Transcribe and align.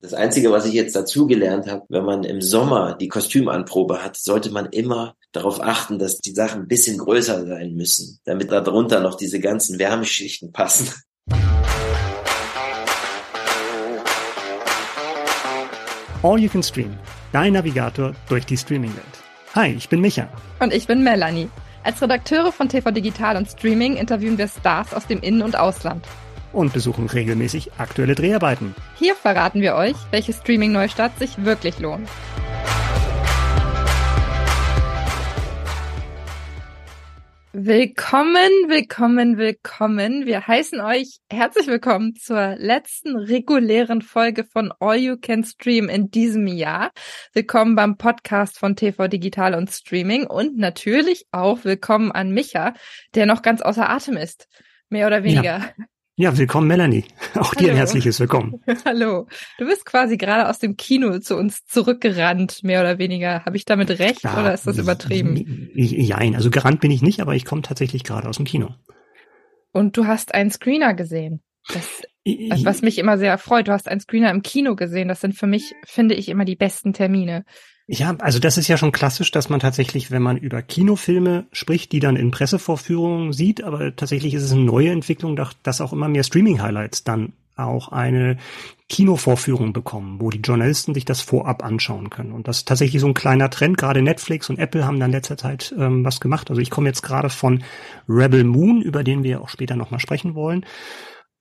Das 0.00 0.14
Einzige, 0.14 0.52
was 0.52 0.64
ich 0.64 0.74
jetzt 0.74 0.94
dazugelernt 0.94 1.66
habe, 1.66 1.82
wenn 1.88 2.04
man 2.04 2.22
im 2.22 2.40
Sommer 2.40 2.94
die 2.94 3.08
Kostümanprobe 3.08 4.00
hat, 4.00 4.16
sollte 4.16 4.52
man 4.52 4.66
immer 4.66 5.16
darauf 5.32 5.60
achten, 5.60 5.98
dass 5.98 6.18
die 6.18 6.30
Sachen 6.30 6.62
ein 6.62 6.68
bisschen 6.68 6.98
größer 6.98 7.44
sein 7.44 7.74
müssen, 7.74 8.20
damit 8.24 8.52
darunter 8.52 9.00
noch 9.00 9.16
diese 9.16 9.40
ganzen 9.40 9.80
Wärmeschichten 9.80 10.52
passen. 10.52 10.94
All 16.22 16.38
You 16.38 16.48
Can 16.48 16.62
Stream, 16.62 16.96
dein 17.32 17.54
Navigator 17.54 18.14
durch 18.28 18.46
die 18.46 18.56
Streaming-Welt. 18.56 19.04
Hi, 19.56 19.74
ich 19.76 19.88
bin 19.88 20.00
Micha. 20.00 20.28
Und 20.60 20.72
ich 20.72 20.86
bin 20.86 21.02
Melanie. 21.02 21.48
Als 21.82 22.00
Redakteure 22.00 22.52
von 22.52 22.68
TV 22.68 22.92
Digital 22.92 23.36
und 23.36 23.48
Streaming 23.48 23.96
interviewen 23.96 24.38
wir 24.38 24.46
Stars 24.46 24.94
aus 24.94 25.08
dem 25.08 25.18
In- 25.22 25.42
und 25.42 25.58
Ausland 25.58 26.04
und 26.52 26.72
besuchen 26.72 27.06
regelmäßig 27.06 27.72
aktuelle 27.78 28.14
Dreharbeiten. 28.14 28.74
Hier 28.96 29.14
verraten 29.14 29.60
wir 29.60 29.74
euch, 29.74 29.96
welche 30.10 30.32
Streaming-Neustart 30.32 31.18
sich 31.18 31.44
wirklich 31.44 31.78
lohnt. 31.78 32.08
Willkommen, 37.60 38.50
willkommen, 38.68 39.36
willkommen. 39.36 40.26
Wir 40.26 40.46
heißen 40.46 40.80
euch 40.80 41.18
herzlich 41.28 41.66
willkommen 41.66 42.14
zur 42.14 42.54
letzten 42.56 43.16
regulären 43.16 44.00
Folge 44.00 44.44
von 44.44 44.72
All 44.78 44.96
You 44.96 45.16
Can 45.16 45.42
Stream 45.42 45.88
in 45.88 46.08
diesem 46.10 46.46
Jahr. 46.46 46.92
Willkommen 47.32 47.74
beim 47.74 47.96
Podcast 47.96 48.58
von 48.58 48.76
TV 48.76 49.08
Digital 49.08 49.54
und 49.54 49.70
Streaming 49.70 50.26
und 50.26 50.56
natürlich 50.56 51.26
auch 51.32 51.64
willkommen 51.64 52.12
an 52.12 52.30
Micha, 52.30 52.74
der 53.16 53.26
noch 53.26 53.42
ganz 53.42 53.60
außer 53.60 53.90
Atem 53.90 54.16
ist. 54.16 54.46
Mehr 54.88 55.08
oder 55.08 55.24
weniger. 55.24 55.58
Ja. 55.58 55.84
Ja, 56.20 56.36
willkommen 56.36 56.66
Melanie. 56.66 57.04
Auch 57.36 57.54
Hallo. 57.54 57.60
dir 57.60 57.70
ein 57.70 57.76
herzliches 57.76 58.18
Willkommen. 58.18 58.60
Hallo. 58.84 59.28
Du 59.56 59.66
bist 59.66 59.86
quasi 59.86 60.16
gerade 60.16 60.48
aus 60.48 60.58
dem 60.58 60.76
Kino 60.76 61.20
zu 61.20 61.36
uns 61.36 61.64
zurückgerannt, 61.64 62.64
mehr 62.64 62.80
oder 62.80 62.98
weniger. 62.98 63.44
Habe 63.44 63.56
ich 63.56 63.64
damit 63.64 64.00
recht 64.00 64.24
ja, 64.24 64.32
oder 64.32 64.52
ist 64.52 64.66
das 64.66 64.78
übertrieben? 64.78 65.70
Nein, 65.74 66.34
also 66.34 66.50
gerannt 66.50 66.80
bin 66.80 66.90
ich 66.90 67.02
nicht, 67.02 67.20
aber 67.20 67.36
ich 67.36 67.44
komme 67.44 67.62
tatsächlich 67.62 68.02
gerade 68.02 68.28
aus 68.28 68.38
dem 68.38 68.46
Kino. 68.46 68.74
Und 69.70 69.96
du 69.96 70.08
hast 70.08 70.34
einen 70.34 70.50
Screener 70.50 70.94
gesehen. 70.94 71.40
Das, 71.72 72.02
was 72.64 72.82
mich 72.82 72.98
immer 72.98 73.16
sehr 73.16 73.38
freut. 73.38 73.68
Du 73.68 73.72
hast 73.72 73.86
einen 73.86 74.00
Screener 74.00 74.32
im 74.32 74.42
Kino 74.42 74.74
gesehen. 74.74 75.06
Das 75.06 75.20
sind 75.20 75.36
für 75.36 75.46
mich, 75.46 75.72
finde 75.86 76.16
ich, 76.16 76.28
immer 76.30 76.44
die 76.44 76.56
besten 76.56 76.94
Termine. 76.94 77.44
Ja, 77.90 78.14
also 78.18 78.38
das 78.38 78.58
ist 78.58 78.68
ja 78.68 78.76
schon 78.76 78.92
klassisch, 78.92 79.30
dass 79.30 79.48
man 79.48 79.60
tatsächlich, 79.60 80.10
wenn 80.10 80.20
man 80.20 80.36
über 80.36 80.60
Kinofilme 80.60 81.46
spricht, 81.52 81.90
die 81.92 82.00
dann 82.00 82.16
in 82.16 82.30
Pressevorführungen 82.30 83.32
sieht, 83.32 83.64
aber 83.64 83.96
tatsächlich 83.96 84.34
ist 84.34 84.42
es 84.42 84.52
eine 84.52 84.60
neue 84.60 84.90
Entwicklung, 84.90 85.36
dass 85.62 85.80
auch 85.80 85.94
immer 85.94 86.06
mehr 86.06 86.22
Streaming-Highlights 86.22 87.04
dann 87.04 87.32
auch 87.56 87.88
eine 87.88 88.36
Kinovorführung 88.90 89.72
bekommen, 89.72 90.20
wo 90.20 90.28
die 90.28 90.40
Journalisten 90.40 90.92
sich 90.92 91.06
das 91.06 91.22
vorab 91.22 91.64
anschauen 91.64 92.10
können. 92.10 92.32
Und 92.32 92.46
das 92.46 92.58
ist 92.58 92.68
tatsächlich 92.68 93.00
so 93.00 93.08
ein 93.08 93.14
kleiner 93.14 93.48
Trend. 93.48 93.78
Gerade 93.78 94.02
Netflix 94.02 94.50
und 94.50 94.58
Apple 94.58 94.86
haben 94.86 95.00
dann 95.00 95.10
letzter 95.10 95.38
Zeit 95.38 95.74
ähm, 95.78 96.04
was 96.04 96.20
gemacht. 96.20 96.50
Also 96.50 96.60
ich 96.60 96.70
komme 96.70 96.88
jetzt 96.88 97.02
gerade 97.02 97.30
von 97.30 97.64
Rebel 98.06 98.44
Moon, 98.44 98.82
über 98.82 99.02
den 99.02 99.24
wir 99.24 99.40
auch 99.40 99.48
später 99.48 99.76
nochmal 99.76 100.00
sprechen 100.00 100.34
wollen. 100.34 100.64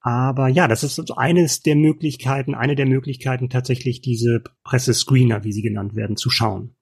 Aber 0.02 0.48
ja, 0.48 0.68
das 0.68 0.84
ist 0.84 1.00
eines 1.18 1.62
der 1.62 1.76
Möglichkeiten, 1.76 2.56
eine 2.56 2.76
der 2.76 2.86
Möglichkeiten 2.86 3.50
tatsächlich 3.50 4.02
diese 4.02 4.44
Pressescreener, 4.64 5.44
wie 5.44 5.52
sie 5.52 5.62
genannt 5.62 5.96
werden, 5.96 6.16
zu 6.16 6.30
schauen. 6.30 6.78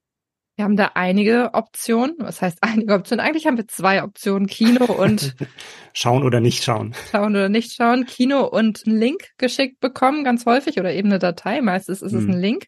Wir 0.57 0.63
haben 0.63 0.77
da 0.77 0.91
einige 0.93 1.53
Optionen. 1.53 2.15
Was 2.19 2.41
heißt 2.41 2.59
einige 2.61 2.93
Optionen? 2.93 3.25
Eigentlich 3.25 3.45
haben 3.45 3.57
wir 3.57 3.67
zwei 3.67 4.03
Optionen, 4.03 4.47
Kino 4.47 4.85
und 4.85 5.35
schauen 5.93 6.23
oder 6.23 6.39
nicht 6.39 6.63
schauen. 6.63 6.93
Schauen 7.11 7.35
oder 7.35 7.49
nicht 7.49 7.73
schauen. 7.73 8.05
Kino 8.05 8.45
und 8.45 8.83
einen 8.87 8.97
Link 8.97 9.31
geschickt 9.37 9.81
bekommen, 9.81 10.23
ganz 10.23 10.45
häufig, 10.45 10.79
oder 10.79 10.93
eben 10.93 11.09
eine 11.09 11.19
Datei. 11.19 11.61
Meistens 11.61 12.01
ist 12.01 12.13
es 12.13 12.23
hm. 12.23 12.31
ein 12.31 12.39
Link. 12.39 12.67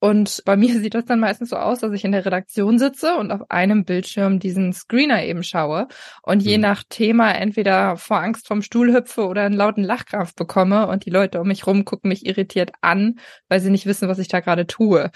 Und 0.00 0.42
bei 0.44 0.56
mir 0.56 0.68
sieht 0.80 0.94
das 0.94 1.04
dann 1.04 1.20
meistens 1.20 1.50
so 1.50 1.56
aus, 1.56 1.80
dass 1.80 1.92
ich 1.92 2.04
in 2.04 2.12
der 2.12 2.24
Redaktion 2.24 2.78
sitze 2.78 3.16
und 3.16 3.30
auf 3.30 3.50
einem 3.50 3.84
Bildschirm 3.84 4.38
diesen 4.38 4.72
Screener 4.72 5.24
eben 5.24 5.42
schaue 5.42 5.88
und 6.22 6.40
je 6.40 6.56
mhm. 6.56 6.62
nach 6.62 6.84
Thema 6.88 7.32
entweder 7.32 7.96
vor 7.96 8.20
Angst 8.20 8.46
vom 8.46 8.62
Stuhl 8.62 8.92
hüpfe 8.92 9.26
oder 9.26 9.42
einen 9.42 9.56
lauten 9.56 9.82
Lachkrampf 9.82 10.34
bekomme 10.34 10.86
und 10.86 11.04
die 11.04 11.10
Leute 11.10 11.40
um 11.40 11.48
mich 11.48 11.66
rum 11.66 11.84
gucken 11.84 12.08
mich 12.08 12.26
irritiert 12.26 12.72
an, 12.80 13.18
weil 13.48 13.60
sie 13.60 13.70
nicht 13.70 13.86
wissen, 13.86 14.08
was 14.08 14.18
ich 14.18 14.28
da 14.28 14.40
gerade 14.40 14.66
tue. 14.66 15.10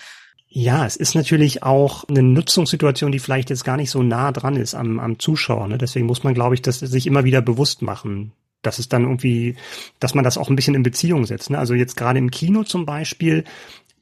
Ja, 0.54 0.84
es 0.84 0.96
ist 0.96 1.14
natürlich 1.14 1.62
auch 1.62 2.06
eine 2.10 2.22
Nutzungssituation, 2.22 3.10
die 3.10 3.20
vielleicht 3.20 3.48
jetzt 3.48 3.64
gar 3.64 3.78
nicht 3.78 3.90
so 3.90 4.02
nah 4.02 4.32
dran 4.32 4.56
ist 4.56 4.74
am, 4.74 5.00
am 5.00 5.18
Zuschauer. 5.18 5.66
Ne? 5.66 5.78
Deswegen 5.78 6.04
muss 6.04 6.24
man, 6.24 6.34
glaube 6.34 6.54
ich, 6.54 6.60
das 6.60 6.80
sich 6.80 7.06
immer 7.06 7.24
wieder 7.24 7.40
bewusst 7.40 7.80
machen. 7.80 8.32
dass 8.60 8.78
es 8.78 8.88
dann 8.88 9.02
irgendwie, 9.02 9.56
dass 9.98 10.14
man 10.14 10.24
das 10.24 10.38
auch 10.38 10.50
ein 10.50 10.54
bisschen 10.54 10.74
in 10.74 10.82
Beziehung 10.82 11.24
setzt. 11.24 11.50
Ne? 11.50 11.58
Also 11.58 11.74
jetzt 11.74 11.96
gerade 11.96 12.18
im 12.18 12.30
Kino 12.30 12.64
zum 12.64 12.84
Beispiel 12.84 13.44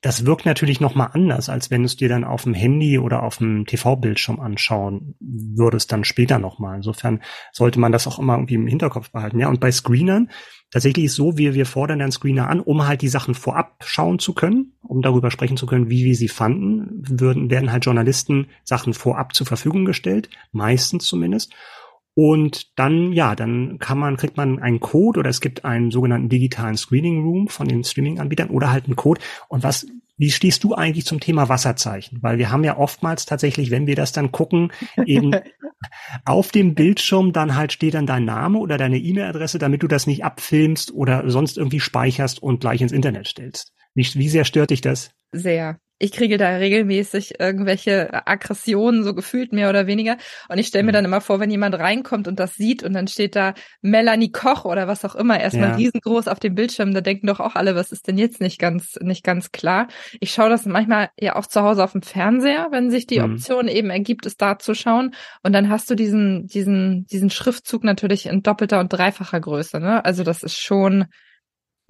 das 0.03 0.25
wirkt 0.25 0.47
natürlich 0.47 0.81
nochmal 0.81 1.11
anders, 1.13 1.51
als 1.51 1.71
wenn 1.71 1.83
du 1.83 1.87
es 1.87 1.97
dir 1.97 2.09
dann 2.09 2.25
auf 2.25 2.45
dem 2.45 2.55
Handy 2.55 2.99
oder 2.99 3.23
auf 3.23 3.37
dem 3.37 3.67
TV-Bildschirm 3.67 4.41
anschauen 4.41 5.15
würdest, 5.21 5.93
dann 5.93 6.05
später 6.05 6.39
nochmal. 6.39 6.77
Insofern 6.77 7.21
sollte 7.53 7.79
man 7.79 7.93
das 7.93 8.07
auch 8.07 8.19
immer 8.19 8.35
irgendwie 8.35 8.55
im 8.55 8.67
Hinterkopf 8.67 9.11
behalten. 9.11 9.39
Ja, 9.39 9.49
und 9.49 9.61
bei 9.61 9.71
Screenern, 9.71 10.31
tatsächlich 10.71 11.07
ist 11.07 11.17
so, 11.17 11.37
wir, 11.37 11.53
wir 11.53 11.67
fordern 11.67 11.99
dann 11.99 12.13
Screener 12.13 12.49
an, 12.49 12.61
um 12.61 12.87
halt 12.87 13.03
die 13.03 13.09
Sachen 13.09 13.35
vorab 13.35 13.85
schauen 13.85 14.19
zu 14.19 14.33
können, 14.33 14.73
um 14.83 15.03
darüber 15.03 15.31
sprechen 15.31 15.59
zu 15.59 15.67
können, 15.67 15.91
wie 15.91 16.05
wir 16.05 16.15
sie 16.15 16.29
fanden, 16.29 17.03
würden, 17.07 17.51
werden 17.51 17.71
halt 17.71 17.85
Journalisten 17.85 18.47
Sachen 18.65 18.95
vorab 18.95 19.35
zur 19.35 19.47
Verfügung 19.47 19.85
gestellt, 19.85 20.31
meistens 20.51 21.05
zumindest. 21.05 21.53
Und 22.23 22.79
dann, 22.79 23.15
ja, 23.15 23.35
dann 23.35 23.79
kann 23.79 23.99
man, 23.99 24.19
kriegt 24.19 24.37
man 24.37 24.59
einen 24.59 24.79
Code 24.79 25.21
oder 25.21 25.31
es 25.31 25.41
gibt 25.41 25.65
einen 25.65 25.91
sogenannten 25.91 26.29
digitalen 26.29 26.77
Screening 26.77 27.23
Room 27.23 27.49
von 27.49 27.67
den 27.67 27.83
Streaming-Anbietern 27.83 28.51
oder 28.51 28.71
halt 28.71 28.85
einen 28.85 28.97
Code. 28.97 29.23
Und 29.49 29.63
was, 29.63 29.87
wie 30.19 30.31
stehst 30.31 30.63
du 30.63 30.75
eigentlich 30.75 31.07
zum 31.07 31.19
Thema 31.19 31.49
Wasserzeichen? 31.49 32.19
Weil 32.21 32.37
wir 32.37 32.51
haben 32.51 32.63
ja 32.63 32.77
oftmals 32.77 33.25
tatsächlich, 33.25 33.71
wenn 33.71 33.87
wir 33.87 33.97
das 33.97 34.13
dann 34.13 34.33
gucken, 34.33 34.71
eben 35.07 35.31
auf 36.27 36.51
dem 36.51 36.75
Bildschirm 36.75 37.33
dann 37.33 37.57
halt 37.57 37.73
steht 37.73 37.95
dann 37.95 38.07
dein 38.07 38.27
Name 38.27 38.59
oder 38.59 38.77
deine 38.77 38.99
E-Mail-Adresse, 38.99 39.59
damit 39.59 39.83
du 39.83 39.89
das 39.89 40.07
nicht 40.07 40.23
abfilmst 40.23 40.93
oder 40.93 41.31
sonst 41.31 41.57
irgendwie 41.57 41.81
speicherst 41.81 42.43
und 42.43 42.61
gleich 42.61 42.83
ins 42.83 42.93
Internet 42.93 43.29
stellst. 43.29 43.73
Wie, 43.95 44.07
wie 44.13 44.29
sehr 44.29 44.45
stört 44.45 44.69
dich 44.69 44.83
das? 44.83 45.11
Sehr 45.33 45.79
ich 46.01 46.13
kriege 46.13 46.39
da 46.39 46.49
regelmäßig 46.49 47.39
irgendwelche 47.39 48.27
Aggressionen, 48.27 49.05
so 49.05 49.15
gefühlt 49.15 49.53
mehr 49.53 49.69
oder 49.69 49.87
weniger. 49.87 50.17
Und 50.49 50.57
ich 50.59 50.67
stelle 50.67 50.83
mir 50.83 50.93
mhm. 50.93 50.95
dann 50.95 51.05
immer 51.05 51.21
vor, 51.21 51.41
wenn 51.41 51.51
jemand 51.51 51.79
reinkommt 51.79 52.27
und 52.27 52.41
das 52.41 52.55
sieht 52.55 52.83
und 52.83 52.95
dann 52.95 53.07
steht 53.07 53.37
da 53.37 53.53
Melanie 53.83 54.33
Koch 54.33 54.65
oder 54.65 54.89
was 54.89 55.05
auch 55.05 55.15
immer, 55.15 55.39
erstmal 55.39 55.69
ja. 55.69 55.75
riesengroß 55.77 56.27
auf 56.29 56.41
dem 56.41 56.55
Bildschirm, 56.55 56.95
da 56.95 57.03
denken 57.03 57.27
doch 57.27 57.39
auch 57.39 57.55
alle, 57.55 57.77
was 57.77 57.93
ist 57.93 58.09
denn 58.09 58.17
jetzt 58.17 58.41
nicht 58.41 58.59
ganz, 58.59 58.99
nicht 59.03 59.23
ganz 59.23 59.53
klar. 59.53 59.89
Ich 60.21 60.33
schaue 60.33 60.49
das 60.49 60.65
manchmal 60.65 61.11
ja 61.21 61.37
auch 61.37 61.47
zu 61.47 61.61
Hause 61.61 61.85
auf 61.85 61.93
dem 61.93 62.03
Fernseher, 62.03 62.69
wenn 62.71 62.91
sich 62.91 63.07
die 63.07 63.21
mhm. 63.21 63.35
Option 63.35 63.69
eben 63.69 63.91
ergibt, 63.91 64.25
es 64.25 64.39
da 64.39 64.59
zu 64.59 64.75
schauen. 64.75 65.15
Und 65.43 65.53
dann 65.53 65.69
hast 65.69 65.91
du 65.91 65.95
diesen, 65.95 66.47
diesen, 66.47 67.05
diesen 67.09 67.29
Schriftzug 67.29 67.85
natürlich 67.85 68.25
in 68.25 68.43
doppelter 68.43 68.81
und 68.81 68.91
dreifacher 68.91 69.41
Größe, 69.41 69.79
ne? 69.81 70.03
Also 70.03 70.25
das 70.25 70.43
ist 70.43 70.59
schon, 70.59 71.05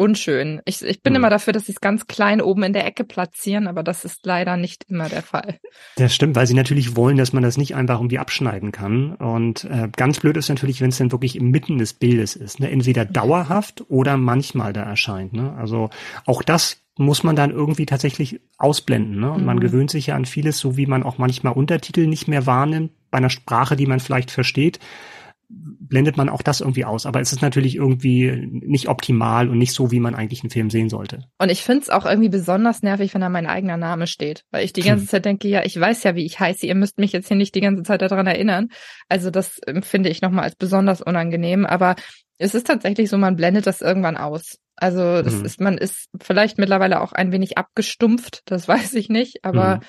unschön. 0.00 0.62
Ich, 0.64 0.82
ich 0.82 1.02
bin 1.02 1.12
hm. 1.12 1.20
immer 1.20 1.30
dafür, 1.30 1.52
dass 1.52 1.66
sie 1.66 1.72
es 1.72 1.80
ganz 1.80 2.06
klein 2.06 2.40
oben 2.40 2.62
in 2.62 2.72
der 2.72 2.86
Ecke 2.86 3.04
platzieren, 3.04 3.68
aber 3.68 3.82
das 3.82 4.06
ist 4.06 4.24
leider 4.24 4.56
nicht 4.56 4.86
immer 4.88 5.08
der 5.08 5.22
Fall. 5.22 5.60
Das 5.96 6.14
stimmt, 6.14 6.36
weil 6.36 6.46
sie 6.46 6.54
natürlich 6.54 6.96
wollen, 6.96 7.18
dass 7.18 7.34
man 7.34 7.42
das 7.42 7.58
nicht 7.58 7.74
einfach 7.74 7.98
irgendwie 7.98 8.18
abschneiden 8.18 8.72
kann. 8.72 9.14
Und 9.14 9.64
äh, 9.64 9.88
ganz 9.94 10.20
blöd 10.20 10.38
ist 10.38 10.48
natürlich, 10.48 10.80
wenn 10.80 10.88
es 10.88 10.98
dann 10.98 11.12
wirklich 11.12 11.36
inmitten 11.36 11.76
des 11.76 11.92
Bildes 11.92 12.34
ist. 12.34 12.60
Ne? 12.60 12.70
Entweder 12.70 13.04
dauerhaft 13.04 13.84
oder 13.88 14.16
manchmal 14.16 14.72
da 14.72 14.82
erscheint. 14.82 15.34
Ne? 15.34 15.52
Also 15.58 15.90
auch 16.24 16.42
das 16.42 16.78
muss 16.96 17.22
man 17.22 17.36
dann 17.36 17.50
irgendwie 17.50 17.86
tatsächlich 17.86 18.40
ausblenden. 18.56 19.20
Ne? 19.20 19.30
Und 19.30 19.40
mhm. 19.40 19.46
man 19.46 19.60
gewöhnt 19.60 19.90
sich 19.90 20.08
ja 20.08 20.16
an 20.16 20.24
vieles, 20.24 20.58
so 20.58 20.78
wie 20.78 20.86
man 20.86 21.02
auch 21.02 21.18
manchmal 21.18 21.52
Untertitel 21.52 22.06
nicht 22.06 22.26
mehr 22.26 22.46
wahrnimmt, 22.46 22.92
bei 23.10 23.18
einer 23.18 23.30
Sprache, 23.30 23.76
die 23.76 23.86
man 23.86 24.00
vielleicht 24.00 24.30
versteht 24.30 24.78
blendet 25.50 26.16
man 26.16 26.28
auch 26.28 26.42
das 26.42 26.60
irgendwie 26.60 26.84
aus. 26.84 27.04
Aber 27.04 27.20
es 27.20 27.32
ist 27.32 27.42
natürlich 27.42 27.76
irgendwie 27.76 28.48
nicht 28.50 28.88
optimal 28.88 29.48
und 29.48 29.58
nicht 29.58 29.72
so, 29.72 29.90
wie 29.90 30.00
man 30.00 30.14
eigentlich 30.14 30.42
einen 30.42 30.50
Film 30.50 30.70
sehen 30.70 30.88
sollte. 30.88 31.24
Und 31.38 31.50
ich 31.50 31.62
finde 31.62 31.82
es 31.82 31.90
auch 31.90 32.06
irgendwie 32.06 32.28
besonders 32.28 32.82
nervig, 32.82 33.12
wenn 33.12 33.20
da 33.20 33.28
mein 33.28 33.46
eigener 33.46 33.76
Name 33.76 34.06
steht. 34.06 34.44
Weil 34.50 34.64
ich 34.64 34.72
die 34.72 34.82
ganze 34.82 35.02
hm. 35.02 35.08
Zeit 35.08 35.24
denke, 35.24 35.48
ja, 35.48 35.64
ich 35.64 35.78
weiß 35.78 36.04
ja, 36.04 36.14
wie 36.14 36.24
ich 36.24 36.38
heiße. 36.38 36.66
Ihr 36.66 36.76
müsst 36.76 36.98
mich 36.98 37.12
jetzt 37.12 37.28
hier 37.28 37.36
nicht 37.36 37.54
die 37.54 37.60
ganze 37.60 37.82
Zeit 37.82 38.02
daran 38.02 38.26
erinnern. 38.26 38.68
Also 39.08 39.30
das 39.30 39.58
empfinde 39.58 40.08
ich 40.08 40.22
nochmal 40.22 40.44
als 40.44 40.54
besonders 40.54 41.02
unangenehm. 41.02 41.66
Aber 41.66 41.96
es 42.38 42.54
ist 42.54 42.68
tatsächlich 42.68 43.10
so, 43.10 43.18
man 43.18 43.36
blendet 43.36 43.66
das 43.66 43.80
irgendwann 43.80 44.16
aus. 44.16 44.58
Also 44.76 45.22
das 45.22 45.34
hm. 45.34 45.44
ist, 45.44 45.60
man 45.60 45.76
ist 45.76 46.08
vielleicht 46.20 46.58
mittlerweile 46.58 47.00
auch 47.00 47.12
ein 47.12 47.32
wenig 47.32 47.58
abgestumpft, 47.58 48.42
das 48.46 48.66
weiß 48.68 48.94
ich 48.94 49.08
nicht, 49.08 49.44
aber 49.44 49.80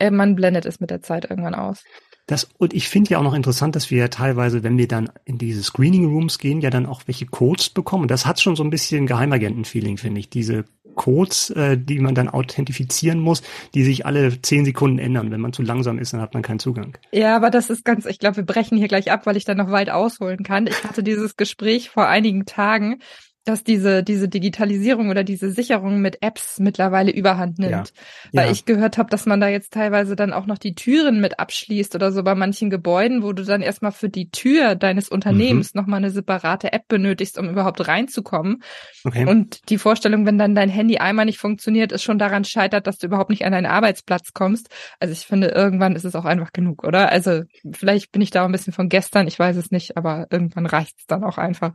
hm. 0.00 0.16
man 0.16 0.34
blendet 0.34 0.66
es 0.66 0.80
mit 0.80 0.90
der 0.90 1.02
Zeit 1.02 1.30
irgendwann 1.30 1.54
aus. 1.54 1.84
Das, 2.26 2.48
und 2.56 2.72
ich 2.72 2.88
finde 2.88 3.10
ja 3.10 3.18
auch 3.18 3.22
noch 3.22 3.34
interessant, 3.34 3.76
dass 3.76 3.90
wir 3.90 3.98
ja 3.98 4.08
teilweise, 4.08 4.62
wenn 4.62 4.78
wir 4.78 4.88
dann 4.88 5.10
in 5.26 5.36
diese 5.36 5.62
Screening 5.62 6.06
Rooms 6.06 6.38
gehen, 6.38 6.62
ja 6.62 6.70
dann 6.70 6.86
auch 6.86 7.02
welche 7.06 7.26
Codes 7.26 7.68
bekommen. 7.68 8.08
Das 8.08 8.24
hat 8.24 8.40
schon 8.40 8.56
so 8.56 8.64
ein 8.64 8.70
bisschen 8.70 9.06
Geheimagenten-Feeling, 9.06 9.98
finde 9.98 10.20
ich. 10.20 10.30
Diese 10.30 10.64
Codes, 10.94 11.50
äh, 11.50 11.76
die 11.76 11.98
man 11.98 12.14
dann 12.14 12.28
authentifizieren 12.28 13.18
muss, 13.18 13.42
die 13.74 13.84
sich 13.84 14.06
alle 14.06 14.40
zehn 14.40 14.64
Sekunden 14.64 14.98
ändern. 14.98 15.30
Wenn 15.30 15.40
man 15.40 15.52
zu 15.52 15.62
langsam 15.62 15.98
ist, 15.98 16.12
dann 16.12 16.20
hat 16.20 16.34
man 16.34 16.42
keinen 16.42 16.60
Zugang. 16.60 16.96
Ja, 17.12 17.36
aber 17.36 17.50
das 17.50 17.68
ist 17.68 17.84
ganz, 17.84 18.06
ich 18.06 18.18
glaube, 18.18 18.36
wir 18.38 18.46
brechen 18.46 18.78
hier 18.78 18.88
gleich 18.88 19.10
ab, 19.10 19.26
weil 19.26 19.36
ich 19.36 19.44
dann 19.44 19.58
noch 19.58 19.70
weit 19.70 19.90
ausholen 19.90 20.42
kann. 20.44 20.66
Ich 20.66 20.84
hatte 20.84 21.02
dieses 21.02 21.36
Gespräch 21.36 21.90
vor 21.90 22.08
einigen 22.08 22.46
Tagen 22.46 23.00
dass 23.44 23.62
diese, 23.62 24.02
diese 24.02 24.28
Digitalisierung 24.28 25.10
oder 25.10 25.22
diese 25.22 25.50
Sicherung 25.50 26.00
mit 26.00 26.22
Apps 26.22 26.58
mittlerweile 26.58 27.12
überhand 27.12 27.58
nimmt. 27.58 27.72
Ja. 27.72 27.84
Weil 28.32 28.46
ja. 28.46 28.52
ich 28.52 28.64
gehört 28.64 28.96
habe, 28.96 29.10
dass 29.10 29.26
man 29.26 29.40
da 29.40 29.48
jetzt 29.48 29.74
teilweise 29.74 30.16
dann 30.16 30.32
auch 30.32 30.46
noch 30.46 30.56
die 30.56 30.74
Türen 30.74 31.20
mit 31.20 31.38
abschließt 31.38 31.94
oder 31.94 32.10
so 32.10 32.22
bei 32.22 32.34
manchen 32.34 32.70
Gebäuden, 32.70 33.22
wo 33.22 33.32
du 33.32 33.44
dann 33.44 33.60
erstmal 33.60 33.92
für 33.92 34.08
die 34.08 34.30
Tür 34.30 34.74
deines 34.76 35.10
Unternehmens 35.10 35.74
mhm. 35.74 35.80
nochmal 35.82 35.98
eine 35.98 36.10
separate 36.10 36.72
App 36.72 36.88
benötigst, 36.88 37.38
um 37.38 37.50
überhaupt 37.50 37.86
reinzukommen. 37.86 38.62
Okay. 39.04 39.26
Und 39.26 39.68
die 39.68 39.78
Vorstellung, 39.78 40.24
wenn 40.24 40.38
dann 40.38 40.54
dein 40.54 40.70
Handy 40.70 40.96
einmal 40.96 41.26
nicht 41.26 41.38
funktioniert, 41.38 41.92
ist 41.92 42.02
schon 42.02 42.18
daran 42.18 42.44
scheitert, 42.44 42.86
dass 42.86 42.96
du 42.96 43.06
überhaupt 43.06 43.30
nicht 43.30 43.44
an 43.44 43.52
deinen 43.52 43.66
Arbeitsplatz 43.66 44.32
kommst. 44.32 44.70
Also 45.00 45.12
ich 45.12 45.26
finde, 45.26 45.48
irgendwann 45.48 45.96
ist 45.96 46.04
es 46.04 46.14
auch 46.14 46.24
einfach 46.24 46.52
genug, 46.52 46.82
oder? 46.82 47.10
Also 47.10 47.42
vielleicht 47.72 48.10
bin 48.10 48.22
ich 48.22 48.30
da 48.30 48.44
ein 48.46 48.52
bisschen 48.52 48.72
von 48.72 48.88
gestern, 48.88 49.26
ich 49.26 49.38
weiß 49.38 49.56
es 49.56 49.70
nicht, 49.70 49.98
aber 49.98 50.28
irgendwann 50.30 50.64
reicht 50.64 50.98
es 50.98 51.06
dann 51.06 51.24
auch 51.24 51.36
einfach. 51.36 51.74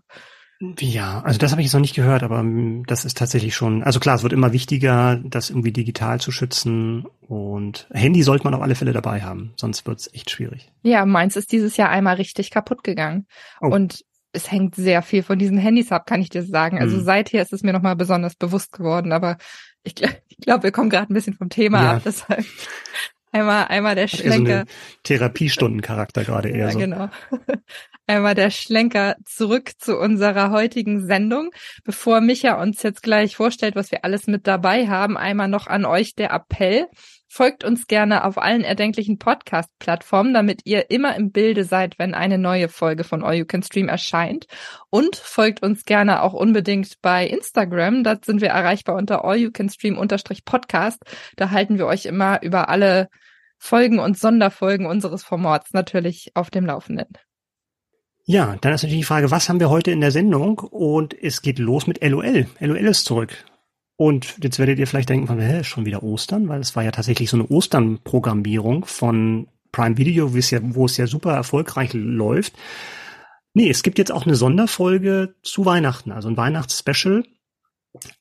Ja, 0.61 1.21
also 1.21 1.39
das 1.39 1.51
habe 1.51 1.61
ich 1.61 1.67
jetzt 1.67 1.73
noch 1.73 1.79
nicht 1.79 1.95
gehört, 1.95 2.21
aber 2.21 2.43
mm, 2.43 2.83
das 2.85 3.05
ist 3.05 3.17
tatsächlich 3.17 3.55
schon, 3.55 3.81
also 3.83 3.99
klar, 3.99 4.15
es 4.15 4.23
wird 4.23 4.33
immer 4.33 4.51
wichtiger, 4.51 5.17
das 5.23 5.49
irgendwie 5.49 5.71
digital 5.71 6.19
zu 6.19 6.31
schützen 6.31 7.05
und 7.21 7.87
Handy 7.91 8.23
sollte 8.23 8.43
man 8.43 8.53
auf 8.53 8.61
alle 8.61 8.75
Fälle 8.75 8.91
dabei 8.91 9.21
haben, 9.21 9.53
sonst 9.55 9.87
wird's 9.87 10.13
echt 10.13 10.29
schwierig. 10.29 10.69
Ja, 10.83 11.05
meins 11.05 11.37
ist 11.37 11.53
dieses 11.53 11.77
Jahr 11.77 11.89
einmal 11.89 12.15
richtig 12.15 12.51
kaputt 12.51 12.83
gegangen 12.83 13.25
oh. 13.61 13.67
und 13.67 14.03
es 14.33 14.51
hängt 14.51 14.75
sehr 14.75 15.01
viel 15.01 15.23
von 15.23 15.39
diesen 15.39 15.57
Handys 15.57 15.91
ab, 15.91 16.05
kann 16.05 16.21
ich 16.21 16.29
dir 16.29 16.43
sagen. 16.43 16.77
Also 16.77 16.97
mhm. 16.97 17.03
seither 17.03 17.41
ist 17.41 17.53
es 17.53 17.63
mir 17.63 17.73
nochmal 17.73 17.95
besonders 17.95 18.35
bewusst 18.35 18.73
geworden, 18.73 19.11
aber 19.11 19.37
ich, 19.83 19.95
ich 20.27 20.37
glaube, 20.37 20.63
wir 20.63 20.71
kommen 20.71 20.89
gerade 20.89 21.11
ein 21.11 21.15
bisschen 21.15 21.33
vom 21.33 21.49
Thema 21.49 21.83
ja. 21.83 21.91
ab, 21.93 22.01
deshalb 22.05 22.45
Einmal, 23.31 23.65
einmal 23.67 23.95
der 23.95 24.07
Schlenker. 24.07 24.65
So 24.67 24.73
Therapiestundencharakter 25.03 26.23
gerade 26.23 26.49
eher 26.49 26.67
ja, 26.67 26.71
so. 26.71 26.79
Genau. 26.79 27.09
Einmal 28.07 28.33
der 28.33 28.49
Schlenker 28.49 29.17
zurück 29.23 29.73
zu 29.77 29.95
unserer 29.95 30.49
heutigen 30.49 31.05
Sendung. 31.05 31.51
Bevor 31.83 32.21
Micha 32.21 32.59
uns 32.59 32.81
jetzt 32.81 33.03
gleich 33.03 33.35
vorstellt, 33.35 33.75
was 33.75 33.91
wir 33.91 34.03
alles 34.03 34.25
mit 34.25 34.47
dabei 34.47 34.87
haben, 34.87 35.15
einmal 35.15 35.47
noch 35.47 35.67
an 35.67 35.85
euch 35.85 36.15
der 36.15 36.31
Appell. 36.31 36.87
Folgt 37.31 37.63
uns 37.63 37.85
gerne 37.85 38.23
auf 38.25 38.39
allen 38.39 38.63
erdenklichen 38.63 39.19
Podcast-Plattformen, 39.19 40.33
damit 40.33 40.61
ihr 40.65 40.89
immer 40.89 41.15
im 41.15 41.31
Bilde 41.31 41.63
seid, 41.63 41.99
wenn 41.99 42.15
eine 42.15 42.39
neue 42.39 42.69
Folge 42.69 43.03
von 43.03 43.23
All 43.23 43.35
You 43.35 43.45
Can 43.45 43.61
Stream 43.61 43.87
erscheint. 43.87 44.47
Und 44.89 45.15
folgt 45.15 45.61
uns 45.61 45.85
gerne 45.85 46.23
auch 46.23 46.33
unbedingt 46.33 46.95
bei 47.03 47.27
Instagram. 47.27 48.03
Dort 48.03 48.25
sind 48.25 48.41
wir 48.41 48.49
erreichbar 48.49 48.95
unter 48.95 49.23
All 49.23 49.37
You 49.37 49.51
Can 49.51 49.69
Stream 49.69 49.95
Podcast. 50.43 51.03
Da 51.35 51.51
halten 51.51 51.77
wir 51.77 51.85
euch 51.85 52.07
immer 52.07 52.41
über 52.41 52.67
alle 52.67 53.09
Folgen 53.59 53.99
und 53.99 54.17
Sonderfolgen 54.17 54.87
unseres 54.87 55.23
Formats 55.23 55.71
natürlich 55.71 56.31
auf 56.33 56.49
dem 56.49 56.65
Laufenden. 56.65 57.09
Ja, 58.25 58.57
dann 58.59 58.73
ist 58.73 58.81
natürlich 58.81 59.01
die 59.01 59.07
Frage, 59.07 59.29
was 59.29 59.49
haben 59.49 59.59
wir 59.59 59.69
heute 59.69 59.91
in 59.91 60.01
der 60.01 60.11
Sendung? 60.11 60.57
Und 60.57 61.13
es 61.13 61.43
geht 61.43 61.59
los 61.59 61.85
mit 61.85 62.03
LOL. 62.03 62.47
LOL 62.59 62.77
ist 62.77 63.05
zurück. 63.05 63.45
Und 64.01 64.37
jetzt 64.41 64.59
werdet 64.59 64.79
ihr 64.79 64.87
vielleicht 64.87 65.09
denken, 65.09 65.41
hä, 65.41 65.61
schon 65.65 65.85
wieder 65.85 66.03
Ostern, 66.03 66.47
weil 66.47 66.61
es 66.61 66.73
war 66.73 66.85
ja 66.85 66.91
tatsächlich 66.91 67.29
so 67.29 67.35
eine 67.35 67.47
Ostern-Programmierung 67.47 68.85
von 68.85 69.49
Prime 69.73 69.97
Video, 69.97 70.33
wo 70.33 70.37
es 70.37 70.51
ja, 70.51 70.59
wo 70.63 70.85
es 70.85 70.95
ja 70.95 71.05
super 71.05 71.33
erfolgreich 71.33 71.91
läuft. 71.91 72.53
Nee, 73.53 73.69
es 73.69 73.83
gibt 73.83 73.97
jetzt 73.97 74.13
auch 74.13 74.25
eine 74.25 74.35
Sonderfolge 74.35 75.35
zu 75.43 75.65
Weihnachten, 75.65 76.13
also 76.13 76.29
ein 76.29 76.37
Weihnachtsspecial. 76.37 77.25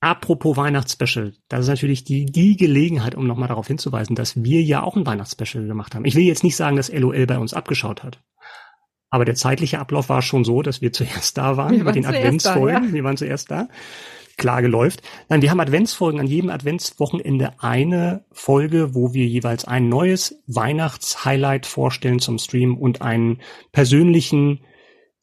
Apropos 0.00 0.56
Weihnachtsspecial, 0.56 1.34
das 1.48 1.60
ist 1.60 1.68
natürlich 1.68 2.02
die, 2.02 2.26
die 2.26 2.56
Gelegenheit, 2.56 3.14
um 3.14 3.28
nochmal 3.28 3.46
darauf 3.46 3.68
hinzuweisen, 3.68 4.16
dass 4.16 4.42
wir 4.42 4.60
ja 4.60 4.82
auch 4.82 4.96
ein 4.96 5.06
Weihnachtsspecial 5.06 5.64
gemacht 5.64 5.94
haben. 5.94 6.04
Ich 6.06 6.16
will 6.16 6.24
jetzt 6.24 6.42
nicht 6.42 6.56
sagen, 6.56 6.74
dass 6.74 6.92
LOL 6.92 7.24
bei 7.26 7.38
uns 7.38 7.54
abgeschaut 7.54 8.02
hat. 8.02 8.20
Aber 9.10 9.24
der 9.24 9.36
zeitliche 9.36 9.78
Ablauf 9.78 10.08
war 10.08 10.22
schon 10.22 10.44
so, 10.44 10.60
dass 10.62 10.80
wir 10.80 10.92
zuerst 10.92 11.38
da 11.38 11.56
waren, 11.56 11.76
wir 11.76 11.84
mit 11.84 11.94
den 11.94 12.06
Adventsfolgen. 12.06 12.88
Ja. 12.88 12.92
Wir 12.92 13.04
waren 13.04 13.16
zuerst 13.16 13.52
da. 13.52 13.68
Klage 14.38 14.68
läuft. 14.68 15.02
Nein, 15.28 15.42
wir 15.42 15.50
haben 15.50 15.60
Adventsfolgen. 15.60 16.20
An 16.20 16.26
jedem 16.26 16.48
Adventswochenende 16.48 17.52
eine 17.58 18.24
Folge, 18.32 18.94
wo 18.94 19.12
wir 19.12 19.26
jeweils 19.26 19.66
ein 19.66 19.90
neues 19.90 20.42
Weihnachtshighlight 20.46 21.66
vorstellen 21.66 22.20
zum 22.20 22.38
Stream 22.38 22.78
und 22.78 23.02
einen 23.02 23.40
persönlichen 23.72 24.60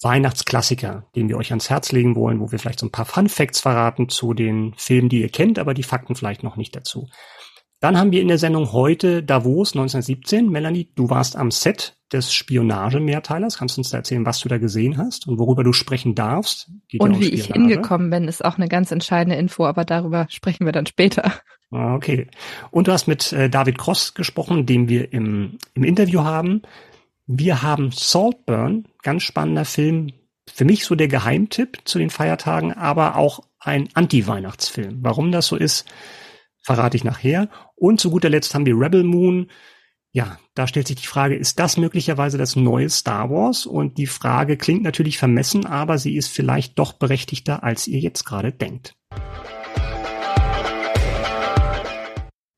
Weihnachtsklassiker, 0.01 1.07
den 1.15 1.29
wir 1.29 1.37
euch 1.37 1.51
ans 1.51 1.69
Herz 1.69 1.91
legen 1.91 2.15
wollen, 2.15 2.39
wo 2.39 2.51
wir 2.51 2.59
vielleicht 2.59 2.79
so 2.79 2.85
ein 2.85 2.91
paar 2.91 3.05
Fun 3.05 3.29
Facts 3.29 3.61
verraten 3.61 4.09
zu 4.09 4.33
den 4.33 4.73
Filmen, 4.77 5.09
die 5.09 5.21
ihr 5.21 5.29
kennt, 5.29 5.57
aber 5.57 5.73
die 5.73 5.83
Fakten 5.83 6.15
vielleicht 6.15 6.43
noch 6.43 6.57
nicht 6.57 6.75
dazu. 6.75 7.07
Dann 7.79 7.97
haben 7.97 8.11
wir 8.11 8.21
in 8.21 8.27
der 8.27 8.37
Sendung 8.37 8.71
heute 8.71 9.23
Davos 9.23 9.73
1917. 9.73 10.49
Melanie, 10.49 10.91
du 10.95 11.09
warst 11.09 11.35
am 11.35 11.51
Set 11.51 11.97
des 12.11 12.33
Spionage-Mehrteilers. 12.33 13.57
Kannst 13.57 13.77
du 13.77 13.81
uns 13.81 13.89
da 13.89 13.97
erzählen, 13.97 14.25
was 14.25 14.39
du 14.39 14.49
da 14.49 14.57
gesehen 14.57 14.97
hast 14.97 15.27
und 15.27 15.39
worüber 15.39 15.63
du 15.63 15.73
sprechen 15.73 16.15
darfst? 16.15 16.71
Geht 16.87 17.01
und 17.01 17.15
ja 17.15 17.19
wie 17.21 17.29
ich 17.29 17.47
hingekommen 17.47 18.09
bin, 18.09 18.27
ist 18.27 18.45
auch 18.45 18.57
eine 18.57 18.67
ganz 18.67 18.91
entscheidende 18.91 19.37
Info, 19.37 19.65
aber 19.65 19.85
darüber 19.85 20.27
sprechen 20.29 20.65
wir 20.65 20.71
dann 20.71 20.85
später. 20.85 21.33
Ah, 21.71 21.95
okay. 21.95 22.27
Und 22.71 22.87
du 22.87 22.91
hast 22.91 23.07
mit 23.07 23.33
äh, 23.33 23.49
David 23.49 23.77
Cross 23.77 24.13
gesprochen, 24.13 24.65
den 24.65 24.87
wir 24.87 25.11
im, 25.11 25.57
im 25.73 25.83
Interview 25.83 26.23
haben. 26.23 26.61
Wir 27.27 27.63
haben 27.63 27.91
Saltburn, 27.91 28.85
ganz 29.01 29.23
spannender 29.23 29.65
Film. 29.65 30.11
Für 30.47 30.63
mich 30.63 30.85
so 30.85 30.93
der 30.93 31.07
Geheimtipp 31.07 31.79
zu 31.85 31.97
den 31.97 32.11
Feiertagen, 32.11 32.71
aber 32.71 33.15
auch 33.15 33.41
ein 33.59 33.89
Anti-Weihnachtsfilm. 33.95 34.99
Warum 35.01 35.31
das 35.31 35.47
so 35.47 35.55
ist, 35.55 35.85
verrate 36.61 36.97
ich 36.97 37.03
nachher. 37.03 37.49
Und 37.75 37.99
zu 37.99 38.11
guter 38.11 38.29
Letzt 38.29 38.53
haben 38.53 38.65
wir 38.67 38.79
Rebel 38.79 39.03
Moon. 39.03 39.49
Ja, 40.15 40.39
da 40.53 40.65
stellt 40.65 40.87
sich 40.87 40.95
die 40.95 41.07
Frage, 41.07 41.35
ist 41.35 41.59
das 41.59 41.75
möglicherweise 41.75 42.37
das 42.37 42.55
neue 42.55 42.89
Star 42.89 43.29
Wars? 43.29 43.65
Und 43.65 43.97
die 43.97 44.07
Frage 44.07 44.55
klingt 44.55 44.81
natürlich 44.81 45.17
vermessen, 45.17 45.65
aber 45.65 45.97
sie 45.97 46.15
ist 46.15 46.29
vielleicht 46.29 46.79
doch 46.79 46.93
berechtigter, 46.93 47.65
als 47.65 47.85
ihr 47.85 47.99
jetzt 47.99 48.23
gerade 48.23 48.53
denkt. 48.53 48.95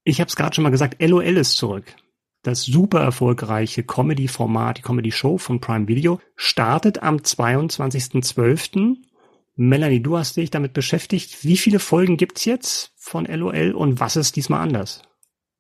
Ich 0.04 0.20
habe 0.20 0.28
es 0.28 0.36
gerade 0.36 0.54
schon 0.54 0.66
mal 0.66 0.70
gesagt, 0.70 1.02
LOL 1.02 1.24
ist 1.24 1.58
zurück. 1.58 1.96
Das 2.44 2.62
super 2.62 3.00
erfolgreiche 3.00 3.82
Comedy-Format, 3.82 4.78
die 4.78 4.82
Comedy-Show 4.84 5.40
von 5.40 5.60
Prime 5.60 5.88
Video, 5.88 6.20
startet 6.36 7.02
am 7.02 7.18
22.12. 7.18 8.98
Melanie, 9.56 10.04
du 10.04 10.16
hast 10.16 10.38
dich 10.38 10.52
damit 10.52 10.74
beschäftigt. 10.74 11.44
Wie 11.44 11.58
viele 11.58 11.80
Folgen 11.80 12.18
gibt's 12.18 12.46
jetzt 12.46 12.94
von 12.98 13.26
LOL 13.26 13.72
und 13.72 14.00
was 14.00 14.16
ist 14.16 14.36
diesmal 14.36 14.62
anders? 14.62 15.02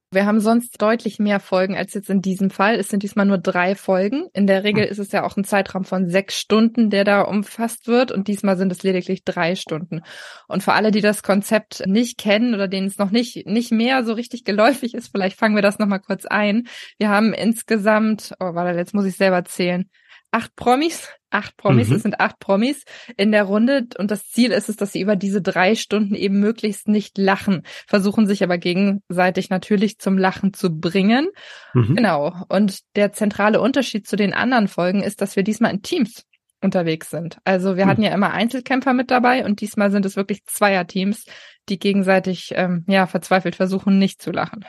Wir 0.10 0.26
haben 0.26 0.40
sonst 0.40 0.82
deutlich 0.82 1.20
mehr 1.20 1.42
Folgen 1.42 1.76
als 1.76 1.94
jetzt 1.94 2.10
in 2.10 2.22
diesem 2.22 2.50
Fall. 2.50 2.76
Es 2.76 2.88
sind 2.88 3.04
diesmal 3.04 3.26
nur 3.26 3.38
drei 3.38 3.76
Folgen. 3.76 4.28
In 4.34 4.48
der 4.48 4.64
Regel 4.64 4.86
hm. 4.86 4.92
ist 4.92 5.00
es 5.00 5.12
ja 5.12 5.26
auch 5.26 5.36
ein 5.36 5.44
Zeitraum 5.44 5.84
von 5.84 6.10
sechs 6.10 6.40
Stunden, 6.40 6.90
der 6.90 7.04
da 7.04 7.22
umfasst 7.22 7.88
wird. 7.88 8.14
Und 8.14 8.30
diesmal 8.30 8.56
sind 8.56 8.72
es 8.72 8.84
lediglich 8.84 9.26
drei 9.26 9.56
Stunden. 9.56 10.02
Und 10.48 10.64
für 10.64 10.72
alle, 10.72 10.92
die 10.92 11.02
das 11.02 11.24
Konzept 11.24 11.86
nicht 11.86 12.18
kennen 12.18 12.54
oder 12.54 12.70
denen 12.70 12.88
es 12.88 12.98
noch 12.98 13.12
nicht, 13.12 13.46
nicht 13.48 13.74
mehr 13.74 14.06
so 14.06 14.14
richtig 14.14 14.46
geläufig 14.46 14.94
ist, 14.94 15.10
vielleicht 15.12 15.38
fangen 15.38 15.56
wir 15.56 15.62
das 15.62 15.78
nochmal 15.78 16.00
kurz 16.00 16.26
ein. 16.26 16.68
Wir 16.98 17.10
haben 17.10 17.34
insgesamt, 17.34 18.34
oh, 18.40 18.54
warte, 18.54 18.78
jetzt 18.78 18.94
muss 18.94 19.06
ich 19.06 19.18
selber 19.18 19.44
zählen, 19.44 19.90
acht 20.32 20.56
Promis, 20.56 21.10
acht 21.30 21.58
Promis, 21.58 21.90
mhm. 21.90 21.96
es 21.96 22.04
sind 22.04 22.20
acht 22.20 22.40
Promis 22.40 22.84
in 23.16 23.32
der 23.32 23.44
Runde 23.44 23.88
und 23.98 24.12
das 24.12 24.30
Ziel 24.30 24.52
ist 24.52 24.70
es, 24.70 24.76
dass 24.76 24.92
sie 24.92 25.02
über 25.02 25.16
diese 25.16 25.42
drei 25.42 25.76
Stunden 25.76 26.16
eben 26.16 26.40
möglichst 26.40 26.88
nicht 26.88 27.18
lachen, 27.18 27.64
versuchen 27.88 28.28
sich 28.28 28.44
aber 28.44 28.58
gegenseitig 28.58 29.50
natürlich 29.50 30.00
zum 30.00 30.18
Lachen 30.18 30.54
zu 30.54 30.80
bringen. 30.80 31.30
Mhm. 31.74 31.96
Genau. 31.96 32.34
Und 32.50 32.80
der 32.96 33.14
zentrale 33.14 33.62
Unterschied 33.62 34.08
zu 34.08 34.16
den 34.16 34.34
anderen 34.34 34.68
Folgen 34.68 35.02
ist, 35.02 35.22
dass 35.22 35.36
wir 35.36 35.44
diesmal 35.44 35.74
in 35.74 35.82
Teams 35.82 36.26
unterwegs 36.62 37.10
sind. 37.10 37.38
Also 37.44 37.78
wir 37.78 37.86
mhm. 37.86 37.90
hatten 37.90 38.04
ja 38.04 38.14
immer 38.14 38.32
Einzelkämpfer 38.32 38.94
mit 38.94 39.12
dabei 39.12 39.46
und 39.46 39.62
diesmal 39.62 39.92
sind 39.92 40.06
es 40.06 40.16
wirklich 40.16 40.44
Zweierteams, 40.46 41.26
die 41.70 41.80
gegenseitig 41.80 42.52
ähm, 42.56 42.84
ja 42.88 43.08
verzweifelt 43.08 43.56
versuchen, 43.56 44.00
nicht 44.00 44.22
zu 44.22 44.32
lachen. 44.32 44.66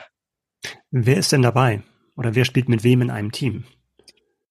Wer 0.91 1.17
ist 1.17 1.31
denn 1.31 1.41
dabei? 1.41 1.81
Oder 2.15 2.35
wer 2.35 2.45
spielt 2.45 2.69
mit 2.69 2.83
wem 2.83 3.01
in 3.01 3.11
einem 3.11 3.31
Team? 3.31 3.63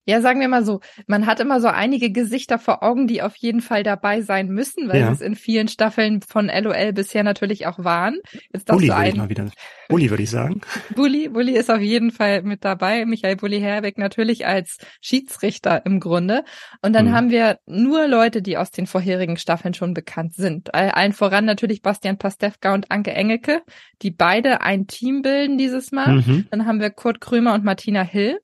Ja, 0.08 0.22
sagen 0.22 0.40
wir 0.40 0.48
mal 0.48 0.64
so, 0.64 0.80
man 1.06 1.26
hat 1.26 1.38
immer 1.38 1.60
so 1.60 1.68
einige 1.68 2.10
Gesichter 2.10 2.58
vor 2.58 2.82
Augen, 2.82 3.06
die 3.06 3.20
auf 3.20 3.36
jeden 3.36 3.60
Fall 3.60 3.82
dabei 3.82 4.22
sein 4.22 4.48
müssen, 4.48 4.88
weil 4.88 5.00
ja. 5.00 5.12
es 5.12 5.20
in 5.20 5.34
vielen 5.34 5.68
Staffeln 5.68 6.22
von 6.22 6.46
LOL 6.46 6.94
bisher 6.94 7.22
natürlich 7.22 7.66
auch 7.66 7.84
waren. 7.84 8.16
Jetzt 8.50 8.68
Bulli 8.68 8.88
würde 8.88 9.08
ich 9.10 9.16
mal 9.16 9.28
wieder. 9.28 9.50
Bulli 9.90 10.08
würde 10.08 10.22
ich 10.22 10.30
sagen. 10.30 10.62
Bulli, 10.94 11.28
Bulli 11.28 11.52
ist 11.52 11.70
auf 11.70 11.82
jeden 11.82 12.10
Fall 12.10 12.40
mit 12.40 12.64
dabei. 12.64 13.04
Michael 13.04 13.36
Bulli 13.36 13.60
Herweg 13.60 13.98
natürlich 13.98 14.46
als 14.46 14.78
Schiedsrichter 15.02 15.84
im 15.84 16.00
Grunde. 16.00 16.42
Und 16.80 16.94
dann 16.94 17.08
mhm. 17.08 17.12
haben 17.12 17.30
wir 17.30 17.58
nur 17.66 18.08
Leute, 18.08 18.40
die 18.40 18.56
aus 18.56 18.70
den 18.70 18.86
vorherigen 18.86 19.36
Staffeln 19.36 19.74
schon 19.74 19.92
bekannt 19.92 20.32
sind. 20.34 20.74
Allen 20.74 21.12
voran 21.12 21.44
natürlich 21.44 21.82
Bastian 21.82 22.16
Pastewka 22.16 22.72
und 22.72 22.90
Anke 22.90 23.12
Engelke, 23.12 23.60
die 24.00 24.10
beide 24.10 24.62
ein 24.62 24.86
Team 24.86 25.20
bilden 25.20 25.58
dieses 25.58 25.92
Mal. 25.92 26.16
Mhm. 26.16 26.46
Dann 26.50 26.64
haben 26.64 26.80
wir 26.80 26.88
Kurt 26.88 27.20
Krömer 27.20 27.52
und 27.52 27.62
Martina 27.62 28.00
Hill. 28.00 28.38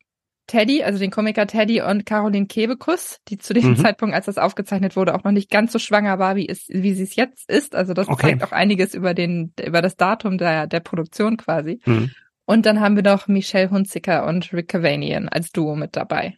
Teddy, 0.46 0.82
also 0.82 0.98
den 0.98 1.10
Komiker 1.10 1.46
Teddy 1.46 1.80
und 1.80 2.04
Caroline 2.04 2.46
Kebekus, 2.46 3.20
die 3.28 3.38
zu 3.38 3.54
dem 3.54 3.70
mhm. 3.70 3.76
Zeitpunkt, 3.76 4.14
als 4.14 4.26
das 4.26 4.38
aufgezeichnet 4.38 4.94
wurde, 4.96 5.14
auch 5.14 5.24
noch 5.24 5.32
nicht 5.32 5.50
ganz 5.50 5.72
so 5.72 5.78
schwanger 5.78 6.18
war, 6.18 6.36
wie, 6.36 6.48
es, 6.48 6.66
wie 6.68 6.92
sie 6.92 7.04
es 7.04 7.16
jetzt 7.16 7.48
ist. 7.48 7.74
Also 7.74 7.94
das 7.94 8.08
okay. 8.08 8.28
zeigt 8.28 8.44
auch 8.44 8.52
einiges 8.52 8.94
über 8.94 9.14
den, 9.14 9.52
über 9.64 9.80
das 9.80 9.96
Datum 9.96 10.36
der, 10.36 10.66
der 10.66 10.80
Produktion 10.80 11.36
quasi. 11.36 11.80
Mhm. 11.86 12.10
Und 12.46 12.66
dann 12.66 12.80
haben 12.80 12.96
wir 12.96 13.02
noch 13.02 13.26
Michelle 13.26 13.70
Hunziker 13.70 14.26
und 14.26 14.52
Rick 14.52 14.68
Cavanian 14.68 15.28
als 15.28 15.50
Duo 15.50 15.76
mit 15.76 15.96
dabei. 15.96 16.36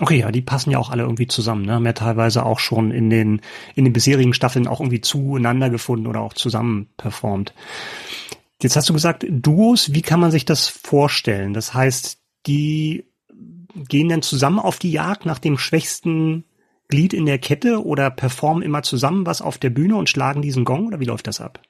Okay, 0.00 0.18
ja, 0.18 0.32
die 0.32 0.42
passen 0.42 0.70
ja 0.70 0.78
auch 0.78 0.90
alle 0.90 1.04
irgendwie 1.04 1.28
zusammen, 1.28 1.66
ne? 1.66 1.74
Haben 1.74 1.86
ja 1.86 1.92
teilweise 1.92 2.44
auch 2.44 2.58
schon 2.58 2.90
in 2.90 3.10
den, 3.10 3.40
in 3.76 3.84
den 3.84 3.92
bisherigen 3.92 4.34
Staffeln 4.34 4.66
auch 4.66 4.80
irgendwie 4.80 5.00
zueinander 5.00 5.70
gefunden 5.70 6.08
oder 6.08 6.20
auch 6.20 6.34
zusammen 6.34 6.88
performt. 6.96 7.54
Jetzt 8.60 8.76
hast 8.76 8.88
du 8.88 8.92
gesagt, 8.92 9.24
Duos, 9.28 9.94
wie 9.94 10.02
kann 10.02 10.18
man 10.18 10.32
sich 10.32 10.44
das 10.44 10.68
vorstellen? 10.68 11.54
Das 11.54 11.74
heißt, 11.74 12.18
die 12.46 13.04
gehen 13.74 14.08
dann 14.08 14.22
zusammen 14.22 14.58
auf 14.58 14.78
die 14.78 14.92
Jagd 14.92 15.26
nach 15.26 15.38
dem 15.38 15.58
schwächsten 15.58 16.44
Glied 16.88 17.12
in 17.12 17.26
der 17.26 17.38
Kette 17.38 17.84
oder 17.84 18.10
performen 18.10 18.62
immer 18.62 18.82
zusammen 18.82 19.26
was 19.26 19.42
auf 19.42 19.58
der 19.58 19.70
Bühne 19.70 19.96
und 19.96 20.08
schlagen 20.08 20.42
diesen 20.42 20.64
Gong 20.64 20.86
oder 20.86 21.00
wie 21.00 21.06
läuft 21.06 21.26
das 21.26 21.40
ab? 21.40 21.60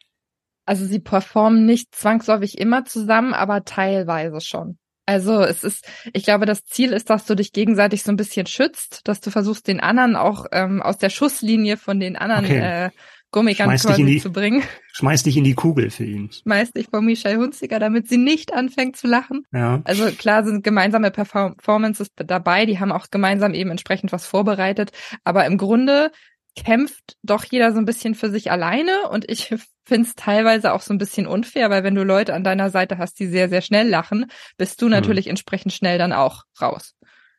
Also 0.66 0.87
sie 0.87 0.99
performen 0.99 1.66
nicht 1.66 1.94
zwangsläufig 1.94 2.58
immer 2.58 2.84
zusammen, 2.84 3.34
aber 3.34 3.64
teilweise 3.64 4.40
schon. 4.40 4.78
Also 5.06 5.42
es 5.42 5.62
ist, 5.64 5.87
ich 6.14 6.25
glaube, 6.25 6.46
das 6.46 6.64
Ziel 6.64 6.92
ist, 6.94 7.11
dass 7.11 7.26
du 7.26 7.34
dich 7.34 7.52
gegenseitig 7.52 8.02
so 8.02 8.11
ein 8.11 8.16
bisschen 8.16 8.46
schützt, 8.46 9.02
dass 9.04 9.20
du 9.20 9.30
versuchst, 9.30 9.68
den 9.68 9.80
anderen 9.80 10.16
auch 10.16 10.46
ähm, 10.50 10.80
aus 10.80 10.96
der 10.96 11.11
Schusslinie 11.11 11.76
von 11.76 12.00
den 12.00 12.16
anderen 12.16 12.46
okay. 12.46 12.87
äh, 12.87 12.90
Gummikern 13.34 13.76
quasi 13.76 14.04
die, 14.04 14.20
zu 14.20 14.30
bringen. 14.30 14.62
Schmeiß 14.92 15.24
dich 15.24 15.36
in 15.36 15.42
die 15.42 15.54
Kugel 15.54 15.90
für 15.90 16.04
ihn. 16.04 16.30
Schmeiß 16.30 16.70
dich 16.70 16.86
vor 16.88 17.02
Michelle 17.02 17.38
Hunziker, 17.38 17.80
damit 17.80 18.08
sie 18.08 18.16
nicht 18.16 18.54
anfängt 18.54 18.96
zu 18.96 19.08
lachen. 19.08 19.44
Ja. 19.52 19.82
Also 19.82 20.06
klar 20.12 20.44
sind 20.44 20.62
gemeinsame 20.62 21.10
Performances 21.10 22.12
dabei, 22.14 22.64
die 22.64 22.78
haben 22.78 22.92
auch 22.92 23.10
gemeinsam 23.10 23.52
eben 23.52 23.70
entsprechend 23.70 24.12
was 24.12 24.24
vorbereitet, 24.24 24.92
aber 25.24 25.46
im 25.46 25.58
Grunde 25.58 26.12
kämpft 26.54 27.16
doch 27.24 27.44
jeder 27.44 27.72
so 27.72 27.78
ein 27.78 27.86
bisschen 27.86 28.14
für 28.14 28.30
sich 28.30 28.52
alleine 28.52 29.08
und 29.10 29.28
ich 29.28 29.52
finde 29.84 30.08
es 30.08 30.14
teilweise 30.14 30.72
auch 30.72 30.80
so 30.80 30.94
ein 30.94 30.98
bisschen 30.98 31.26
unfair, 31.26 31.70
weil 31.70 31.82
wenn 31.82 31.96
du 31.96 32.04
Leute 32.04 32.34
an 32.34 32.44
deiner 32.44 32.70
Seite 32.70 32.98
hast, 32.98 33.18
die 33.18 33.26
sehr, 33.26 33.48
sehr 33.48 33.62
schnell 33.62 33.88
lachen, 33.88 34.26
bist 34.56 34.80
du 34.80 34.86
hm. 34.86 34.92
natürlich 34.92 35.24
hm. 35.24 35.30
entsprechend 35.30 35.72
schnell 35.72 35.98
dann 35.98 36.12
auch 36.12 36.44
raus. 36.62 36.94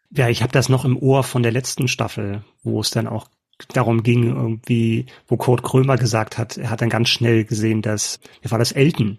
Ja, 0.10 0.28
ich 0.28 0.42
habe 0.42 0.52
das 0.52 0.68
noch 0.68 0.84
im 0.84 0.98
Ohr 0.98 1.24
von 1.24 1.42
der 1.42 1.54
letzten 1.54 1.88
Staffel, 1.88 2.44
wo 2.64 2.82
es 2.82 2.90
dann 2.92 3.08
auch 3.08 3.30
darum 3.74 4.04
ging, 4.04 4.24
irgendwie, 4.26 5.06
wo 5.28 5.38
Kurt 5.38 5.64
Krömer 5.64 5.98
gesagt 5.98 6.38
hat, 6.38 6.58
er 6.58 6.70
hat 6.70 6.82
dann 6.82 6.90
ganz 6.90 7.10
schnell 7.10 7.46
gesehen, 7.46 7.82
dass, 7.82 8.20
wie 8.42 8.52
war 8.52 8.60
das, 8.60 8.72
Elton, 8.72 9.18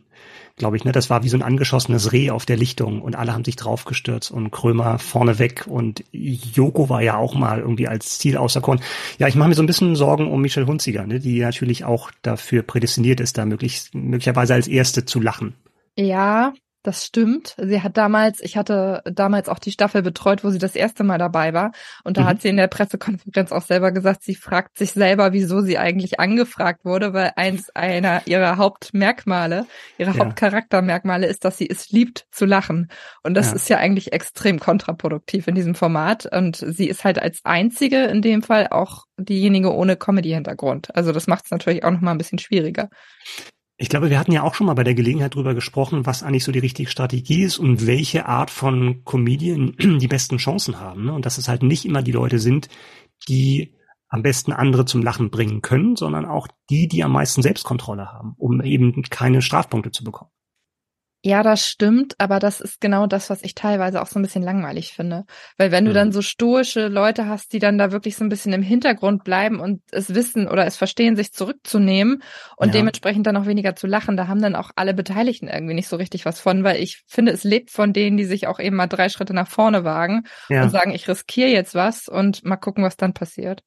glaube 0.56 0.76
ich, 0.76 0.84
ne? 0.84 0.92
Das 0.92 1.10
war 1.10 1.22
wie 1.22 1.28
so 1.28 1.36
ein 1.36 1.42
angeschossenes 1.42 2.12
Reh 2.12 2.30
auf 2.30 2.46
der 2.46 2.56
Lichtung 2.56 3.02
und 3.02 3.14
alle 3.14 3.32
haben 3.32 3.44
sich 3.44 3.56
draufgestürzt 3.56 4.30
und 4.30 4.50
Krömer 4.50 4.98
vorne 4.98 5.38
weg 5.38 5.66
und 5.68 6.04
Joko 6.12 6.88
war 6.88 7.02
ja 7.02 7.16
auch 7.16 7.34
mal 7.34 7.60
irgendwie 7.60 7.88
als 7.88 8.18
Ziel 8.18 8.36
auserkoren. 8.36 8.80
Ja, 9.18 9.28
ich 9.28 9.34
mache 9.34 9.48
mir 9.48 9.54
so 9.54 9.62
ein 9.62 9.66
bisschen 9.66 9.96
Sorgen 9.96 10.30
um 10.30 10.40
Michelle 10.40 10.66
Hunziger, 10.66 11.06
ne? 11.06 11.20
die 11.20 11.40
natürlich 11.40 11.84
auch 11.84 12.10
dafür 12.22 12.62
prädestiniert 12.62 13.20
ist, 13.20 13.38
da 13.38 13.44
möglichst, 13.44 13.94
möglicherweise 13.94 14.54
als 14.54 14.68
Erste 14.68 15.04
zu 15.04 15.20
lachen. 15.20 15.54
Ja, 15.98 16.52
das 16.86 17.04
stimmt. 17.04 17.56
Sie 17.58 17.82
hat 17.82 17.96
damals, 17.96 18.40
ich 18.40 18.56
hatte 18.56 19.02
damals 19.04 19.48
auch 19.48 19.58
die 19.58 19.72
Staffel 19.72 20.02
betreut, 20.02 20.44
wo 20.44 20.50
sie 20.50 20.58
das 20.58 20.76
erste 20.76 21.02
Mal 21.02 21.18
dabei 21.18 21.52
war. 21.52 21.72
Und 22.04 22.16
da 22.16 22.22
mhm. 22.22 22.26
hat 22.26 22.42
sie 22.42 22.48
in 22.48 22.56
der 22.56 22.68
Pressekonferenz 22.68 23.50
auch 23.50 23.62
selber 23.62 23.90
gesagt, 23.90 24.22
sie 24.22 24.36
fragt 24.36 24.78
sich 24.78 24.92
selber, 24.92 25.32
wieso 25.32 25.62
sie 25.62 25.78
eigentlich 25.78 26.20
angefragt 26.20 26.84
wurde, 26.84 27.12
weil 27.12 27.32
eins 27.34 27.70
einer 27.74 28.22
ihrer 28.26 28.56
Hauptmerkmale, 28.56 29.66
ihrer 29.98 30.14
ja. 30.14 30.24
Hauptcharaktermerkmale 30.24 31.26
ist, 31.26 31.44
dass 31.44 31.58
sie 31.58 31.68
es 31.68 31.90
liebt 31.90 32.26
zu 32.30 32.44
lachen. 32.44 32.88
Und 33.24 33.34
das 33.34 33.50
ja. 33.50 33.56
ist 33.56 33.68
ja 33.68 33.78
eigentlich 33.78 34.12
extrem 34.12 34.60
kontraproduktiv 34.60 35.48
in 35.48 35.56
diesem 35.56 35.74
Format. 35.74 36.26
Und 36.32 36.56
sie 36.56 36.88
ist 36.88 37.04
halt 37.04 37.20
als 37.20 37.40
einzige 37.42 38.04
in 38.04 38.22
dem 38.22 38.42
Fall 38.42 38.68
auch 38.68 39.06
diejenige 39.18 39.74
ohne 39.74 39.96
Comedy-Hintergrund. 39.96 40.94
Also 40.94 41.10
das 41.10 41.26
macht 41.26 41.46
es 41.46 41.50
natürlich 41.50 41.82
auch 41.82 41.90
nochmal 41.90 42.14
ein 42.14 42.18
bisschen 42.18 42.38
schwieriger. 42.38 42.90
Ich 43.78 43.90
glaube, 43.90 44.08
wir 44.08 44.18
hatten 44.18 44.32
ja 44.32 44.42
auch 44.42 44.54
schon 44.54 44.66
mal 44.66 44.74
bei 44.74 44.84
der 44.84 44.94
Gelegenheit 44.94 45.34
drüber 45.34 45.54
gesprochen, 45.54 46.06
was 46.06 46.22
eigentlich 46.22 46.44
so 46.44 46.52
die 46.52 46.60
richtige 46.60 46.90
Strategie 46.90 47.42
ist 47.42 47.58
und 47.58 47.86
welche 47.86 48.26
Art 48.26 48.50
von 48.50 49.04
Comedian 49.04 49.76
die 50.00 50.08
besten 50.08 50.38
Chancen 50.38 50.80
haben. 50.80 51.04
Ne? 51.04 51.12
Und 51.12 51.26
dass 51.26 51.36
es 51.36 51.48
halt 51.48 51.62
nicht 51.62 51.84
immer 51.84 52.02
die 52.02 52.12
Leute 52.12 52.38
sind, 52.38 52.68
die 53.28 53.74
am 54.08 54.22
besten 54.22 54.52
andere 54.52 54.86
zum 54.86 55.02
Lachen 55.02 55.30
bringen 55.30 55.60
können, 55.60 55.96
sondern 55.96 56.24
auch 56.24 56.48
die, 56.70 56.88
die 56.88 57.04
am 57.04 57.12
meisten 57.12 57.42
Selbstkontrolle 57.42 58.12
haben, 58.12 58.34
um 58.38 58.62
eben 58.62 59.02
keine 59.02 59.42
Strafpunkte 59.42 59.90
zu 59.90 60.04
bekommen. 60.04 60.30
Ja, 61.26 61.42
das 61.42 61.66
stimmt, 61.66 62.14
aber 62.18 62.38
das 62.38 62.60
ist 62.60 62.80
genau 62.80 63.08
das, 63.08 63.30
was 63.30 63.42
ich 63.42 63.56
teilweise 63.56 64.00
auch 64.00 64.06
so 64.06 64.16
ein 64.16 64.22
bisschen 64.22 64.44
langweilig 64.44 64.92
finde. 64.92 65.24
Weil 65.56 65.72
wenn 65.72 65.84
du 65.84 65.92
dann 65.92 66.08
mhm. 66.08 66.12
so 66.12 66.22
stoische 66.22 66.86
Leute 66.86 67.26
hast, 67.26 67.52
die 67.52 67.58
dann 67.58 67.78
da 67.78 67.90
wirklich 67.90 68.14
so 68.14 68.22
ein 68.22 68.28
bisschen 68.28 68.52
im 68.52 68.62
Hintergrund 68.62 69.24
bleiben 69.24 69.58
und 69.58 69.82
es 69.90 70.14
wissen 70.14 70.46
oder 70.46 70.66
es 70.66 70.76
verstehen, 70.76 71.16
sich 71.16 71.32
zurückzunehmen 71.32 72.22
und 72.56 72.68
ja. 72.68 72.74
dementsprechend 72.74 73.26
dann 73.26 73.36
auch 73.36 73.46
weniger 73.46 73.74
zu 73.74 73.88
lachen, 73.88 74.16
da 74.16 74.28
haben 74.28 74.40
dann 74.40 74.54
auch 74.54 74.70
alle 74.76 74.94
Beteiligten 74.94 75.48
irgendwie 75.48 75.74
nicht 75.74 75.88
so 75.88 75.96
richtig 75.96 76.26
was 76.26 76.38
von, 76.38 76.62
weil 76.62 76.80
ich 76.80 77.02
finde, 77.08 77.32
es 77.32 77.42
lebt 77.42 77.72
von 77.72 77.92
denen, 77.92 78.16
die 78.16 78.24
sich 78.24 78.46
auch 78.46 78.60
eben 78.60 78.76
mal 78.76 78.86
drei 78.86 79.08
Schritte 79.08 79.34
nach 79.34 79.48
vorne 79.48 79.82
wagen 79.82 80.28
ja. 80.48 80.62
und 80.62 80.70
sagen, 80.70 80.92
ich 80.92 81.08
riskiere 81.08 81.50
jetzt 81.50 81.74
was 81.74 82.06
und 82.06 82.44
mal 82.44 82.54
gucken, 82.54 82.84
was 82.84 82.96
dann 82.96 83.14
passiert. 83.14 83.64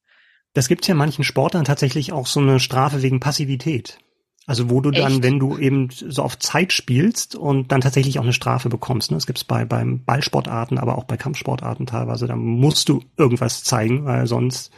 Das 0.54 0.66
gibt 0.66 0.88
ja 0.88 0.94
manchen 0.94 1.24
Sportlern 1.24 1.66
tatsächlich 1.66 2.14
auch 2.14 2.26
so 2.26 2.40
eine 2.40 2.58
Strafe 2.58 3.02
wegen 3.02 3.20
Passivität. 3.20 3.98
Also 4.46 4.70
wo 4.70 4.80
du 4.80 4.90
dann, 4.90 5.12
Echt? 5.12 5.22
wenn 5.22 5.38
du 5.38 5.58
eben 5.58 5.90
so 5.90 6.22
auf 6.22 6.38
Zeit 6.38 6.72
spielst 6.72 7.36
und 7.36 7.70
dann 7.70 7.82
tatsächlich 7.82 8.18
auch 8.18 8.24
eine 8.24 8.32
Strafe 8.32 8.68
bekommst. 8.68 9.10
Ne? 9.10 9.16
Das 9.16 9.26
gibt's 9.26 9.44
bei 9.44 9.64
beim 9.64 10.02
Ballsportarten, 10.04 10.78
aber 10.78 10.98
auch 10.98 11.04
bei 11.04 11.16
Kampfsportarten 11.16 11.86
teilweise. 11.86 12.26
Da 12.26 12.36
musst 12.36 12.88
du 12.88 13.02
irgendwas 13.16 13.62
zeigen, 13.62 14.04
weil 14.06 14.26
sonst 14.26 14.72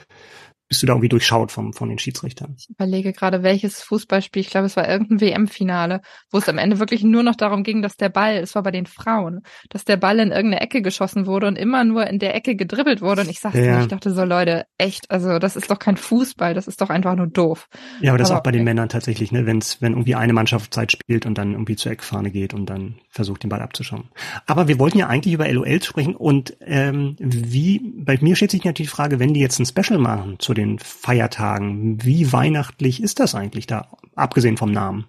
bist 0.72 0.82
du 0.82 0.86
da 0.86 0.94
irgendwie 0.94 1.10
durchschaut 1.10 1.52
vom, 1.52 1.74
von 1.74 1.90
den 1.90 1.98
Schiedsrichtern. 1.98 2.54
Ich 2.58 2.70
überlege 2.70 3.12
gerade, 3.12 3.42
welches 3.42 3.82
Fußballspiel, 3.82 4.40
ich 4.40 4.48
glaube, 4.48 4.64
es 4.64 4.74
war 4.74 4.88
irgendein 4.88 5.20
WM-Finale, 5.20 6.00
wo 6.30 6.38
es 6.38 6.48
am 6.48 6.56
Ende 6.56 6.78
wirklich 6.78 7.02
nur 7.02 7.22
noch 7.22 7.36
darum 7.36 7.62
ging, 7.62 7.82
dass 7.82 7.98
der 7.98 8.08
Ball, 8.08 8.36
es 8.36 8.54
war 8.54 8.62
bei 8.62 8.70
den 8.70 8.86
Frauen, 8.86 9.42
dass 9.68 9.84
der 9.84 9.98
Ball 9.98 10.18
in 10.18 10.30
irgendeine 10.30 10.62
Ecke 10.62 10.80
geschossen 10.80 11.26
wurde 11.26 11.46
und 11.46 11.56
immer 11.56 11.84
nur 11.84 12.06
in 12.06 12.18
der 12.18 12.34
Ecke 12.34 12.56
gedribbelt 12.56 13.02
wurde. 13.02 13.20
Und 13.20 13.28
ich 13.28 13.40
sagte 13.40 13.62
ja. 13.62 13.76
mir, 13.76 13.82
ich 13.82 13.88
dachte 13.88 14.12
so, 14.12 14.24
Leute, 14.24 14.64
echt, 14.78 15.10
also 15.10 15.38
das 15.38 15.56
ist 15.56 15.70
doch 15.70 15.78
kein 15.78 15.98
Fußball, 15.98 16.54
das 16.54 16.68
ist 16.68 16.80
doch 16.80 16.88
einfach 16.88 17.16
nur 17.16 17.26
doof. 17.26 17.68
Ja, 18.00 18.12
aber 18.12 18.18
das 18.18 18.30
aber, 18.30 18.40
auch 18.40 18.42
bei 18.42 18.52
den 18.52 18.64
Männern 18.64 18.88
tatsächlich, 18.88 19.30
ne, 19.30 19.44
wenn's, 19.44 19.82
wenn 19.82 19.92
irgendwie 19.92 20.14
eine 20.14 20.32
Mannschaft 20.32 20.72
Zeit 20.72 20.92
spielt 20.92 21.26
und 21.26 21.36
dann 21.36 21.52
irgendwie 21.52 21.76
zur 21.76 21.92
Eckfahne 21.92 22.30
geht 22.30 22.54
und 22.54 22.64
dann 22.64 22.94
versucht, 23.10 23.42
den 23.42 23.50
Ball 23.50 23.60
abzuschauen. 23.60 24.04
Aber 24.46 24.68
wir 24.68 24.78
wollten 24.78 24.96
ja 24.96 25.08
eigentlich 25.08 25.34
über 25.34 25.52
LOL 25.52 25.82
sprechen 25.82 26.16
und 26.16 26.56
ähm, 26.62 27.16
wie, 27.18 27.92
bei 27.94 28.16
mir 28.22 28.36
steht 28.36 28.52
sich 28.52 28.64
natürlich 28.64 28.88
die 28.88 28.96
Frage, 28.96 29.18
wenn 29.18 29.34
die 29.34 29.40
jetzt 29.40 29.58
ein 29.58 29.66
Special 29.66 29.98
machen 29.98 30.36
zu 30.38 30.54
den 30.54 30.61
den 30.62 30.78
Feiertagen. 30.78 32.02
Wie 32.04 32.32
weihnachtlich 32.32 33.02
ist 33.02 33.20
das 33.20 33.34
eigentlich 33.34 33.66
da, 33.66 33.88
abgesehen 34.14 34.56
vom 34.56 34.72
Namen? 34.72 35.06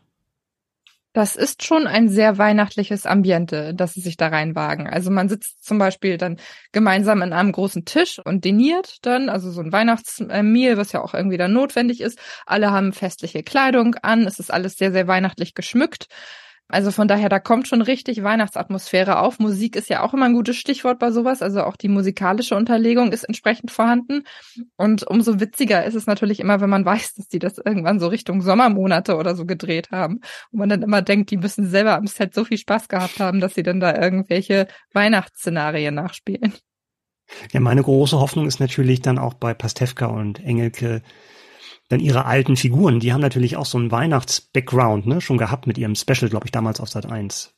Das 1.15 1.36
ist 1.36 1.63
schon 1.63 1.86
ein 1.86 2.10
sehr 2.10 2.39
weihnachtliches 2.39 3.05
Ambiente, 3.05 3.75
dass 3.75 3.93
sie 3.93 4.01
sich 4.01 4.17
da 4.17 4.29
reinwagen. 4.29 4.88
Also 4.88 5.12
man 5.12 5.29
sitzt 5.29 5.63
zum 5.63 5.77
Beispiel 5.77 6.17
dann 6.17 6.38
gemeinsam 6.72 7.22
an 7.22 7.33
einem 7.33 7.51
großen 7.51 7.86
Tisch 7.86 8.17
und 8.17 8.43
diniert 8.43 8.98
dann, 9.03 9.29
also 9.29 9.51
so 9.51 9.62
ein 9.62 9.72
Weihnachtsmeal, 9.72 10.75
was 10.75 10.91
ja 10.91 11.03
auch 11.03 11.13
irgendwie 11.13 11.38
dann 11.38 11.53
notwendig 11.53 12.01
ist. 12.01 12.17
Alle 12.48 12.72
haben 12.72 12.93
festliche 12.93 13.43
Kleidung 13.43 13.93
an, 14.01 14.25
es 14.25 14.39
ist 14.39 14.51
alles 14.51 14.75
sehr, 14.75 14.91
sehr 14.91 15.07
weihnachtlich 15.07 15.53
geschmückt. 15.53 16.07
Also 16.70 16.91
von 16.91 17.08
daher, 17.08 17.29
da 17.29 17.39
kommt 17.39 17.67
schon 17.67 17.82
richtig 17.82 18.24
Weihnachtsatmosphäre 18.24 19.20
auf. 19.20 19.38
Musik 19.38 19.75
ist 19.75 19.89
ja 19.89 20.01
auch 20.01 20.13
immer 20.13 20.25
ein 20.25 20.34
gutes 20.34 20.55
Stichwort 20.55 20.98
bei 20.98 21.12
sowas. 21.12 21.41
Also 21.41 21.63
auch 21.63 21.75
die 21.75 21.89
musikalische 21.89 22.55
Unterlegung 22.55 23.12
ist 23.12 23.24
entsprechend 23.24 23.70
vorhanden. 23.70 24.24
Und 24.75 25.05
umso 25.05 25.39
witziger 25.39 25.86
ist 25.86 25.93
es 25.93 26.08
natürlich 26.08 26.39
immer, 26.39 26.62
wenn 26.62 26.70
man 26.70 26.86
weiß, 26.86 27.15
dass 27.15 27.27
die 27.27 27.39
das 27.39 27.58
irgendwann 27.58 28.00
so 28.00 28.08
Richtung 28.08 28.41
Sommermonate 28.41 29.17
oder 29.17 29.36
so 29.36 29.46
gedreht 29.46 29.91
haben. 29.91 30.22
Und 30.51 30.60
man 30.60 30.70
dann 30.70 30.82
immer 30.82 31.01
denkt, 31.01 31.32
die 31.32 31.38
müssen 31.38 31.67
selber 31.67 31.96
am 31.96 32.08
Set 32.08 32.34
so 32.34 32.46
viel 32.46 32.58
Spaß 32.58 32.88
gehabt 32.88 33.20
haben, 33.20 33.39
dass 33.39 33.53
sie 33.53 33.63
dann 33.63 33.79
da 33.79 33.96
irgendwelche 33.96 34.67
Weihnachtsszenarien 34.93 35.93
nachspielen. 35.93 36.53
Ja, 37.51 37.60
meine 37.60 37.84
große 37.84 38.20
Hoffnung 38.20 38.48
ist 38.48 38.60
natürlich 38.60 39.01
dann 39.01 39.17
auch 39.17 39.34
bei 39.34 39.53
Pastewka 39.53 40.08
und 40.08 40.43
Engelke, 40.43 41.01
dann 41.89 41.99
ihre 41.99 42.25
alten 42.25 42.55
Figuren, 42.55 42.99
die 42.99 43.13
haben 43.13 43.21
natürlich 43.21 43.57
auch 43.57 43.65
so 43.65 43.77
einen 43.77 43.91
Weihnachts-Background, 43.91 45.05
ne, 45.05 45.21
schon 45.21 45.37
gehabt 45.37 45.67
mit 45.67 45.77
ihrem 45.77 45.95
Special, 45.95 46.29
glaube 46.29 46.45
ich, 46.45 46.51
damals 46.51 46.79
auf 46.79 46.89
Sat 46.89 47.05
1. 47.05 47.53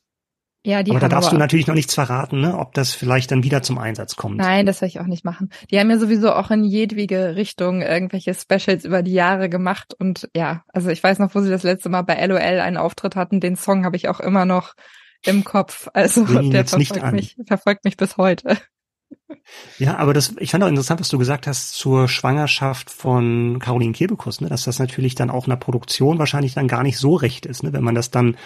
Ja, 0.66 0.82
die 0.82 0.90
aber 0.90 0.98
da 0.98 1.08
darfst 1.08 1.28
aber, 1.28 1.36
du 1.36 1.40
natürlich 1.40 1.68
noch 1.68 1.76
nichts 1.76 1.94
verraten, 1.94 2.40
ne, 2.40 2.58
ob 2.58 2.74
das 2.74 2.92
vielleicht 2.92 3.30
dann 3.30 3.44
wieder 3.44 3.62
zum 3.62 3.78
Einsatz 3.78 4.16
kommt. 4.16 4.38
Nein, 4.38 4.66
das 4.66 4.80
werde 4.80 4.88
ich 4.88 5.00
auch 5.00 5.06
nicht 5.06 5.24
machen. 5.24 5.50
Die 5.70 5.78
haben 5.78 5.88
ja 5.90 5.98
sowieso 5.98 6.32
auch 6.32 6.50
in 6.50 6.64
jedwige 6.64 7.36
Richtung 7.36 7.82
irgendwelche 7.82 8.34
Specials 8.34 8.84
über 8.84 9.04
die 9.04 9.12
Jahre 9.12 9.48
gemacht 9.48 9.94
und 9.96 10.28
ja, 10.34 10.64
also 10.66 10.90
ich 10.90 11.00
weiß 11.00 11.20
noch, 11.20 11.36
wo 11.36 11.40
sie 11.40 11.50
das 11.50 11.62
letzte 11.62 11.88
Mal 11.88 12.02
bei 12.02 12.24
LOL 12.26 12.38
einen 12.38 12.78
Auftritt 12.78 13.14
hatten, 13.14 13.38
den 13.38 13.54
Song 13.54 13.84
habe 13.84 13.96
ich 13.96 14.08
auch 14.08 14.18
immer 14.18 14.44
noch 14.44 14.74
im 15.24 15.44
Kopf. 15.44 15.88
Also 15.94 16.24
der 16.24 16.64
verfolgt 16.64 17.12
mich, 17.12 17.36
verfolgt 17.46 17.84
mich 17.84 17.96
bis 17.96 18.16
heute. 18.16 18.58
Ja, 19.78 19.96
aber 19.96 20.14
das, 20.14 20.34
ich 20.38 20.50
fand 20.50 20.62
auch 20.62 20.68
interessant, 20.68 21.00
was 21.00 21.08
du 21.08 21.18
gesagt 21.18 21.46
hast 21.46 21.72
zur 21.72 22.08
Schwangerschaft 22.08 22.90
von 22.90 23.58
Caroline 23.58 23.92
Kebekus, 23.92 24.40
ne, 24.40 24.48
dass 24.48 24.64
das 24.64 24.78
natürlich 24.78 25.14
dann 25.14 25.30
auch 25.30 25.46
in 25.46 25.50
der 25.50 25.56
Produktion 25.56 26.18
wahrscheinlich 26.18 26.54
dann 26.54 26.68
gar 26.68 26.82
nicht 26.82 26.98
so 26.98 27.14
recht 27.14 27.46
ist, 27.46 27.62
ne, 27.62 27.72
wenn 27.72 27.84
man 27.84 27.94
das 27.94 28.10
dann 28.10 28.36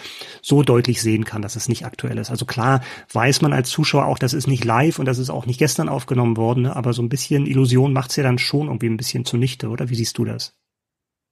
so 0.41 0.63
deutlich 0.63 1.01
sehen 1.01 1.23
kann, 1.23 1.41
dass 1.41 1.55
es 1.55 1.69
nicht 1.69 1.85
aktuell 1.85 2.17
ist. 2.17 2.31
Also 2.31 2.45
klar 2.45 2.81
weiß 3.13 3.41
man 3.41 3.53
als 3.53 3.69
Zuschauer 3.69 4.05
auch, 4.05 4.19
das 4.19 4.33
ist 4.33 4.47
nicht 4.47 4.65
live 4.65 4.99
und 4.99 5.05
das 5.05 5.19
ist 5.19 5.29
auch 5.29 5.45
nicht 5.45 5.59
gestern 5.59 5.89
aufgenommen 5.89 6.37
worden, 6.37 6.63
ne, 6.63 6.75
aber 6.75 6.93
so 6.93 7.01
ein 7.01 7.09
bisschen 7.09 7.45
Illusion 7.45 7.93
macht's 7.93 8.15
ja 8.15 8.23
dann 8.23 8.39
schon 8.39 8.67
irgendwie 8.67 8.89
ein 8.89 8.97
bisschen 8.97 9.25
zunichte, 9.25 9.69
oder? 9.69 9.89
Wie 9.89 9.95
siehst 9.95 10.17
du 10.17 10.25
das? 10.25 10.55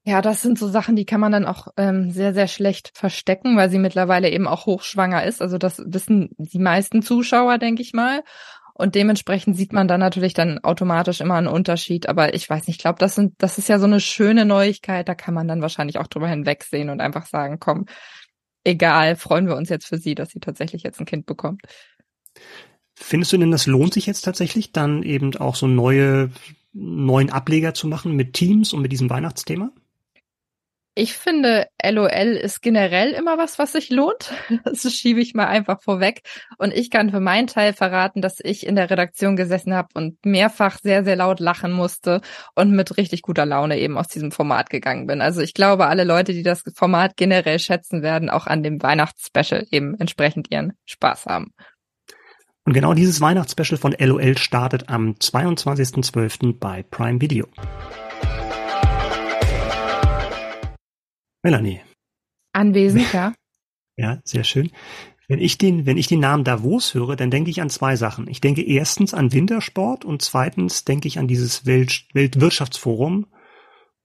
Ja, 0.06 0.22
das 0.22 0.42
sind 0.42 0.58
so 0.58 0.70
Sachen, 0.70 0.96
die 0.96 1.06
kann 1.06 1.20
man 1.20 1.32
dann 1.32 1.46
auch 1.46 1.68
ähm, 1.78 2.10
sehr, 2.10 2.34
sehr 2.34 2.48
schlecht 2.48 2.92
verstecken, 2.96 3.58
weil 3.58 3.70
sie 3.70 3.80
mittlerweile 3.80 4.30
eben 4.30 4.48
auch 4.48 4.66
hochschwanger 4.66 5.24
ist. 5.26 5.42
Also 5.42 5.58
das 5.58 5.84
wissen 5.86 6.30
die 6.38 6.58
meisten 6.58 7.02
Zuschauer, 7.02 7.58
denke 7.58 7.82
ich 7.82 7.94
mal. 7.94 8.24
Und 8.80 8.96
dementsprechend 8.96 9.58
sieht 9.58 9.74
man 9.74 9.90
dann 9.90 10.00
natürlich 10.00 10.34
dann 10.34 10.60
automatisch 10.60 11.20
immer 11.20 11.34
einen 11.34 11.48
Unterschied. 11.48 12.08
Aber 12.08 12.34
ich 12.34 12.50
weiß 12.50 12.66
nicht, 12.66 12.78
ich 12.78 12.82
glaube, 12.82 12.98
das 12.98 13.14
sind, 13.14 13.34
das 13.38 13.58
ist 13.58 13.68
ja 13.68 13.78
so 13.78 13.86
eine 13.86 14.00
schöne 14.00 14.46
Neuigkeit. 14.46 15.10
Da 15.10 15.16
kann 15.16 15.34
man 15.34 15.50
dann 15.50 15.62
wahrscheinlich 15.62 15.98
auch 15.98 16.08
drüber 16.08 16.30
hinwegsehen 16.30 16.90
und 16.90 17.02
einfach 17.02 17.26
sagen, 17.26 17.60
komm, 17.60 17.88
egal, 18.64 19.18
freuen 19.18 19.48
wir 19.48 19.58
uns 19.58 19.68
jetzt 19.68 19.86
für 19.86 19.98
sie, 19.98 20.16
dass 20.16 20.30
sie 20.30 20.40
tatsächlich 20.40 20.84
jetzt 20.84 20.98
ein 21.02 21.06
Kind 21.06 21.26
bekommt. 21.26 21.64
Findest 22.96 23.34
du 23.34 23.38
denn, 23.38 23.52
das 23.52 23.68
lohnt 23.68 23.94
sich 23.94 24.06
jetzt 24.06 24.22
tatsächlich, 24.22 24.72
dann 24.72 25.04
eben 25.04 25.36
auch 25.36 25.56
so 25.56 25.68
neue, 25.68 26.32
neuen 26.72 27.32
Ableger 27.32 27.74
zu 27.74 27.86
machen 27.86 28.16
mit 28.16 28.32
Teams 28.32 28.72
und 28.72 28.82
mit 28.82 28.94
diesem 28.94 29.10
Weihnachtsthema? 29.10 29.74
Ich 31.02 31.14
finde, 31.14 31.68
LOL 31.82 32.36
ist 32.36 32.62
generell 32.62 33.12
immer 33.12 33.38
was, 33.38 33.58
was 33.58 33.72
sich 33.72 33.90
lohnt. 33.90 34.34
Das 34.66 34.94
schiebe 34.94 35.22
ich 35.22 35.34
mal 35.34 35.48
einfach 35.48 35.82
vorweg. 35.82 36.24
Und 36.58 36.74
ich 36.74 36.92
kann 36.92 37.10
für 37.10 37.22
meinen 37.22 37.48
Teil 37.48 37.72
verraten, 37.72 38.22
dass 38.22 38.42
ich 38.44 38.68
in 38.68 38.76
der 38.76 38.90
Redaktion 38.90 39.38
gesessen 39.38 39.74
habe 39.74 39.88
und 39.94 40.18
mehrfach 40.26 40.78
sehr, 40.78 41.06
sehr 41.06 41.16
laut 41.16 41.40
lachen 41.40 41.72
musste 41.72 42.20
und 42.54 42.72
mit 42.72 42.98
richtig 42.98 43.22
guter 43.22 43.46
Laune 43.46 43.80
eben 43.80 43.98
aus 43.98 44.10
diesem 44.10 44.34
Format 44.34 44.70
gegangen 44.70 45.08
bin. 45.08 45.22
Also 45.22 45.40
ich 45.40 45.54
glaube, 45.54 45.88
alle 45.88 46.04
Leute, 46.04 46.34
die 46.34 46.44
das 46.44 46.64
Format 46.76 47.16
generell 47.16 47.60
schätzen, 47.60 48.02
werden 48.04 48.30
auch 48.30 48.46
an 48.46 48.62
dem 48.62 48.84
Weihnachtsspecial 48.84 49.68
eben 49.72 49.96
entsprechend 49.98 50.52
ihren 50.52 50.74
Spaß 50.86 51.28
haben. 51.28 51.54
Und 52.66 52.74
genau 52.74 52.94
dieses 52.94 53.22
Weihnachtsspecial 53.22 53.78
von 53.78 53.96
LOL 53.98 54.38
startet 54.38 54.90
am 54.90 55.12
22.12. 55.12 56.60
bei 56.60 56.84
Prime 56.84 57.22
Video. 57.22 57.48
Melanie. 61.44 61.82
Anwesend, 62.54 63.12
ja. 63.14 63.34
Ja, 63.98 64.22
sehr 64.24 64.46
schön. 64.46 64.72
Wenn 65.28 65.40
ich 65.40 65.58
den, 65.58 65.86
wenn 65.86 65.98
ich 65.98 66.08
den 66.08 66.22
Namen 66.22 66.46
Davos 66.46 66.94
höre, 66.94 67.18
dann 67.18 67.32
denke 67.32 67.50
ich 67.50 67.62
an 67.62 67.70
zwei 67.70 67.98
Sachen. 67.98 68.30
Ich 68.30 68.40
denke 68.40 68.62
erstens 68.62 69.14
an 69.14 69.34
Wintersport 69.34 70.06
und 70.06 70.22
zweitens 70.22 70.86
denke 70.86 71.10
ich 71.10 71.20
an 71.20 71.28
dieses 71.28 71.66
Welt, 71.66 72.06
Weltwirtschaftsforum, 72.14 73.28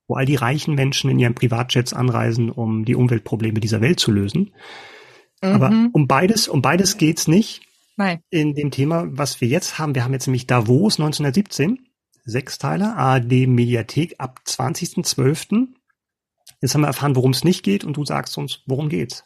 wo 0.07 0.15
all 0.15 0.25
die 0.25 0.35
reichen 0.35 0.75
Menschen 0.75 1.09
in 1.09 1.17
ihren 1.17 1.33
Privatjets 1.33 1.93
anreisen, 1.93 2.51
um 2.51 2.83
die 2.83 2.95
Umweltprobleme 2.95 3.61
dieser 3.61 3.79
Welt 3.79 4.01
zu 4.01 4.11
lösen. 4.11 4.53
Mhm. 5.41 5.49
Aber 5.49 5.89
um 5.93 6.07
beides, 6.07 6.49
um 6.49 6.61
beides 6.61 6.97
geht's 6.97 7.27
nicht. 7.27 7.61
Nein. 7.95 8.19
In 8.29 8.53
dem 8.53 8.71
Thema, 8.71 9.05
was 9.09 9.39
wir 9.39 9.47
jetzt 9.47 9.79
haben, 9.79 9.95
wir 9.95 10.03
haben 10.03 10.13
jetzt 10.13 10.27
nämlich 10.27 10.45
Davos 10.45 10.99
1917, 10.99 11.87
Sechsteiler, 12.25 12.97
ARD 12.97 13.47
Mediathek 13.47 14.15
ab 14.17 14.41
20.12. 14.45 15.69
Jetzt 16.61 16.73
haben 16.73 16.81
wir 16.81 16.87
erfahren, 16.87 17.15
worum 17.15 17.31
es 17.31 17.43
nicht 17.43 17.63
geht 17.63 17.83
und 17.83 17.97
du 17.97 18.05
sagst 18.05 18.37
uns, 18.37 18.63
worum 18.65 18.89
geht's. 18.89 19.23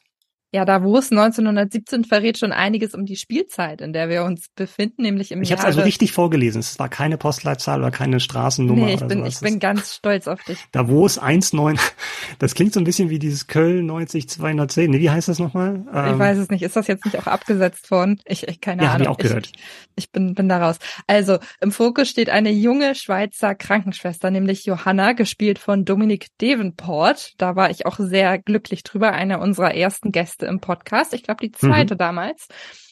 Ja, 0.52 0.66
Davos 0.66 1.12
1917 1.12 2.06
verrät 2.06 2.40
schon 2.40 2.52
einiges 2.52 2.96
um 2.96 3.06
die 3.06 3.18
Spielzeit, 3.18 3.82
in 3.82 3.94
der 3.94 4.10
wir 4.10 4.24
uns 4.24 4.48
befinden, 4.56 5.04
nämlich 5.04 5.32
im 5.32 5.44
Ich 5.44 5.52
habe 5.52 5.60
es 5.60 5.66
also 5.66 5.82
richtig 5.82 6.12
vorgelesen. 6.12 6.60
Es 6.60 6.80
war 6.80 6.90
keine 6.90 7.18
Postleitzahl 7.18 7.80
oder 7.80 7.92
keine 7.92 8.20
Straßennummer. 8.20 8.88
Nee, 8.88 8.96
ich, 8.96 9.06
bin, 9.06 9.24
ich 9.28 9.40
bin 9.42 9.60
ganz 9.60 9.94
stolz 9.94 10.28
auf 10.28 10.44
dich. 10.44 10.58
Davos 10.72 11.22
19, 11.22 11.78
das 12.40 12.56
klingt 12.56 12.74
so 12.74 12.80
ein 12.80 12.84
bisschen 12.84 13.12
wie 13.12 13.20
dieses 13.20 13.46
Köln 13.46 13.86
90 13.86 14.28
210. 14.28 14.90
Nee, 14.90 15.00
wie 15.00 15.12
heißt 15.12 15.28
das 15.28 15.38
nochmal? 15.38 15.86
Ähm, 15.94 16.14
ich 16.14 16.20
weiß 16.20 16.40
es 16.40 16.50
nicht. 16.50 16.64
Ist 16.64 16.76
das 16.76 16.88
jetzt 16.88 17.06
nicht 17.06 17.20
auch 17.20 17.28
abgesetzt 17.28 17.92
worden? 17.92 18.20
Ich, 18.26 18.48
ich 18.48 18.60
keine 18.60 18.82
ja, 18.82 18.94
Ahnung. 18.94 19.04
Ja, 19.04 19.12
hab 19.12 19.20
ich 19.20 19.26
auch 19.26 19.30
gehört. 19.30 19.52
Ich, 19.54 19.64
ich 19.96 20.12
bin, 20.12 20.34
bin 20.34 20.50
da 20.50 20.66
raus. 20.66 20.80
Also, 21.06 21.38
im 21.62 21.72
Fokus 21.72 22.10
steht 22.10 22.32
eine 22.32 22.50
junge 22.50 22.96
Schweizer 22.96 23.54
Krankenschwester, 23.54 24.32
nämlich 24.32 24.66
Johanna, 24.66 25.14
gespielt 25.14 25.60
von 25.60 25.86
Dominic 25.86 26.30
Davenport. 26.40 27.34
Da 27.38 27.56
war 27.56 27.70
ich 27.70 27.86
auch 27.86 28.00
sehr 28.00 28.40
glücklich 28.40 28.82
drüber. 28.82 29.12
Einer 29.12 29.42
unserer 29.42 29.76
ersten 29.76 30.12
Gäste 30.12 30.39
Gäste 30.40 30.46
im 30.46 30.60
Podcast. 30.60 31.14
Ich 31.14 31.24
glaube, 31.24 31.46
die 31.46 31.52
zweite 31.52 31.96
mhm. 31.96 32.00
damals. 32.00 32.48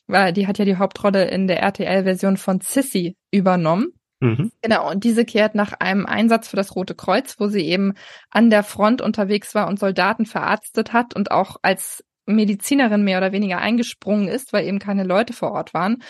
Weil 0.07 0.31
die 0.31 0.47
hat 0.47 0.57
ja 0.57 0.65
die 0.65 0.77
Hauptrolle 0.77 1.25
in 1.25 1.47
der 1.47 1.61
RTL-Version 1.61 2.37
von 2.37 2.61
Sissy 2.61 3.17
übernommen. 3.31 3.87
Mhm. 4.19 4.51
Genau, 4.61 4.89
und 4.89 5.03
diese 5.03 5.25
kehrt 5.25 5.53
nach 5.53 5.73
einem 5.73 6.05
Einsatz 6.05 6.47
für 6.47 6.55
das 6.55 6.75
Rote 6.75 6.95
Kreuz, 6.95 7.35
wo 7.39 7.47
sie 7.47 7.65
eben 7.65 7.93
an 8.29 8.49
der 8.49 8.63
Front 8.63 9.01
unterwegs 9.01 9.53
war 9.53 9.67
und 9.67 9.79
Soldaten 9.79 10.25
verarztet 10.25 10.93
hat 10.93 11.13
und 11.15 11.31
auch 11.31 11.57
als 11.61 12.03
Medizinerin 12.25 13.03
mehr 13.03 13.19
oder 13.19 13.31
weniger 13.31 13.59
eingesprungen 13.59 14.27
ist, 14.27 14.53
weil 14.53 14.65
eben 14.65 14.79
keine 14.79 15.03
Leute 15.03 15.33
vor 15.33 15.51
Ort 15.51 15.73
waren, 15.73 16.01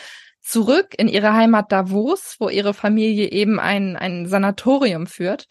zurück 0.41 0.93
in 0.97 1.07
ihre 1.07 1.33
Heimat 1.33 1.71
Davos, 1.71 2.37
wo 2.39 2.49
ihre 2.49 2.73
Familie 2.73 3.31
eben 3.31 3.59
ein, 3.59 3.97
ein 3.97 4.27
Sanatorium 4.27 5.07
führt. 5.07 5.47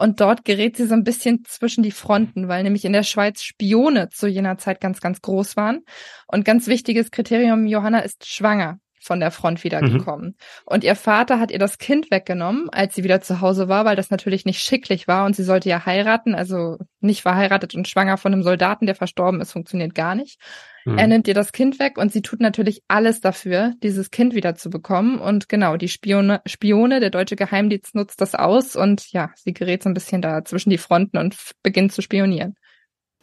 Und 0.00 0.22
dort 0.22 0.46
gerät 0.46 0.78
sie 0.78 0.86
so 0.86 0.94
ein 0.94 1.04
bisschen 1.04 1.44
zwischen 1.44 1.82
die 1.82 1.90
Fronten, 1.90 2.48
weil 2.48 2.62
nämlich 2.62 2.86
in 2.86 2.94
der 2.94 3.02
Schweiz 3.02 3.42
Spione 3.42 4.08
zu 4.08 4.28
jener 4.28 4.56
Zeit 4.56 4.80
ganz, 4.80 5.02
ganz 5.02 5.20
groß 5.20 5.58
waren. 5.58 5.80
Und 6.26 6.46
ganz 6.46 6.68
wichtiges 6.68 7.10
Kriterium, 7.10 7.66
Johanna 7.66 7.98
ist 7.98 8.26
schwanger 8.26 8.78
von 8.98 9.20
der 9.20 9.30
Front 9.30 9.62
wiedergekommen. 9.62 10.28
Mhm. 10.28 10.34
Und 10.64 10.84
ihr 10.84 10.96
Vater 10.96 11.38
hat 11.38 11.50
ihr 11.50 11.58
das 11.58 11.76
Kind 11.76 12.10
weggenommen, 12.10 12.70
als 12.70 12.94
sie 12.94 13.04
wieder 13.04 13.20
zu 13.20 13.42
Hause 13.42 13.68
war, 13.68 13.84
weil 13.84 13.96
das 13.96 14.08
natürlich 14.08 14.46
nicht 14.46 14.62
schicklich 14.62 15.06
war 15.06 15.26
und 15.26 15.36
sie 15.36 15.44
sollte 15.44 15.68
ja 15.68 15.84
heiraten, 15.84 16.34
also 16.34 16.78
nicht 17.00 17.20
verheiratet 17.20 17.74
und 17.74 17.86
schwanger 17.86 18.16
von 18.16 18.32
einem 18.32 18.42
Soldaten, 18.42 18.86
der 18.86 18.94
verstorben 18.94 19.42
ist, 19.42 19.52
funktioniert 19.52 19.94
gar 19.94 20.14
nicht. 20.14 20.40
Mhm. 20.84 20.98
Er 20.98 21.06
nimmt 21.06 21.28
ihr 21.28 21.34
das 21.34 21.52
Kind 21.52 21.78
weg 21.78 21.98
und 21.98 22.12
sie 22.12 22.22
tut 22.22 22.40
natürlich 22.40 22.82
alles 22.88 23.20
dafür, 23.20 23.74
dieses 23.82 24.10
Kind 24.10 24.34
wieder 24.34 24.54
zu 24.54 24.70
bekommen. 24.70 25.18
Und 25.18 25.48
genau, 25.48 25.76
die 25.76 25.88
Spione, 25.88 26.40
Spione, 26.46 27.00
der 27.00 27.10
deutsche 27.10 27.36
Geheimdienst 27.36 27.94
nutzt 27.94 28.20
das 28.20 28.34
aus 28.34 28.76
und 28.76 29.12
ja, 29.12 29.30
sie 29.36 29.52
gerät 29.52 29.82
so 29.82 29.90
ein 29.90 29.94
bisschen 29.94 30.22
da 30.22 30.44
zwischen 30.44 30.70
die 30.70 30.78
Fronten 30.78 31.18
und 31.18 31.36
beginnt 31.62 31.92
zu 31.92 32.02
spionieren. 32.02 32.54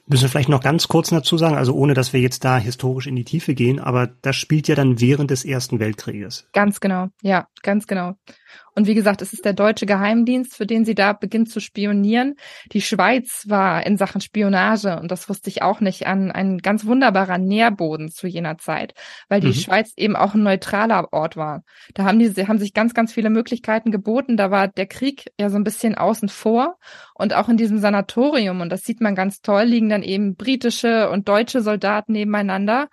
Müssen 0.09 0.23
wir 0.23 0.29
vielleicht 0.29 0.47
noch 0.47 0.61
ganz 0.61 0.87
kurz 0.87 1.09
dazu 1.09 1.37
sagen, 1.37 1.57
also 1.57 1.73
ohne 1.73 1.93
dass 1.93 2.13
wir 2.13 2.21
jetzt 2.21 2.45
da 2.45 2.57
historisch 2.57 3.07
in 3.07 3.17
die 3.17 3.25
Tiefe 3.25 3.53
gehen, 3.53 3.81
aber 3.81 4.07
das 4.07 4.37
spielt 4.37 4.69
ja 4.69 4.75
dann 4.75 5.01
während 5.01 5.31
des 5.31 5.43
Ersten 5.43 5.81
Weltkrieges. 5.81 6.47
Ganz 6.53 6.79
genau, 6.79 7.09
ja, 7.21 7.47
ganz 7.61 7.87
genau. 7.87 8.13
Und 8.75 8.87
wie 8.87 8.95
gesagt, 8.95 9.21
es 9.21 9.33
ist 9.33 9.45
der 9.45 9.53
deutsche 9.53 9.85
Geheimdienst, 9.85 10.55
für 10.55 10.65
den 10.65 10.85
sie 10.85 10.95
da 10.95 11.13
beginnt 11.13 11.49
zu 11.49 11.59
spionieren. 11.59 12.35
Die 12.71 12.81
Schweiz 12.81 13.45
war 13.47 13.85
in 13.85 13.97
Sachen 13.97 14.21
Spionage, 14.21 14.99
und 14.99 15.11
das 15.11 15.29
wusste 15.29 15.49
ich 15.49 15.61
auch 15.61 15.79
nicht, 15.79 16.07
an 16.07 16.31
ein 16.31 16.59
ganz 16.59 16.85
wunderbarer 16.85 17.37
Nährboden 17.37 18.09
zu 18.09 18.27
jener 18.27 18.57
Zeit, 18.57 18.93
weil 19.29 19.41
die 19.41 19.47
mhm. 19.47 19.53
Schweiz 19.53 19.93
eben 19.97 20.15
auch 20.15 20.35
ein 20.35 20.43
neutraler 20.43 21.11
Ort 21.11 21.37
war. 21.37 21.63
Da 21.93 22.05
haben 22.05 22.19
die, 22.19 22.29
haben 22.47 22.59
sich 22.59 22.73
ganz, 22.73 22.93
ganz 22.93 23.13
viele 23.13 23.29
Möglichkeiten 23.29 23.91
geboten. 23.91 24.37
Da 24.37 24.51
war 24.51 24.67
der 24.67 24.87
Krieg 24.87 25.25
ja 25.39 25.49
so 25.49 25.57
ein 25.57 25.63
bisschen 25.63 25.95
außen 25.95 26.29
vor. 26.29 26.77
Und 27.15 27.33
auch 27.33 27.49
in 27.49 27.57
diesem 27.57 27.79
Sanatorium, 27.79 28.61
und 28.61 28.69
das 28.69 28.83
sieht 28.83 29.01
man 29.01 29.15
ganz 29.15 29.41
toll, 29.41 29.63
liegen 29.63 29.89
dann 29.89 30.03
eben 30.03 30.35
britische 30.35 31.09
und 31.09 31.27
deutsche 31.27 31.61
Soldaten 31.61 32.11
nebeneinander. 32.11 32.89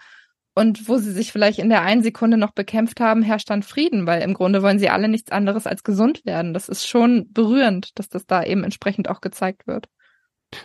Und 0.55 0.89
wo 0.89 0.99
sie 0.99 1.11
sich 1.11 1.33
vielleicht 1.33 1.59
in 1.59 1.69
der 1.69 1.83
einen 1.83 2.03
Sekunde 2.03 2.37
noch 2.37 2.53
bekämpft 2.53 3.01
haben, 3.01 3.23
herrscht 3.23 3.51
dann 3.51 3.65
Frieden, 3.65 4.07
weil 4.07 4.23
im 4.23 4.35
Grunde 4.35 4.63
wollen 4.63 4.79
sie 4.79 4.89
alle 4.89 5.09
nichts 5.09 5.33
anderes 5.33 5.67
als 5.67 5.83
gesund 5.83 6.25
werden. 6.25 6.55
Das 6.55 6.69
ist 6.69 6.87
schon 6.87 7.33
berührend, 7.33 7.99
dass 7.99 8.09
das 8.09 8.25
da 8.27 8.45
eben 8.45 8.63
entsprechend 8.63 9.09
auch 9.11 9.21
gezeigt 9.21 9.67
wird. 9.67 9.89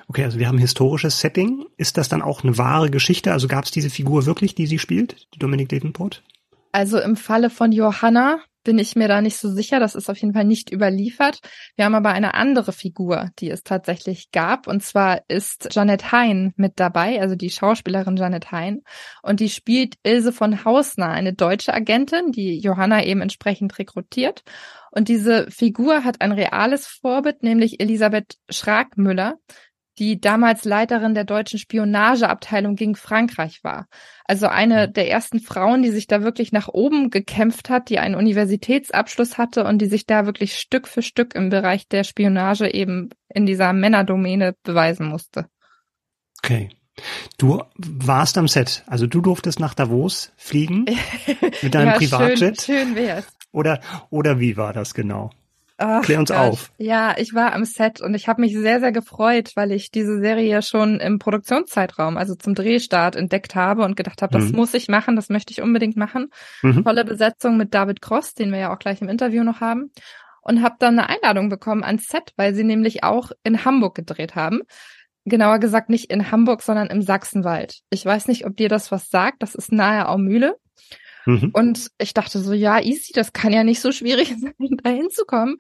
Okay, 0.08 0.24
also 0.24 0.38
wir 0.38 0.48
haben 0.48 0.60
historisches 0.60 1.20
Setting. 1.20 1.66
Ist 1.78 1.98
das 1.98 2.10
dann 2.10 2.22
auch 2.22 2.44
eine 2.44 2.58
wahre 2.60 2.92
Geschichte? 2.92 3.32
Also 3.32 3.48
gab 3.48 3.66
es 3.66 3.72
diese 3.72 3.90
Figur 3.90 4.28
wirklich, 4.28 4.54
die 4.54 4.68
sie 4.68 4.78
spielt, 4.78 5.28
die 5.34 5.40
Dominic 5.40 5.70
Davenport? 5.70 6.24
Also 6.72 7.00
im 7.00 7.16
Falle 7.16 7.50
von 7.50 7.72
Johanna 7.72 8.40
bin 8.64 8.78
ich 8.78 8.96
mir 8.96 9.08
da 9.08 9.22
nicht 9.22 9.38
so 9.38 9.50
sicher. 9.50 9.80
Das 9.80 9.96
ist 9.96 10.10
auf 10.10 10.18
jeden 10.18 10.34
Fall 10.34 10.46
nicht 10.46 10.72
überliefert. 10.72 11.40
Wir 11.76 11.86
haben 11.86 11.96
aber 11.96 12.10
eine 12.10 12.34
andere 12.34 12.74
Figur, 12.74 13.30
die 13.40 13.50
es 13.50 13.64
tatsächlich 13.64 14.32
gab. 14.32 14.68
Und 14.68 14.84
zwar 14.84 15.22
ist 15.28 15.70
Janet 15.72 16.12
Hein 16.12 16.54
mit 16.56 16.80
dabei, 16.80 17.22
also 17.22 17.36
die 17.36 17.50
Schauspielerin 17.50 18.18
Janet 18.18 18.52
Hein. 18.52 18.82
Und 19.22 19.40
die 19.40 19.50
spielt 19.50 19.96
Ilse 20.04 20.32
von 20.32 20.66
Hausner, 20.66 21.10
eine 21.10 21.34
deutsche 21.34 21.74
Agentin, 21.74 22.32
die 22.32 22.60
Johanna 22.60 23.04
eben 23.04 23.22
entsprechend 23.22 23.78
rekrutiert. 23.80 24.44
Und 24.92 25.08
diese 25.08 25.50
Figur 25.52 26.04
hat 26.04 26.22
ein 26.22 26.32
reales 26.32 26.88
Vorbild, 26.88 27.44
nämlich 27.44 27.80
Elisabeth 27.80 28.38
Schragmüller, 28.50 29.36
die 30.00 30.20
damals 30.20 30.64
Leiterin 30.64 31.14
der 31.14 31.26
deutschen 31.26 31.60
Spionageabteilung 31.60 32.76
gegen 32.76 32.96
Frankreich 32.96 33.64
war. 33.64 33.88
Also 34.24 34.48
eine 34.48 34.88
mhm. 34.88 34.94
der 34.94 35.12
ersten 35.12 35.42
Frauen, 35.42 35.84
die 35.84 35.92
sich 35.92 36.08
da 36.08 36.24
wirklich 36.24 36.52
nach 36.52 36.70
oben 36.70 37.10
gekämpft 37.10 37.70
hat, 37.70 37.90
die 37.90 38.00
einen 38.00 38.16
Universitätsabschluss 38.16 39.38
hatte 39.38 39.66
und 39.66 39.80
die 39.80 39.88
sich 39.88 40.06
da 40.06 40.26
wirklich 40.26 40.56
Stück 40.56 40.88
für 40.88 41.02
Stück 41.02 41.36
im 41.36 41.50
Bereich 41.50 41.88
der 41.88 42.06
Spionage 42.06 42.74
eben 42.74 43.10
in 43.28 43.46
dieser 43.46 43.74
Männerdomäne 43.74 44.56
beweisen 44.64 45.08
musste. 45.08 45.48
Okay. 46.42 46.70
Du 47.38 47.62
warst 47.78 48.38
am 48.38 48.48
Set, 48.48 48.84
also 48.88 49.08
du 49.08 49.22
durftest 49.22 49.60
nach 49.60 49.74
Davos 49.74 50.34
fliegen 50.36 50.86
mit 51.62 51.74
deinem 51.74 51.90
ja, 51.90 51.98
Privatjet. 51.98 52.62
Schön, 52.62 52.76
schön 52.78 52.96
wär's. 52.96 53.26
Oder 53.52 53.80
oder 54.10 54.40
wie 54.40 54.58
war 54.58 54.74
das 54.74 54.94
genau? 54.94 55.32
Ach, 55.82 56.02
Klär 56.02 56.20
uns 56.20 56.30
Gott. 56.30 56.38
auf. 56.38 56.72
Ja, 56.78 57.16
ich 57.18 57.34
war 57.34 57.54
am 57.54 57.64
Set 57.64 58.02
und 58.02 58.14
ich 58.14 58.28
habe 58.28 58.42
mich 58.42 58.54
sehr, 58.54 58.82
sehr 58.82 58.92
gefreut, 58.92 59.54
weil 59.56 59.72
ich 59.72 59.92
diese 59.92 60.20
Serie 60.20 60.62
schon 60.62 61.00
im 61.00 61.20
Produktionszeitraum, 61.20 62.18
also 62.18 62.36
zum 62.36 62.54
Drehstart, 62.54 63.16
entdeckt 63.16 63.56
habe 63.56 63.86
und 63.86 63.96
gedacht 63.96 64.22
habe, 64.22 64.38
das 64.38 64.52
mhm. 64.52 64.58
muss 64.58 64.74
ich 64.74 64.90
machen, 64.90 65.16
das 65.16 65.30
möchte 65.30 65.54
ich 65.54 65.62
unbedingt 65.62 65.96
machen. 65.96 66.32
Mhm. 66.64 66.84
Tolle 66.84 67.06
Besetzung 67.06 67.56
mit 67.56 67.74
David 67.74 68.02
Cross, 68.02 68.34
den 68.34 68.52
wir 68.52 68.60
ja 68.60 68.74
auch 68.74 68.80
gleich 68.80 69.02
im 69.02 69.08
Interview 69.08 69.44
noch 69.46 69.62
haben. 69.62 69.92
Und 70.42 70.62
habe 70.64 70.76
dann 70.80 71.00
eine 71.00 71.08
Einladung 71.08 71.48
bekommen 71.48 71.86
ans 71.86 72.08
Set, 72.08 72.34
weil 72.36 72.54
sie 72.54 72.66
nämlich 72.66 73.04
auch 73.04 73.32
in 73.44 73.64
Hamburg 73.64 73.96
gedreht 73.96 74.36
haben. 74.36 74.62
Genauer 75.24 75.60
gesagt 75.60 75.90
nicht 75.90 76.12
in 76.12 76.30
Hamburg, 76.30 76.62
sondern 76.62 76.88
im 76.88 77.02
Sachsenwald. 77.02 77.80
Ich 77.90 78.06
weiß 78.06 78.28
nicht, 78.28 78.46
ob 78.46 78.58
dir 78.58 78.68
das 78.68 78.92
was 78.92 79.10
sagt. 79.10 79.44
Das 79.44 79.56
ist 79.56 79.72
nahe 79.72 80.10
Aumühle. 80.10 80.58
Mhm. 81.30 81.52
Und 81.54 81.92
ich 82.00 82.16
dachte 82.16 82.40
so, 82.40 82.54
ja, 82.54 82.80
easy, 82.82 83.14
das 83.14 83.34
kann 83.34 83.54
ja 83.54 83.64
nicht 83.64 83.82
so 83.82 83.92
schwierig 83.92 84.30
sein, 84.40 84.54
da 84.84 84.90
hinzukommen. 84.90 85.58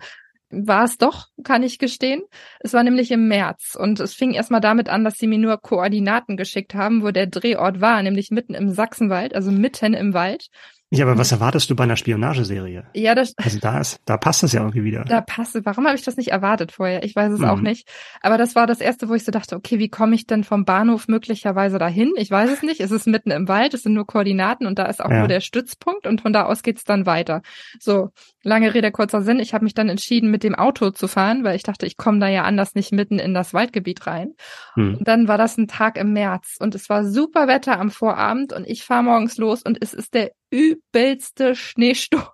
War 0.51 0.85
es 0.85 0.97
doch, 0.97 1.27
kann 1.43 1.61
ich 1.61 1.77
gestehen. 1.77 2.23
Es 2.59 2.73
war 2.73 2.83
nämlich 2.83 3.11
im 3.11 3.27
März 3.27 3.77
und 3.79 3.99
es 3.99 4.15
fing 4.15 4.31
erstmal 4.31 4.61
damit 4.61 4.89
an, 4.89 5.03
dass 5.03 5.19
sie 5.19 5.27
mir 5.27 5.37
nur 5.37 5.61
Koordinaten 5.61 6.37
geschickt 6.37 6.73
haben, 6.73 7.03
wo 7.03 7.11
der 7.11 7.27
Drehort 7.27 7.81
war, 7.81 8.01
nämlich 8.01 8.31
mitten 8.31 8.55
im 8.55 8.71
Sachsenwald, 8.71 9.35
also 9.35 9.51
mitten 9.51 9.93
im 9.93 10.15
Wald. 10.15 10.47
Ja, 10.91 11.05
aber 11.05 11.19
was 11.19 11.31
erwartest 11.31 11.69
du 11.69 11.75
bei 11.75 11.83
einer 11.83 11.97
Spionageserie? 11.97 12.83
Ja, 12.95 13.13
das. 13.13 13.37
Also 13.37 13.59
da 13.59 13.79
ist, 13.79 13.99
da 14.05 14.17
passt 14.17 14.43
es 14.43 14.53
ja 14.53 14.61
irgendwie 14.61 14.83
wieder. 14.83 15.03
Da 15.03 15.21
passt 15.21 15.55
es. 15.55 15.63
Warum 15.63 15.85
habe 15.85 15.95
ich 15.95 16.03
das 16.03 16.17
nicht 16.17 16.29
erwartet 16.29 16.71
vorher? 16.71 17.03
Ich 17.03 17.15
weiß 17.15 17.31
es 17.31 17.39
mhm. 17.39 17.45
auch 17.45 17.59
nicht. 17.59 17.87
Aber 18.21 18.39
das 18.39 18.55
war 18.55 18.65
das 18.65 18.81
erste, 18.81 19.07
wo 19.07 19.13
ich 19.13 19.23
so 19.23 19.31
dachte, 19.31 19.55
okay, 19.55 19.77
wie 19.77 19.89
komme 19.89 20.15
ich 20.15 20.25
denn 20.25 20.43
vom 20.43 20.65
Bahnhof 20.65 21.07
möglicherweise 21.07 21.77
dahin? 21.77 22.13
Ich 22.15 22.31
weiß 22.31 22.49
es 22.49 22.63
nicht. 22.63 22.79
Es 22.79 22.89
ist 22.89 23.05
mitten 23.05 23.29
im 23.29 23.47
Wald, 23.47 23.75
es 23.75 23.83
sind 23.83 23.93
nur 23.93 24.07
Koordinaten 24.07 24.65
und 24.65 24.79
da 24.79 24.85
ist 24.85 24.99
auch 24.99 25.11
ja. 25.11 25.19
nur 25.19 25.27
der 25.27 25.41
Stützpunkt 25.41 26.07
und 26.07 26.21
von 26.21 26.33
da 26.33 26.45
aus 26.45 26.63
geht's 26.63 26.85
dann 26.85 27.05
weiter. 27.05 27.43
So, 27.79 28.09
lange 28.41 28.73
Rede, 28.73 28.91
kurzer 28.91 29.21
Sinn. 29.21 29.39
Ich 29.39 29.53
habe 29.53 29.65
mich 29.65 29.75
dann 29.75 29.89
entschieden, 29.89 30.31
mit 30.31 30.43
dem 30.43 30.55
Auto 30.55 30.89
zu 30.89 31.07
fahren, 31.07 31.43
weil 31.43 31.55
ich 31.55 31.63
dachte, 31.63 31.85
ich 31.85 31.97
komme 31.97 32.17
da 32.17 32.27
ja 32.27 32.45
anders 32.45 32.73
nicht 32.73 32.91
mitten 32.93 33.19
in 33.19 33.35
das 33.35 33.53
Waldgebiet 33.53 34.07
rein. 34.07 34.31
Mhm. 34.75 34.95
Und 34.95 35.07
dann 35.07 35.27
war 35.27 35.37
das 35.37 35.55
ein 35.55 35.67
Tag 35.67 35.97
im 35.97 36.13
März 36.13 36.55
und 36.59 36.73
es 36.73 36.89
war 36.89 37.05
super 37.05 37.47
Wetter 37.47 37.79
am 37.79 37.91
Vorabend 37.91 38.53
und 38.53 38.67
ich 38.67 38.83
fahre 38.83 39.03
morgens 39.03 39.37
los 39.37 39.61
und 39.61 39.77
es 39.79 39.93
ist 39.93 40.15
der 40.15 40.31
übelste 40.51 41.55
Schneesturm. 41.55 42.27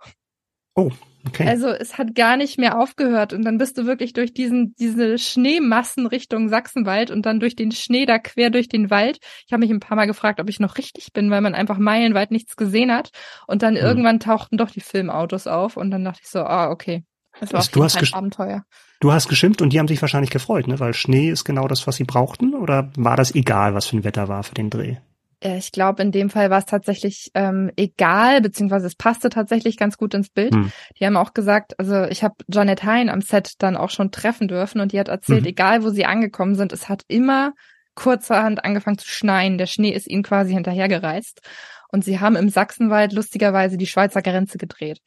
Oh, 0.75 0.91
okay. 1.27 1.47
Also 1.47 1.69
es 1.69 1.97
hat 1.97 2.15
gar 2.15 2.37
nicht 2.37 2.57
mehr 2.57 2.79
aufgehört 2.79 3.33
und 3.33 3.43
dann 3.43 3.57
bist 3.57 3.77
du 3.77 3.85
wirklich 3.85 4.13
durch 4.13 4.33
diesen 4.33 4.75
diese 4.75 5.17
Schneemassen 5.17 6.05
Richtung 6.05 6.49
Sachsenwald 6.49 7.11
und 7.11 7.25
dann 7.25 7.39
durch 7.39 7.55
den 7.55 7.71
Schnee 7.71 8.05
da 8.05 8.19
quer 8.19 8.49
durch 8.49 8.67
den 8.67 8.89
Wald. 8.89 9.19
Ich 9.45 9.53
habe 9.53 9.61
mich 9.61 9.71
ein 9.71 9.79
paar 9.79 9.95
Mal 9.95 10.07
gefragt, 10.07 10.39
ob 10.39 10.49
ich 10.49 10.59
noch 10.59 10.77
richtig 10.77 11.13
bin, 11.13 11.31
weil 11.31 11.41
man 11.41 11.55
einfach 11.55 11.77
meilenweit 11.77 12.31
nichts 12.31 12.55
gesehen 12.55 12.91
hat 12.91 13.11
und 13.47 13.63
dann 13.63 13.75
hm. 13.75 13.83
irgendwann 13.83 14.19
tauchten 14.19 14.57
doch 14.57 14.71
die 14.71 14.81
Filmautos 14.81 15.47
auf 15.47 15.77
und 15.77 15.91
dann 15.91 16.03
dachte 16.03 16.21
ich 16.23 16.29
so, 16.29 16.39
ah 16.39 16.69
okay, 16.69 17.03
das 17.39 17.51
war 17.51 17.59
also 17.59 17.71
du 17.71 17.83
hast 17.83 18.13
Abenteuer. 18.13 18.63
Du 18.99 19.11
hast 19.11 19.27
geschimpft 19.27 19.61
und 19.61 19.71
die 19.71 19.79
haben 19.79 19.87
sich 19.87 20.01
wahrscheinlich 20.01 20.31
gefreut, 20.31 20.67
ne? 20.67 20.79
Weil 20.79 20.93
Schnee 20.93 21.29
ist 21.29 21.43
genau 21.43 21.67
das, 21.67 21.85
was 21.85 21.97
sie 21.97 22.05
brauchten, 22.05 22.53
oder 22.53 22.91
war 22.95 23.17
das 23.17 23.35
egal, 23.35 23.73
was 23.73 23.87
für 23.87 23.97
ein 23.97 24.03
Wetter 24.03 24.27
war 24.27 24.43
für 24.43 24.55
den 24.55 24.69
Dreh? 24.69 24.97
Äh, 25.39 25.57
ich 25.57 25.71
glaube, 25.71 26.01
in 26.01 26.11
dem 26.11 26.29
Fall 26.29 26.49
war 26.49 26.59
es 26.59 26.65
tatsächlich 26.65 27.31
ähm, 27.33 27.71
egal, 27.75 28.41
beziehungsweise 28.41 28.87
es 28.87 28.95
passte 28.95 29.29
tatsächlich 29.29 29.77
ganz 29.77 29.97
gut 29.97 30.13
ins 30.13 30.29
Bild. 30.29 30.53
Hm. 30.53 30.71
Die 30.99 31.05
haben 31.05 31.17
auch 31.17 31.33
gesagt, 31.33 31.79
also 31.79 32.03
ich 32.03 32.23
habe 32.23 32.35
Janet 32.47 32.83
Hein 32.83 33.09
am 33.09 33.21
Set 33.21 33.53
dann 33.59 33.77
auch 33.77 33.89
schon 33.89 34.11
treffen 34.11 34.47
dürfen 34.47 34.81
und 34.81 34.91
die 34.91 34.99
hat 34.99 35.07
erzählt, 35.07 35.41
mhm. 35.41 35.49
egal 35.49 35.83
wo 35.83 35.89
sie 35.89 36.05
angekommen 36.05 36.55
sind, 36.55 36.73
es 36.73 36.89
hat 36.89 37.03
immer 37.07 37.53
kurzerhand 37.95 38.63
angefangen 38.63 38.97
zu 38.97 39.07
schneien. 39.07 39.57
Der 39.57 39.67
Schnee 39.67 39.91
ist 39.91 40.07
ihnen 40.07 40.23
quasi 40.23 40.53
hinterhergereist. 40.53 41.41
Und 41.89 42.03
sie 42.03 42.19
haben 42.19 42.35
im 42.35 42.49
Sachsenwald 42.49 43.13
lustigerweise 43.13 43.77
die 43.77 43.87
Schweizer 43.87 44.21
Grenze 44.21 44.57
gedreht. 44.57 44.99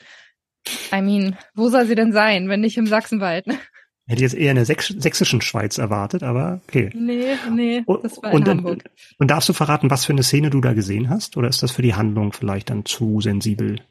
I 0.93 1.03
mean, 1.03 1.37
wo 1.55 1.69
soll 1.69 1.87
sie 1.87 1.95
denn 1.95 2.13
sein, 2.13 2.49
wenn 2.49 2.61
nicht 2.61 2.79
im 2.79 2.87
Sachsenwald? 2.87 3.47
Hätte 4.09 4.23
jetzt 4.23 4.35
eher 4.35 4.53
in 4.53 4.57
der 4.57 4.65
sächsischen 4.65 5.43
Schweiz 5.43 5.77
erwartet, 5.77 6.23
aber 6.23 6.63
okay. 6.67 6.91
Nee, 6.95 7.35
nee, 7.53 7.85
das 8.03 8.23
war 8.23 8.31
in 8.31 8.37
und, 8.39 8.49
Hamburg. 8.49 8.85
Und 9.19 9.31
darfst 9.31 9.51
du 9.51 9.53
verraten, 9.53 9.91
was 9.91 10.07
für 10.07 10.15
eine 10.15 10.23
Szene 10.23 10.49
du 10.49 10.63
da 10.63 10.73
gesehen 10.73 11.11
hast? 11.11 11.37
Oder 11.37 11.49
ist 11.49 11.63
das 11.63 11.73
für 11.73 11.83
die 11.83 11.95
Handlung 11.95 12.33
vielleicht 12.33 12.71
dann 12.71 12.87
zu 12.87 13.21
sensibel? 13.21 13.83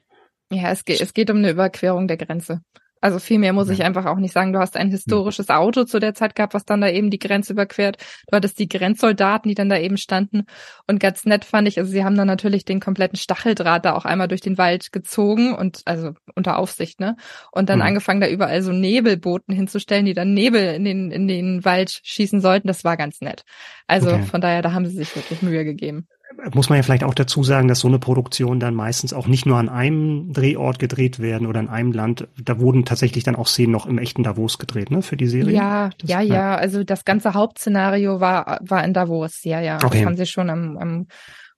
Ja, 0.51 0.71
es 0.71 0.86
geht, 0.86 1.01
es 1.01 1.13
geht 1.13 1.30
um 1.30 1.38
eine 1.38 1.51
Überquerung 1.51 2.08
der 2.08 2.17
Grenze. 2.17 2.62
Also 3.02 3.20
viel 3.20 3.40
mehr 3.40 3.54
muss 3.54 3.68
ja. 3.68 3.74
ich 3.74 3.84
einfach 3.84 4.06
auch 4.06 4.18
nicht 4.18 4.34
sagen. 4.34 4.54
Du 4.54 4.60
hast 4.60 4.76
ein 4.76 4.90
historisches 4.90 5.50
Auto 5.50 5.84
zu 5.84 6.00
der 6.00 6.14
Zeit 6.14 6.36
gehabt, 6.36 6.54
was 6.54 6.66
dann 6.66 6.82
da 6.82 6.90
eben 6.90 7.10
die 7.10 7.20
Grenze 7.20 7.54
überquert. 7.54 7.98
Du 8.28 8.36
hattest 8.36 8.60
die 8.60 8.68
Grenzsoldaten, 8.68 9.50
die 9.50 9.56
dann 9.56 9.70
da 9.70 9.78
eben 9.78 9.98
standen. 9.98 10.46
Und 10.88 11.00
ganz 11.00 11.26
nett 11.26 11.46
fand 11.46 11.68
ich, 11.68 11.78
also 11.78 11.92
sie 11.92 12.04
haben 12.04 12.16
dann 12.16 12.28
natürlich 12.28 12.66
den 12.66 12.80
kompletten 12.80 13.18
Stacheldraht 13.18 13.86
da 13.86 13.94
auch 13.94 14.06
einmal 14.06 14.28
durch 14.28 14.42
den 14.42 14.58
Wald 14.58 14.92
gezogen 14.92 15.54
und 15.54 15.82
also 15.86 16.12
unter 16.36 16.58
Aufsicht, 16.58 17.00
ne? 17.00 17.16
Und 17.52 17.70
dann 17.70 17.80
mhm. 17.80 17.86
angefangen, 17.86 18.22
da 18.22 18.28
überall 18.28 18.62
so 18.62 18.72
Nebelboten 18.72 19.54
hinzustellen, 19.54 20.06
die 20.06 20.14
dann 20.14 20.34
Nebel 20.34 20.74
in 20.74 20.84
den, 20.84 21.12
in 21.12 21.28
den 21.28 21.66
Wald 21.66 22.00
schießen 22.04 22.42
sollten. 22.42 22.68
Das 22.68 22.84
war 22.84 22.98
ganz 22.98 23.22
nett. 23.22 23.44
Also 23.88 24.12
okay. 24.12 24.24
von 24.24 24.42
daher, 24.42 24.62
da 24.62 24.74
haben 24.74 24.86
sie 24.86 24.96
sich 24.96 25.16
wirklich 25.16 25.42
Mühe 25.42 25.64
gegeben 25.64 26.08
muss 26.54 26.70
man 26.70 26.78
ja 26.78 26.84
vielleicht 26.84 27.04
auch 27.04 27.13
dazu 27.13 27.44
sagen, 27.44 27.68
dass 27.68 27.80
so 27.80 27.88
eine 27.88 28.00
Produktion 28.00 28.60
dann 28.60 28.76
meistens 28.76 29.13
auch 29.13 29.28
nicht 29.28 29.46
nur 29.46 29.58
an 29.58 29.70
einem 29.70 30.34
Drehort 30.34 30.80
gedreht 30.80 31.20
werden 31.20 31.48
oder 31.48 31.60
in 31.60 31.70
einem 31.70 31.92
Land. 31.92 32.28
Da 32.42 32.60
wurden 32.60 32.86
tatsächlich 32.86 33.24
dann 33.24 33.36
auch 33.36 33.48
Szenen 33.48 33.72
noch 33.72 33.86
im 33.86 33.98
echten 33.98 34.24
Davos 34.24 34.58
gedreht, 34.58 34.92
ne, 34.92 35.02
für 35.02 35.18
die 35.18 35.28
Serie? 35.28 35.56
Ja, 35.56 35.90
das, 35.98 36.10
ja, 36.10 36.22
ja, 36.22 36.36
ja. 36.36 36.56
Also 36.56 36.84
das 36.84 37.06
ganze 37.06 37.34
Hauptszenario 37.34 38.20
war, 38.20 38.60
war 38.62 38.84
in 38.84 38.94
Davos, 38.94 39.44
ja, 39.44 39.62
ja. 39.62 39.78
Okay. 39.78 40.00
Das 40.00 40.06
haben 40.06 40.18
sie 40.18 40.26
schon 40.26 40.50
am, 40.50 40.78
am 40.78 41.08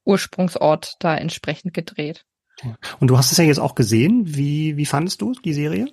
Ursprungsort 0.05 0.95
da 0.99 1.15
entsprechend 1.15 1.73
gedreht. 1.73 2.25
Und 2.99 3.07
du 3.09 3.17
hast 3.17 3.31
es 3.31 3.37
ja 3.37 3.45
jetzt 3.45 3.59
auch 3.59 3.75
gesehen. 3.75 4.23
Wie, 4.25 4.75
wie 4.77 4.85
fandest 4.85 5.21
du 5.21 5.33
die 5.33 5.53
Serie? 5.53 5.87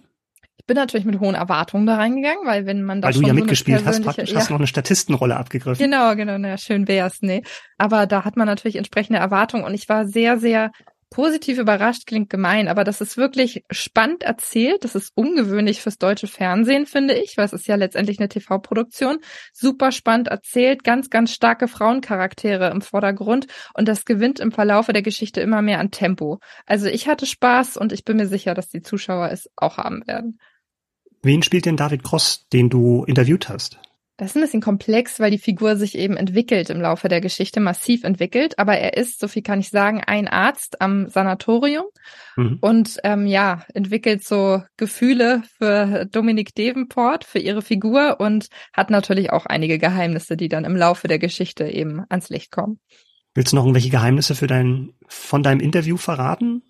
Bin 0.67 0.77
natürlich 0.77 1.07
mit 1.07 1.21
hohen 1.21 1.35
Erwartungen 1.35 1.87
da 1.87 1.97
reingegangen, 1.97 2.45
weil 2.45 2.67
wenn 2.67 2.83
man 2.83 3.01
da 3.01 3.09
weil 3.09 3.15
schon 3.15 3.23
du 3.23 3.29
ja 3.29 3.35
so 3.35 3.41
mitgespielt 3.41 3.85
hast, 3.85 4.03
praktisch 4.03 4.31
ja. 4.31 4.39
hast 4.39 4.49
du 4.49 4.55
noch 4.55 4.61
eine 4.61 4.67
Statistenrolle 4.67 5.37
abgegriffen. 5.37 5.83
Genau, 5.83 6.15
genau, 6.17 6.39
na 6.39 6.59
schön 6.59 6.89
wär's, 6.89 7.19
nee. 7.21 7.43
Aber 7.79 8.07
da 8.07 8.25
hat 8.25 8.37
man 8.37 8.47
natürlich 8.47 8.77
entsprechende 8.77 9.19
Erwartungen 9.19 9.65
und 9.65 9.75
ich 9.75 9.89
war 9.89 10.07
sehr, 10.07 10.39
sehr 10.39 10.73
positiv 11.11 11.59
überrascht, 11.59 12.07
klingt 12.07 12.31
gemein, 12.31 12.69
aber 12.69 12.85
das 12.85 13.01
ist 13.01 13.17
wirklich 13.17 13.65
spannend 13.71 14.23
erzählt. 14.23 14.85
Das 14.85 14.95
ist 14.95 15.13
ungewöhnlich 15.15 15.81
fürs 15.81 15.99
deutsche 15.99 16.27
Fernsehen, 16.27 16.87
finde 16.87 17.15
ich, 17.15 17.37
weil 17.37 17.47
es 17.47 17.53
ist 17.53 17.67
ja 17.69 17.77
letztendlich 17.77 18.19
eine 18.19 18.29
TV-Produktion. 18.29 19.19
Super 19.53 19.93
spannend 19.93 20.29
erzählt, 20.29 20.85
ganz, 20.85 21.09
ganz 21.09 21.33
starke 21.33 21.69
Frauencharaktere 21.69 22.71
im 22.71 22.83
Vordergrund 22.83 23.47
und 23.75 23.89
das 23.89 24.05
gewinnt 24.05 24.41
im 24.41 24.53
Verlaufe 24.53 24.93
der 24.93 25.03
Geschichte 25.03 25.41
immer 25.41 25.63
mehr 25.63 25.79
an 25.79 25.91
Tempo. 25.91 26.41
Also 26.67 26.87
ich 26.87 27.09
hatte 27.09 27.27
Spaß 27.27 27.77
und 27.77 27.93
ich 27.93 28.05
bin 28.05 28.17
mir 28.17 28.27
sicher, 28.27 28.55
dass 28.55 28.69
die 28.69 28.83
Zuschauer 28.83 29.31
es 29.31 29.49
auch 29.57 29.79
haben 29.79 30.07
werden. 30.07 30.39
Wen 31.27 31.43
spielt 31.43 31.67
denn 31.67 31.77
David 31.77 32.05
Cross, 32.05 32.47
den 32.53 32.71
du 32.71 33.03
interviewt 33.03 33.49
hast? 33.49 33.81
Das 34.17 34.31
ist 34.31 34.37
ein 34.37 34.43
bisschen 34.43 34.61
komplex, 34.63 35.19
weil 35.19 35.33
die 35.33 35.39
Figur 35.39 35.75
sich 35.75 35.99
eben 35.99 36.17
entwickelt 36.17 36.71
im 36.71 36.81
Laufe 36.81 37.09
der 37.09 37.21
Geschichte, 37.21 37.59
massiv 37.59 38.05
entwickelt. 38.05 38.61
Aber 38.61 38.79
er 38.79 38.97
ist, 38.97 39.19
so 39.19 39.27
viel 39.27 39.43
kann 39.43 39.59
ich 39.59 39.71
sagen, 39.71 40.01
ein 40.07 40.29
Arzt 40.29 40.81
am 40.81 41.09
Sanatorium 41.09 41.87
mhm. 42.37 42.59
und 42.61 42.99
ähm, 43.03 43.27
ja, 43.27 43.65
entwickelt 43.75 44.23
so 44.23 44.63
Gefühle 44.77 45.43
für 45.59 46.05
Dominic 46.05 46.55
Davenport, 46.55 47.25
für 47.25 47.41
ihre 47.41 47.61
Figur 47.61 48.21
und 48.21 48.47
hat 48.73 48.91
natürlich 48.91 49.33
auch 49.33 49.47
einige 49.47 49.79
Geheimnisse, 49.79 50.37
die 50.37 50.49
dann 50.49 50.65
im 50.65 50.77
Laufe 50.77 51.09
der 51.09 51.19
Geschichte 51.19 51.69
eben 51.69 52.05
ans 52.09 52.31
Licht 52.31 52.53
kommen. 52.53 52.79
Willst 53.35 53.51
du 53.51 53.57
noch 53.57 53.65
irgendwelche 53.65 53.91
Geheimnisse 53.91 54.37
für 54.37 54.47
dein, 54.47 54.93
von 55.09 55.43
deinem 55.43 55.59
Interview 55.59 55.97
verraten? 55.97 56.63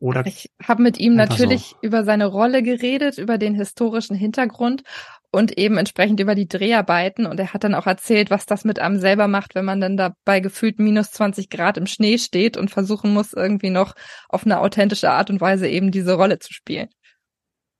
Oder 0.00 0.24
ich 0.26 0.50
habe 0.66 0.82
mit 0.82 0.98
ihm 0.98 1.14
natürlich 1.14 1.60
so. 1.60 1.76
über 1.82 2.04
seine 2.04 2.24
Rolle 2.24 2.62
geredet, 2.62 3.18
über 3.18 3.36
den 3.36 3.54
historischen 3.54 4.16
Hintergrund 4.16 4.82
und 5.30 5.58
eben 5.58 5.76
entsprechend 5.76 6.20
über 6.20 6.34
die 6.34 6.48
Dreharbeiten. 6.48 7.26
Und 7.26 7.38
er 7.38 7.52
hat 7.52 7.64
dann 7.64 7.74
auch 7.74 7.86
erzählt, 7.86 8.30
was 8.30 8.46
das 8.46 8.64
mit 8.64 8.78
einem 8.78 8.98
selber 8.98 9.28
macht, 9.28 9.54
wenn 9.54 9.66
man 9.66 9.80
dann 9.80 9.98
da 9.98 10.14
bei 10.24 10.40
gefühlt 10.40 10.78
minus 10.78 11.10
20 11.10 11.50
Grad 11.50 11.76
im 11.76 11.86
Schnee 11.86 12.16
steht 12.16 12.56
und 12.56 12.70
versuchen 12.70 13.12
muss, 13.12 13.34
irgendwie 13.34 13.68
noch 13.68 13.94
auf 14.30 14.46
eine 14.46 14.60
authentische 14.60 15.10
Art 15.10 15.28
und 15.28 15.42
Weise 15.42 15.68
eben 15.68 15.90
diese 15.90 16.14
Rolle 16.14 16.38
zu 16.38 16.54
spielen. 16.54 16.88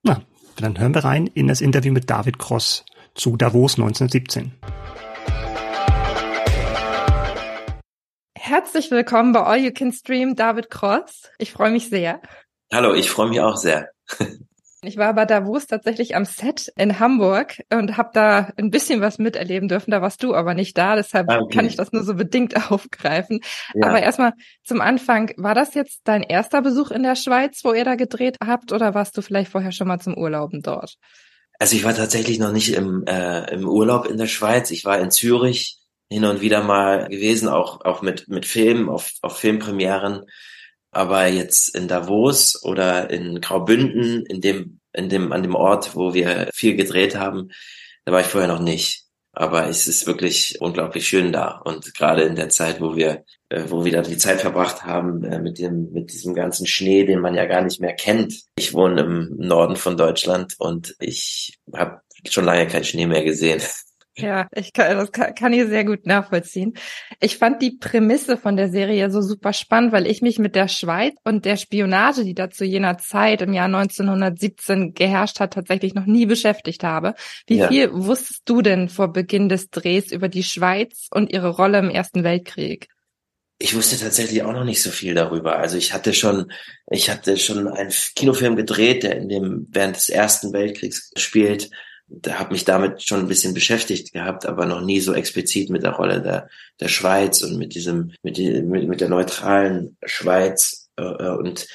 Na, 0.03 0.21
dann 0.57 0.79
hören 0.79 0.93
wir 0.93 1.03
rein 1.03 1.25
in 1.25 1.47
das 1.47 1.59
Interview 1.59 1.91
mit 1.91 2.07
David 2.07 2.37
Cross 2.37 2.85
zu 3.15 3.35
Davos 3.35 3.79
1917. 3.79 4.53
Herzlich 8.43 8.89
willkommen 8.89 9.33
bei 9.33 9.43
All 9.43 9.59
You 9.59 9.71
Can 9.71 9.91
Stream, 9.91 10.35
David 10.35 10.71
Cross. 10.71 11.29
Ich 11.37 11.51
freue 11.51 11.69
mich 11.69 11.89
sehr. 11.89 12.19
Hallo, 12.73 12.95
ich 12.95 13.07
freue 13.07 13.29
mich 13.29 13.39
auch 13.39 13.55
sehr. 13.55 13.89
Ich 14.83 14.97
war 14.97 15.13
bei 15.13 15.25
Davos 15.25 15.67
tatsächlich 15.67 16.15
am 16.15 16.25
Set 16.25 16.73
in 16.75 16.99
Hamburg 16.99 17.61
und 17.71 17.97
habe 17.97 18.09
da 18.13 18.51
ein 18.57 18.71
bisschen 18.71 18.99
was 18.99 19.19
miterleben 19.19 19.67
dürfen. 19.67 19.91
Da 19.91 20.01
warst 20.01 20.23
du 20.23 20.33
aber 20.33 20.55
nicht 20.55 20.75
da, 20.75 20.95
deshalb 20.95 21.29
ah, 21.29 21.37
okay. 21.37 21.55
kann 21.55 21.67
ich 21.67 21.75
das 21.75 21.91
nur 21.91 22.03
so 22.03 22.15
bedingt 22.15 22.55
aufgreifen. 22.71 23.41
Ja. 23.75 23.89
Aber 23.89 24.01
erstmal 24.01 24.33
zum 24.63 24.81
Anfang, 24.81 25.33
war 25.37 25.53
das 25.53 25.75
jetzt 25.75 25.99
dein 26.05 26.23
erster 26.23 26.63
Besuch 26.63 26.89
in 26.89 27.03
der 27.03 27.15
Schweiz, 27.15 27.59
wo 27.63 27.73
ihr 27.73 27.85
da 27.85 27.93
gedreht 27.93 28.37
habt, 28.43 28.71
oder 28.71 28.95
warst 28.95 29.15
du 29.15 29.21
vielleicht 29.21 29.51
vorher 29.51 29.71
schon 29.71 29.87
mal 29.87 29.99
zum 29.99 30.17
Urlauben 30.17 30.63
dort? 30.63 30.95
Also 31.59 31.75
ich 31.75 31.83
war 31.83 31.93
tatsächlich 31.93 32.39
noch 32.39 32.51
nicht 32.51 32.73
im, 32.73 33.05
äh, 33.05 33.53
im 33.53 33.69
Urlaub 33.69 34.07
in 34.07 34.17
der 34.17 34.25
Schweiz. 34.25 34.71
Ich 34.71 34.83
war 34.83 34.97
in 34.97 35.11
Zürich 35.11 35.80
hin 36.11 36.25
und 36.25 36.41
wieder 36.41 36.61
mal 36.61 37.07
gewesen, 37.07 37.47
auch, 37.47 37.85
auch 37.85 38.01
mit, 38.01 38.27
mit 38.27 38.45
Filmen, 38.45 38.89
auf, 38.89 39.13
auf 39.21 39.37
Filmpremieren. 39.37 40.25
Aber 40.91 41.27
jetzt 41.27 41.73
in 41.73 41.87
Davos 41.87 42.61
oder 42.63 43.09
in 43.09 43.39
Graubünden, 43.39 44.25
in 44.25 44.41
dem, 44.41 44.81
in 44.91 45.07
dem, 45.07 45.31
an 45.31 45.41
dem 45.41 45.55
Ort, 45.55 45.95
wo 45.95 46.13
wir 46.13 46.49
viel 46.53 46.75
gedreht 46.75 47.15
haben, 47.15 47.51
da 48.03 48.11
war 48.11 48.19
ich 48.19 48.27
vorher 48.27 48.49
noch 48.49 48.59
nicht. 48.59 49.05
Aber 49.31 49.69
es 49.69 49.87
ist 49.87 50.05
wirklich 50.05 50.59
unglaublich 50.59 51.07
schön 51.07 51.31
da. 51.31 51.61
Und 51.63 51.93
gerade 51.95 52.23
in 52.23 52.35
der 52.35 52.49
Zeit, 52.49 52.81
wo 52.81 52.97
wir, 52.97 53.23
äh, 53.47 53.63
wo 53.69 53.85
wir 53.85 53.93
da 53.93 54.01
die 54.01 54.17
Zeit 54.17 54.41
verbracht 54.41 54.83
haben, 54.83 55.23
äh, 55.23 55.39
mit 55.39 55.59
dem, 55.59 55.93
mit 55.93 56.11
diesem 56.11 56.33
ganzen 56.33 56.67
Schnee, 56.67 57.05
den 57.05 57.21
man 57.21 57.35
ja 57.35 57.45
gar 57.45 57.61
nicht 57.61 57.79
mehr 57.79 57.93
kennt. 57.93 58.33
Ich 58.57 58.73
wohne 58.73 58.99
im 58.99 59.37
Norden 59.37 59.77
von 59.77 59.95
Deutschland 59.95 60.55
und 60.59 60.93
ich 60.99 61.57
habe 61.73 62.01
schon 62.29 62.43
lange 62.43 62.67
keinen 62.67 62.83
Schnee 62.83 63.05
mehr 63.05 63.23
gesehen. 63.23 63.61
Ja, 64.17 64.47
ich 64.53 64.73
kann, 64.73 64.97
das 64.97 65.11
kann, 65.11 65.33
kann 65.35 65.53
ich 65.53 65.67
sehr 65.67 65.85
gut 65.85 66.05
nachvollziehen. 66.05 66.73
Ich 67.21 67.37
fand 67.37 67.61
die 67.61 67.77
Prämisse 67.79 68.35
von 68.35 68.57
der 68.57 68.69
Serie 68.69 69.09
so 69.09 69.21
super 69.21 69.53
spannend, 69.53 69.93
weil 69.93 70.05
ich 70.05 70.21
mich 70.21 70.37
mit 70.37 70.53
der 70.55 70.67
Schweiz 70.67 71.15
und 71.23 71.45
der 71.45 71.55
Spionage, 71.55 72.25
die 72.25 72.33
da 72.33 72.49
zu 72.49 72.65
jener 72.65 72.97
Zeit 72.97 73.41
im 73.41 73.53
Jahr 73.53 73.67
1917 73.67 74.93
geherrscht 74.93 75.39
hat, 75.39 75.53
tatsächlich 75.53 75.93
noch 75.93 76.05
nie 76.05 76.25
beschäftigt 76.25 76.83
habe. 76.83 77.13
Wie 77.47 77.57
ja. 77.57 77.69
viel 77.69 77.93
wusstest 77.93 78.41
du 78.45 78.61
denn 78.61 78.89
vor 78.89 79.13
Beginn 79.13 79.47
des 79.47 79.69
Drehs 79.69 80.11
über 80.11 80.27
die 80.27 80.43
Schweiz 80.43 81.07
und 81.11 81.31
ihre 81.31 81.49
Rolle 81.49 81.79
im 81.79 81.89
Ersten 81.89 82.25
Weltkrieg? 82.25 82.89
Ich 83.59 83.75
wusste 83.75 83.97
tatsächlich 83.97 84.43
auch 84.43 84.53
noch 84.53 84.65
nicht 84.65 84.81
so 84.81 84.89
viel 84.89 85.13
darüber. 85.13 85.57
Also 85.57 85.77
ich 85.77 85.93
hatte 85.93 86.13
schon, 86.13 86.51
ich 86.89 87.09
hatte 87.09 87.37
schon 87.37 87.67
einen 87.67 87.93
Kinofilm 88.15 88.57
gedreht, 88.57 89.03
der 89.03 89.15
in 89.15 89.29
dem 89.29 89.67
während 89.69 89.95
des 89.95 90.09
Ersten 90.09 90.51
Weltkriegs 90.51 91.11
spielt 91.15 91.69
da 92.13 92.39
habe 92.39 92.51
mich 92.51 92.65
damit 92.65 93.01
schon 93.03 93.21
ein 93.21 93.27
bisschen 93.27 93.53
beschäftigt 93.53 94.11
gehabt, 94.11 94.45
aber 94.45 94.65
noch 94.65 94.81
nie 94.81 94.99
so 94.99 95.13
explizit 95.13 95.69
mit 95.69 95.83
der 95.83 95.91
Rolle 95.91 96.21
der, 96.21 96.49
der 96.79 96.89
Schweiz 96.89 97.41
und 97.41 97.57
mit 97.57 97.73
diesem, 97.73 98.11
mit, 98.21 98.37
die, 98.37 98.61
mit, 98.61 98.87
mit 98.87 99.01
der 99.01 99.09
neutralen 99.09 99.97
Schweiz 100.03 100.89
äh, 100.97 101.03
äh 101.03 101.29
und 101.29 101.67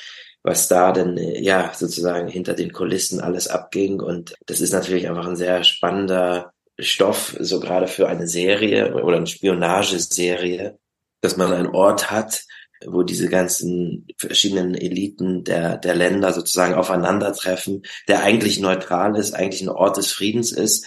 was 0.42 0.68
da 0.68 0.92
denn 0.92 1.16
ja 1.16 1.72
sozusagen 1.75 2.29
hinter 2.29 2.55
den 2.55 2.72
Kulissen 2.72 3.20
alles 3.20 3.49
abging. 3.49 4.01
Und 4.01 4.35
das 4.46 4.61
ist 4.61 4.72
natürlich 4.72 5.09
einfach 5.09 5.27
ein 5.27 5.35
sehr 5.35 5.64
spannender 5.64 6.53
Stoff, 6.79 7.37
so 7.40 7.59
gerade 7.59 7.88
für 7.88 8.07
eine 8.07 8.29
Serie 8.29 8.94
oder 9.03 9.16
eine 9.16 9.27
Spionageserie, 9.27 10.79
dass 11.20 11.37
man 11.37 11.53
einen 11.53 11.66
Ort 11.66 12.12
hat, 12.12 12.44
wo 12.84 13.02
diese 13.02 13.28
ganzen 13.28 14.06
verschiedenen 14.18 14.74
Eliten 14.74 15.44
der, 15.44 15.78
der 15.78 15.94
Länder 15.94 16.32
sozusagen 16.32 16.74
aufeinandertreffen, 16.74 17.82
der 18.08 18.22
eigentlich 18.22 18.60
neutral 18.60 19.16
ist, 19.16 19.34
eigentlich 19.34 19.62
ein 19.62 19.68
Ort 19.68 19.96
des 19.96 20.12
Friedens 20.12 20.52
ist, 20.52 20.86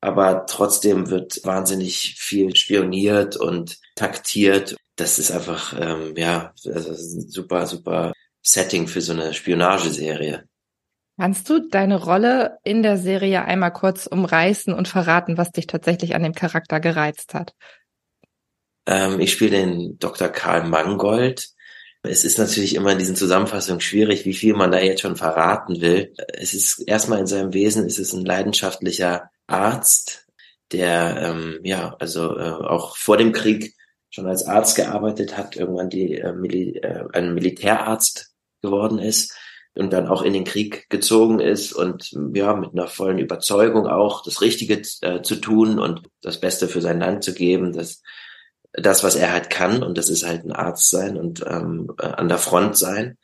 aber 0.00 0.46
trotzdem 0.46 1.10
wird 1.10 1.40
wahnsinnig 1.44 2.16
viel 2.18 2.54
spioniert 2.54 3.36
und 3.36 3.78
taktiert. 3.94 4.76
Das 4.96 5.18
ist 5.18 5.30
einfach, 5.30 5.78
ähm, 5.78 6.14
ja, 6.16 6.52
also 6.64 6.90
ein 6.90 7.28
super, 7.28 7.66
super 7.66 8.12
Setting 8.42 8.86
für 8.86 9.00
so 9.00 9.12
eine 9.12 9.34
Spionageserie. 9.34 10.44
Kannst 11.18 11.50
du 11.50 11.68
deine 11.68 12.00
Rolle 12.00 12.58
in 12.62 12.84
der 12.84 12.96
Serie 12.96 13.44
einmal 13.44 13.72
kurz 13.72 14.06
umreißen 14.06 14.72
und 14.72 14.86
verraten, 14.86 15.36
was 15.36 15.50
dich 15.50 15.66
tatsächlich 15.66 16.14
an 16.14 16.22
dem 16.22 16.32
Charakter 16.32 16.78
gereizt 16.78 17.34
hat? 17.34 17.54
Ähm, 18.88 19.20
ich 19.20 19.32
spiele 19.32 19.50
den 19.50 19.98
Dr. 19.98 20.28
Karl 20.28 20.66
Mangold. 20.66 21.50
Es 22.02 22.24
ist 22.24 22.38
natürlich 22.38 22.74
immer 22.74 22.92
in 22.92 22.98
diesen 22.98 23.16
Zusammenfassungen 23.16 23.82
schwierig, 23.82 24.24
wie 24.24 24.32
viel 24.32 24.54
man 24.54 24.72
da 24.72 24.80
jetzt 24.80 25.02
schon 25.02 25.16
verraten 25.16 25.80
will. 25.82 26.14
Es 26.32 26.54
ist 26.54 26.78
erstmal 26.88 27.18
in 27.18 27.26
seinem 27.26 27.52
Wesen, 27.52 27.86
ist 27.86 27.98
es 27.98 28.14
ein 28.14 28.24
leidenschaftlicher 28.24 29.30
Arzt, 29.46 30.26
der 30.72 31.20
ähm, 31.22 31.60
ja 31.64 31.96
also 31.98 32.38
äh, 32.38 32.50
auch 32.50 32.96
vor 32.96 33.18
dem 33.18 33.32
Krieg 33.32 33.74
schon 34.08 34.26
als 34.26 34.46
Arzt 34.46 34.76
gearbeitet 34.76 35.36
hat, 35.36 35.56
irgendwann 35.56 35.90
die 35.90 36.14
äh, 36.14 36.32
Mil 36.32 36.78
äh, 36.78 37.04
ein 37.12 37.34
Militärarzt 37.34 38.32
geworden 38.62 38.98
ist 38.98 39.36
und 39.74 39.92
dann 39.92 40.08
auch 40.08 40.22
in 40.22 40.32
den 40.32 40.44
Krieg 40.44 40.88
gezogen 40.88 41.40
ist 41.40 41.74
und 41.74 42.10
ja 42.32 42.54
mit 42.54 42.72
einer 42.72 42.88
vollen 42.88 43.18
Überzeugung 43.18 43.86
auch 43.86 44.22
das 44.22 44.40
Richtige 44.40 44.80
äh, 45.02 45.20
zu 45.20 45.36
tun 45.36 45.78
und 45.78 46.08
das 46.22 46.40
Beste 46.40 46.68
für 46.68 46.80
sein 46.80 47.00
Land 47.00 47.22
zu 47.22 47.34
geben. 47.34 47.72
Das 47.74 48.02
das, 48.72 49.02
was 49.02 49.16
er 49.16 49.32
halt 49.32 49.50
kann, 49.50 49.82
und 49.82 49.98
das 49.98 50.08
ist 50.08 50.26
halt 50.26 50.44
ein 50.44 50.52
Arzt 50.52 50.90
sein 50.90 51.16
und 51.16 51.44
ähm, 51.46 51.92
äh, 51.98 52.06
an 52.06 52.28
der 52.28 52.38
Front 52.38 52.76
sein 52.76 53.16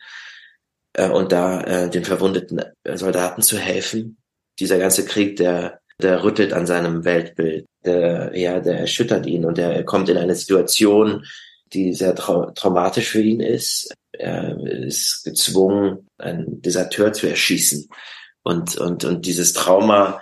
äh, 0.95 1.09
und 1.09 1.33
da 1.33 1.61
äh, 1.63 1.91
den 1.91 2.05
verwundeten 2.05 2.63
Soldaten 2.95 3.43
zu 3.43 3.59
helfen. 3.59 4.19
Dieser 4.59 4.79
ganze 4.79 5.05
Krieg, 5.05 5.37
der, 5.37 5.81
der 6.01 6.25
rüttelt 6.25 6.53
an 6.53 6.67
seinem 6.67 7.05
Weltbild, 7.05 7.67
der, 7.85 8.37
ja, 8.37 8.61
der 8.61 8.79
erschüttert 8.79 9.27
ihn 9.27 9.45
und 9.45 9.59
er 9.59 9.85
kommt 9.85 10.09
in 10.09 10.17
eine 10.17 10.35
Situation, 10.35 11.25
die 11.73 11.93
sehr 11.93 12.15
trau 12.15 12.51
traumatisch 12.53 13.09
für 13.09 13.23
ihn 13.23 13.41
ist. 13.41 13.93
Er 14.13 14.57
ist 14.61 15.23
gezwungen, 15.25 16.07
einen 16.19 16.63
Deserteur 16.63 17.13
zu 17.13 17.27
erschießen. 17.27 17.89
Und, 18.45 18.77
und, 18.77 19.05
und 19.05 19.27
dieses 19.27 19.55
Trauma, 19.55 20.21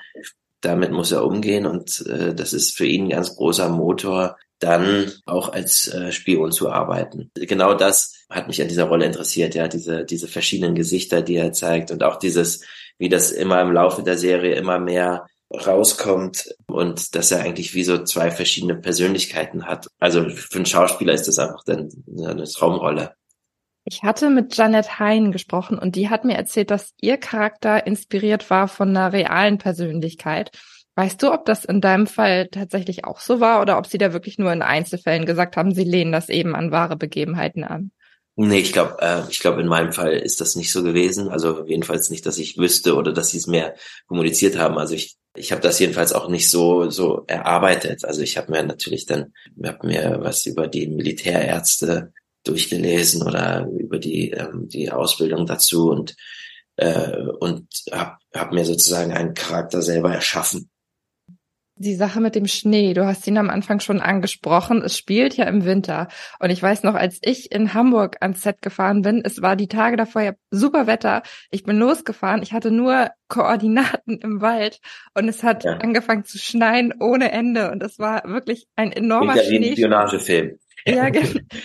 damit 0.60 0.92
muss 0.92 1.12
er 1.12 1.24
umgehen 1.24 1.66
und 1.66 2.06
äh, 2.06 2.34
das 2.34 2.52
ist 2.52 2.76
für 2.76 2.86
ihn 2.86 3.06
ein 3.06 3.10
ganz 3.10 3.36
großer 3.36 3.68
Motor, 3.68 4.36
dann 4.62 5.12
auch 5.26 5.52
als 5.52 5.88
äh, 5.88 6.12
Spion 6.12 6.52
zu 6.52 6.70
arbeiten. 6.70 7.30
Genau 7.34 7.74
das 7.74 8.14
hat 8.30 8.48
mich 8.48 8.60
an 8.62 8.68
dieser 8.68 8.84
Rolle 8.84 9.06
interessiert, 9.06 9.54
ja, 9.54 9.68
diese, 9.68 10.04
diese 10.04 10.28
verschiedenen 10.28 10.74
Gesichter, 10.74 11.22
die 11.22 11.36
er 11.36 11.52
zeigt 11.52 11.90
und 11.90 12.02
auch 12.02 12.16
dieses, 12.16 12.64
wie 12.98 13.08
das 13.08 13.30
immer 13.30 13.60
im 13.60 13.72
Laufe 13.72 14.02
der 14.02 14.18
Serie 14.18 14.54
immer 14.54 14.78
mehr 14.78 15.26
rauskommt 15.50 16.54
und 16.66 17.14
dass 17.14 17.30
er 17.30 17.40
eigentlich 17.40 17.74
wie 17.74 17.84
so 17.84 18.04
zwei 18.04 18.30
verschiedene 18.30 18.74
Persönlichkeiten 18.74 19.66
hat. 19.66 19.88
Also 19.98 20.28
für 20.30 20.56
einen 20.56 20.66
Schauspieler 20.66 21.12
ist 21.12 21.28
das 21.28 21.38
einfach 21.38 21.64
dann 21.64 21.90
eine 22.16 22.44
Traumrolle. 22.44 23.14
Ich 23.84 24.02
hatte 24.02 24.30
mit 24.30 24.56
Janet 24.56 25.00
Hein 25.00 25.32
gesprochen 25.32 25.78
und 25.78 25.96
die 25.96 26.08
hat 26.08 26.24
mir 26.24 26.36
erzählt, 26.36 26.70
dass 26.70 26.94
ihr 27.00 27.16
Charakter 27.16 27.86
inspiriert 27.86 28.48
war 28.48 28.68
von 28.68 28.90
einer 28.90 29.12
realen 29.12 29.58
Persönlichkeit. 29.58 30.52
Weißt 30.94 31.22
du, 31.22 31.32
ob 31.32 31.46
das 31.46 31.64
in 31.64 31.80
deinem 31.80 32.06
Fall 32.06 32.48
tatsächlich 32.48 33.04
auch 33.04 33.18
so 33.18 33.40
war 33.40 33.62
oder 33.62 33.78
ob 33.78 33.86
sie 33.86 33.96
da 33.96 34.12
wirklich 34.12 34.38
nur 34.38 34.52
in 34.52 34.60
Einzelfällen 34.60 35.24
gesagt 35.24 35.56
haben, 35.56 35.74
sie 35.74 35.84
lehnen 35.84 36.12
das 36.12 36.28
eben 36.28 36.54
an 36.54 36.70
wahre 36.70 36.96
Begebenheiten 36.96 37.64
an? 37.64 37.92
Nee, 38.34 38.60
ich 38.60 38.72
glaube, 38.72 38.96
äh, 39.00 39.22
ich 39.30 39.40
glaube, 39.40 39.60
in 39.60 39.68
meinem 39.68 39.92
Fall 39.92 40.12
ist 40.14 40.40
das 40.40 40.56
nicht 40.56 40.72
so 40.72 40.82
gewesen. 40.82 41.28
Also 41.28 41.66
jedenfalls 41.66 42.10
nicht, 42.10 42.24
dass 42.24 42.38
ich 42.38 42.56
wüsste 42.56 42.96
oder 42.96 43.12
dass 43.12 43.28
sie 43.28 43.38
es 43.38 43.46
mehr 43.46 43.74
kommuniziert 44.06 44.56
haben. 44.56 44.78
Also 44.78 44.94
ich, 44.94 45.16
ich 45.34 45.52
habe 45.52 45.62
das 45.62 45.78
jedenfalls 45.78 46.12
auch 46.12 46.28
nicht 46.28 46.50
so 46.50 46.88
so 46.90 47.24
erarbeitet. 47.26 48.04
Also 48.04 48.22
ich 48.22 48.38
habe 48.38 48.50
mir 48.50 48.62
natürlich 48.62 49.06
dann, 49.06 49.34
habe 49.62 49.86
mir 49.86 50.18
was 50.22 50.46
über 50.46 50.66
die 50.66 50.88
Militärärzte 50.88 52.12
durchgelesen 52.44 53.22
oder 53.22 53.68
über 53.78 53.98
die 53.98 54.30
ähm, 54.30 54.66
die 54.68 54.90
Ausbildung 54.90 55.46
dazu 55.46 55.90
und 55.90 56.16
äh, 56.76 57.18
und 57.40 57.66
habe 57.92 58.16
hab 58.34 58.52
mir 58.52 58.64
sozusagen 58.64 59.12
einen 59.12 59.34
Charakter 59.34 59.82
selber 59.82 60.12
erschaffen 60.12 60.70
die 61.76 61.94
Sache 61.94 62.20
mit 62.20 62.34
dem 62.34 62.46
Schnee, 62.46 62.94
du 62.94 63.06
hast 63.06 63.26
ihn 63.26 63.38
am 63.38 63.50
Anfang 63.50 63.80
schon 63.80 64.00
angesprochen. 64.00 64.82
Es 64.82 64.96
spielt 64.96 65.36
ja 65.36 65.44
im 65.46 65.64
Winter. 65.64 66.08
Und 66.38 66.50
ich 66.50 66.62
weiß 66.62 66.82
noch, 66.82 66.94
als 66.94 67.18
ich 67.22 67.50
in 67.50 67.74
Hamburg 67.74 68.18
ans 68.20 68.42
Set 68.42 68.62
gefahren 68.62 69.02
bin, 69.02 69.22
es 69.24 69.42
war 69.42 69.56
die 69.56 69.68
Tage 69.68 69.96
davor 69.96 70.22
ja 70.22 70.32
super 70.50 70.86
Wetter. 70.86 71.22
Ich 71.50 71.64
bin 71.64 71.78
losgefahren. 71.78 72.42
Ich 72.42 72.52
hatte 72.52 72.70
nur 72.70 73.10
Koordinaten 73.28 74.18
im 74.18 74.40
Wald 74.40 74.80
und 75.14 75.28
es 75.28 75.42
hat 75.42 75.64
ja. 75.64 75.72
angefangen 75.78 76.24
zu 76.24 76.38
schneien 76.38 76.92
ohne 77.00 77.32
Ende. 77.32 77.70
Und 77.70 77.82
es 77.82 77.98
war 77.98 78.22
wirklich 78.24 78.66
ein 78.76 78.92
enormer 78.92 79.38
Schnee. 79.38 79.72
Spionagefilm. 79.72 80.58
Ja, 80.86 81.10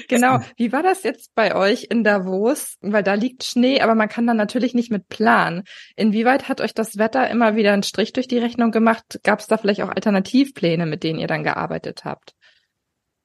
genau. 0.08 0.39
Wie 0.56 0.71
war 0.71 0.84
das 0.84 1.03
jetzt 1.03 1.34
bei 1.36 1.56
euch 1.56 1.88
in 1.89 2.03
Davos? 2.03 2.77
Weil 2.82 3.03
da 3.03 3.15
liegt 3.15 3.43
Schnee, 3.43 3.82
aber 3.82 3.95
man 3.95 4.10
kann 4.10 4.27
dann 4.27 4.38
natürlich 4.38 4.73
nicht 4.73 4.91
mit 4.91 5.08
planen. 5.10 5.63
Inwieweit 5.95 6.49
hat 6.49 6.62
euch 6.62 6.73
das 6.73 6.97
Wetter 6.97 7.30
immer 7.30 7.56
wieder 7.56 7.73
einen 7.73 7.84
Strich 7.84 8.13
durch 8.13 8.27
die 8.27 8.38
Rechnung 8.38 8.71
gemacht? 8.71 9.19
Gab 9.23 9.39
es 9.39 9.47
da 9.47 9.58
vielleicht 9.58 9.82
auch 9.82 9.89
Alternativpläne, 9.89 10.86
mit 10.86 11.03
denen 11.03 11.19
ihr 11.19 11.27
dann 11.27 11.43
gearbeitet 11.43 12.06
habt? 12.06 12.34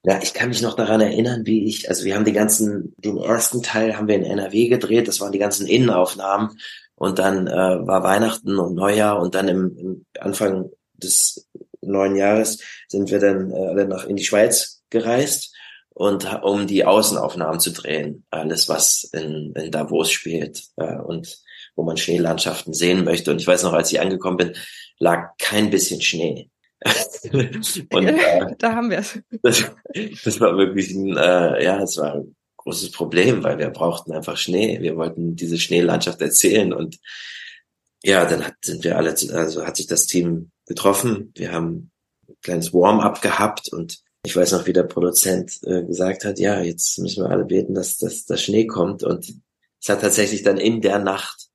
Ja, 0.04 0.18
ich 0.20 0.34
kann 0.34 0.48
mich 0.48 0.62
noch 0.62 0.74
daran 0.74 1.00
erinnern, 1.00 1.46
wie 1.46 1.66
ich, 1.68 1.88
also 1.88 2.04
wir 2.04 2.16
haben 2.16 2.24
den 2.24 2.34
ganzen, 2.34 2.92
den 2.96 3.18
ersten 3.18 3.62
Teil 3.62 3.96
haben 3.96 4.08
wir 4.08 4.16
in 4.16 4.24
NRW 4.24 4.66
gedreht, 4.66 5.06
das 5.06 5.20
waren 5.20 5.30
die 5.30 5.38
ganzen 5.38 5.68
Innenaufnahmen 5.68 6.58
und 6.96 7.20
dann 7.20 7.46
äh, 7.46 7.50
war 7.50 8.02
Weihnachten 8.02 8.58
und 8.58 8.74
Neujahr 8.74 9.20
und 9.20 9.36
dann 9.36 9.46
im, 9.46 9.76
im 9.78 10.06
Anfang 10.18 10.70
des 10.94 11.48
neuen 11.80 12.16
Jahres 12.16 12.58
sind 12.88 13.12
wir 13.12 13.20
dann 13.20 13.52
äh, 13.52 13.54
alle 13.54 13.86
nach 13.86 14.04
in 14.04 14.16
die 14.16 14.24
Schweiz 14.24 14.82
gereist 14.90 15.51
und 15.94 16.42
um 16.42 16.66
die 16.66 16.84
Außenaufnahmen 16.84 17.60
zu 17.60 17.72
drehen. 17.72 18.24
Alles, 18.30 18.68
was 18.68 19.04
in, 19.12 19.52
in 19.54 19.70
Davos 19.70 20.10
spielt 20.10 20.64
äh, 20.76 20.96
und 20.96 21.38
wo 21.76 21.82
man 21.84 21.96
Schneelandschaften 21.96 22.74
sehen 22.74 23.04
möchte. 23.04 23.30
Und 23.30 23.40
ich 23.40 23.46
weiß 23.46 23.62
noch, 23.62 23.72
als 23.72 23.92
ich 23.92 24.00
angekommen 24.00 24.36
bin, 24.36 24.52
lag 24.98 25.30
kein 25.38 25.70
bisschen 25.70 26.00
Schnee. 26.00 26.50
und 27.32 28.08
äh, 28.08 28.56
da 28.58 28.74
haben 28.74 28.90
wir 28.90 28.98
es. 28.98 29.18
Das, 29.42 29.70
das 30.24 30.40
war 30.40 30.56
wirklich 30.56 30.90
ein, 30.90 31.16
äh, 31.16 31.64
ja, 31.64 31.80
es 31.80 31.96
war 31.96 32.14
ein 32.14 32.34
großes 32.56 32.90
Problem, 32.90 33.42
weil 33.44 33.58
wir 33.58 33.70
brauchten 33.70 34.12
einfach 34.12 34.36
Schnee. 34.36 34.80
Wir 34.80 34.96
wollten 34.96 35.36
diese 35.36 35.58
Schneelandschaft 35.58 36.20
erzählen 36.20 36.72
und 36.72 36.98
ja, 38.04 38.24
dann 38.24 38.44
hat, 38.44 38.54
sind 38.64 38.82
wir 38.82 38.96
alle, 38.96 39.10
also 39.10 39.64
hat 39.64 39.76
sich 39.76 39.86
das 39.86 40.06
Team 40.06 40.50
getroffen. 40.66 41.32
Wir 41.36 41.52
haben 41.52 41.92
ein 42.28 42.36
kleines 42.42 42.72
Warm-up 42.72 43.22
gehabt 43.22 43.72
und 43.72 44.00
ich 44.24 44.36
weiß 44.36 44.52
noch, 44.52 44.66
wie 44.66 44.72
der 44.72 44.84
Produzent 44.84 45.58
äh, 45.64 45.82
gesagt 45.82 46.24
hat, 46.24 46.38
ja, 46.38 46.60
jetzt 46.60 46.98
müssen 46.98 47.24
wir 47.24 47.30
alle 47.30 47.44
beten, 47.44 47.74
dass, 47.74 47.98
dass 47.98 48.24
der 48.24 48.36
Schnee 48.36 48.66
kommt. 48.66 49.02
Und 49.02 49.34
es 49.80 49.88
hat 49.88 50.00
tatsächlich 50.00 50.42
dann 50.42 50.58
in 50.58 50.80
der 50.80 51.00
Nacht 51.00 51.48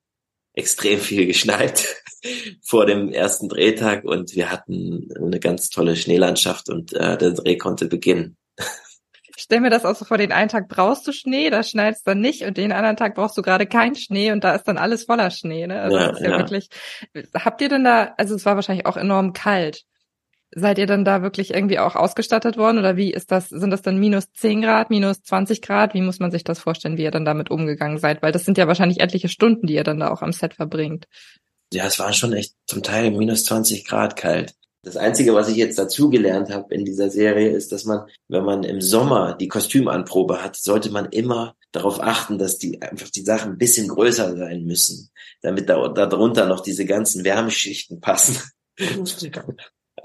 extrem 0.53 0.99
viel 0.99 1.27
geschneit 1.27 1.87
vor 2.63 2.85
dem 2.85 3.13
ersten 3.13 3.47
Drehtag 3.47 4.03
und 4.03 4.35
wir 4.35 4.51
hatten 4.51 5.07
eine 5.15 5.39
ganz 5.39 5.69
tolle 5.69 5.95
Schneelandschaft 5.95 6.69
und 6.69 6.93
äh, 6.93 7.17
der 7.17 7.31
Dreh 7.31 7.57
konnte 7.57 7.85
beginnen. 7.85 8.37
stell 9.37 9.61
mir 9.61 9.69
das 9.69 9.85
auch 9.85 9.95
so 9.95 10.03
vor, 10.03 10.17
den 10.17 10.31
einen 10.31 10.49
Tag 10.49 10.67
brauchst 10.67 11.07
du 11.07 11.13
Schnee, 11.13 11.49
da 11.51 11.63
schneit 11.63 11.95
es 11.95 12.03
dann 12.03 12.19
nicht 12.19 12.41
und 12.41 12.57
den 12.57 12.71
anderen 12.71 12.97
Tag 12.97 13.15
brauchst 13.15 13.37
du 13.37 13.43
gerade 13.43 13.67
keinen 13.67 13.95
Schnee 13.95 14.31
und 14.31 14.43
da 14.43 14.55
ist 14.55 14.63
dann 14.63 14.77
alles 14.77 15.05
voller 15.05 15.29
Schnee. 15.29 15.67
Ne? 15.67 15.79
Also 15.79 15.97
ja, 15.97 16.09
ist 16.09 16.21
ja, 16.21 16.31
ja 16.31 16.37
wirklich. 16.39 16.69
Habt 17.33 17.61
ihr 17.61 17.69
denn 17.69 17.83
da, 17.83 18.15
also 18.17 18.35
es 18.35 18.45
war 18.45 18.55
wahrscheinlich 18.55 18.87
auch 18.87 18.97
enorm 18.97 19.33
kalt. 19.33 19.85
Seid 20.51 20.77
ihr 20.77 20.87
dann 20.87 21.03
da 21.03 21.21
wirklich 21.21 21.53
irgendwie 21.53 21.79
auch 21.79 21.95
ausgestattet 21.95 22.57
worden 22.57 22.77
oder 22.77 22.95
wie 22.95 23.11
ist 23.11 23.31
das? 23.31 23.49
Sind 23.49 23.69
das 23.69 23.81
dann 23.81 23.99
minus 23.99 24.31
10 24.31 24.61
Grad, 24.61 24.89
minus 24.89 25.21
20 25.21 25.61
Grad? 25.61 25.93
Wie 25.93 26.01
muss 26.01 26.19
man 26.19 26.31
sich 26.31 26.45
das 26.45 26.59
vorstellen, 26.59 26.97
wie 26.97 27.03
ihr 27.03 27.11
dann 27.11 27.25
damit 27.25 27.51
umgegangen 27.51 27.97
seid? 27.97 28.21
Weil 28.21 28.31
das 28.31 28.45
sind 28.45 28.57
ja 28.57 28.67
wahrscheinlich 28.67 29.01
etliche 29.01 29.27
Stunden, 29.27 29.67
die 29.67 29.73
ihr 29.73 29.83
dann 29.83 29.99
da 29.99 30.09
auch 30.09 30.21
am 30.21 30.31
Set 30.31 30.53
verbringt. 30.53 31.05
Ja, 31.73 31.85
es 31.85 31.99
war 31.99 32.13
schon 32.13 32.31
echt 32.31 32.53
zum 32.65 32.81
Teil 32.81 33.11
minus 33.11 33.43
20 33.43 33.85
Grad 33.85 34.15
kalt. 34.15 34.53
Das 34.83 34.95
Einzige, 34.95 35.33
was 35.33 35.49
ich 35.49 35.57
jetzt 35.57 35.77
dazugelernt 35.77 36.49
habe 36.49 36.73
in 36.73 36.85
dieser 36.85 37.09
Serie, 37.09 37.49
ist, 37.49 37.73
dass 37.73 37.83
man, 37.83 38.07
wenn 38.29 38.45
man 38.45 38.63
im 38.63 38.79
Sommer 38.79 39.33
die 39.33 39.49
Kostümanprobe 39.49 40.41
hat, 40.41 40.55
sollte 40.55 40.91
man 40.91 41.07
immer 41.07 41.55
darauf 41.73 42.01
achten, 42.01 42.37
dass 42.37 42.57
die 42.57 42.81
einfach 42.81 43.09
die 43.09 43.23
Sachen 43.23 43.53
ein 43.53 43.57
bisschen 43.57 43.89
größer 43.89 44.37
sein 44.37 44.63
müssen, 44.63 45.09
damit 45.41 45.67
da 45.67 45.89
darunter 45.89 46.45
noch 46.45 46.61
diese 46.61 46.85
ganzen 46.85 47.25
Wärmeschichten 47.25 47.99
passen. 47.99 48.37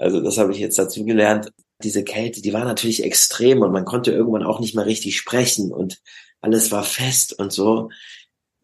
Also 0.03 0.19
das 0.19 0.37
habe 0.37 0.51
ich 0.51 0.59
jetzt 0.59 0.77
dazu 0.77 1.05
gelernt. 1.05 1.51
Diese 1.81 2.03
Kälte, 2.03 2.41
die 2.41 2.51
war 2.51 2.65
natürlich 2.65 3.03
extrem 3.03 3.61
und 3.61 3.71
man 3.71 3.85
konnte 3.85 4.11
irgendwann 4.11 4.43
auch 4.43 4.59
nicht 4.59 4.75
mehr 4.75 4.85
richtig 4.85 5.15
sprechen 5.17 5.71
und 5.71 6.01
alles 6.41 6.71
war 6.71 6.83
fest 6.83 7.31
und 7.39 7.53
so. 7.53 7.89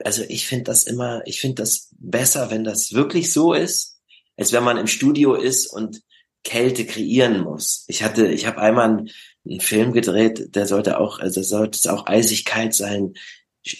Also 0.03 0.23
ich 0.27 0.47
finde 0.47 0.65
das 0.65 0.83
immer, 0.83 1.21
ich 1.25 1.39
finde 1.39 1.61
das 1.61 1.89
besser, 1.97 2.51
wenn 2.51 2.65
das 2.65 2.93
wirklich 2.93 3.31
so 3.31 3.53
ist, 3.53 4.01
als 4.35 4.51
wenn 4.51 4.65
man 4.65 4.77
im 4.77 4.87
Studio 4.87 5.33
ist 5.35 5.67
und 5.67 6.01
Kälte 6.43 6.85
kreieren 6.85 7.41
muss. 7.41 7.85
Ich 7.87 8.03
hatte, 8.03 8.27
ich 8.27 8.45
habe 8.45 8.59
einmal 8.59 8.89
einen, 8.89 9.09
Film 9.61 9.93
gedreht, 9.93 10.53
der 10.55 10.67
sollte 10.67 10.99
auch, 10.99 11.19
also 11.19 11.41
sollte 11.41 11.77
es 11.77 11.87
auch 11.87 12.05
eisig 12.05 12.45
kalt 12.45 12.75
sein, 12.75 13.13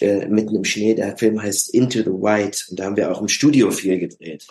äh, 0.00 0.26
mitten 0.26 0.56
im 0.56 0.64
Schnee. 0.64 0.94
Der 0.94 1.16
Film 1.16 1.40
heißt 1.40 1.72
Into 1.72 1.98
the 1.98 2.06
White 2.06 2.64
und 2.70 2.80
da 2.80 2.84
haben 2.84 2.96
wir 2.96 3.12
auch 3.12 3.20
im 3.20 3.28
Studio 3.28 3.70
viel 3.70 3.98
gedreht. 3.98 4.46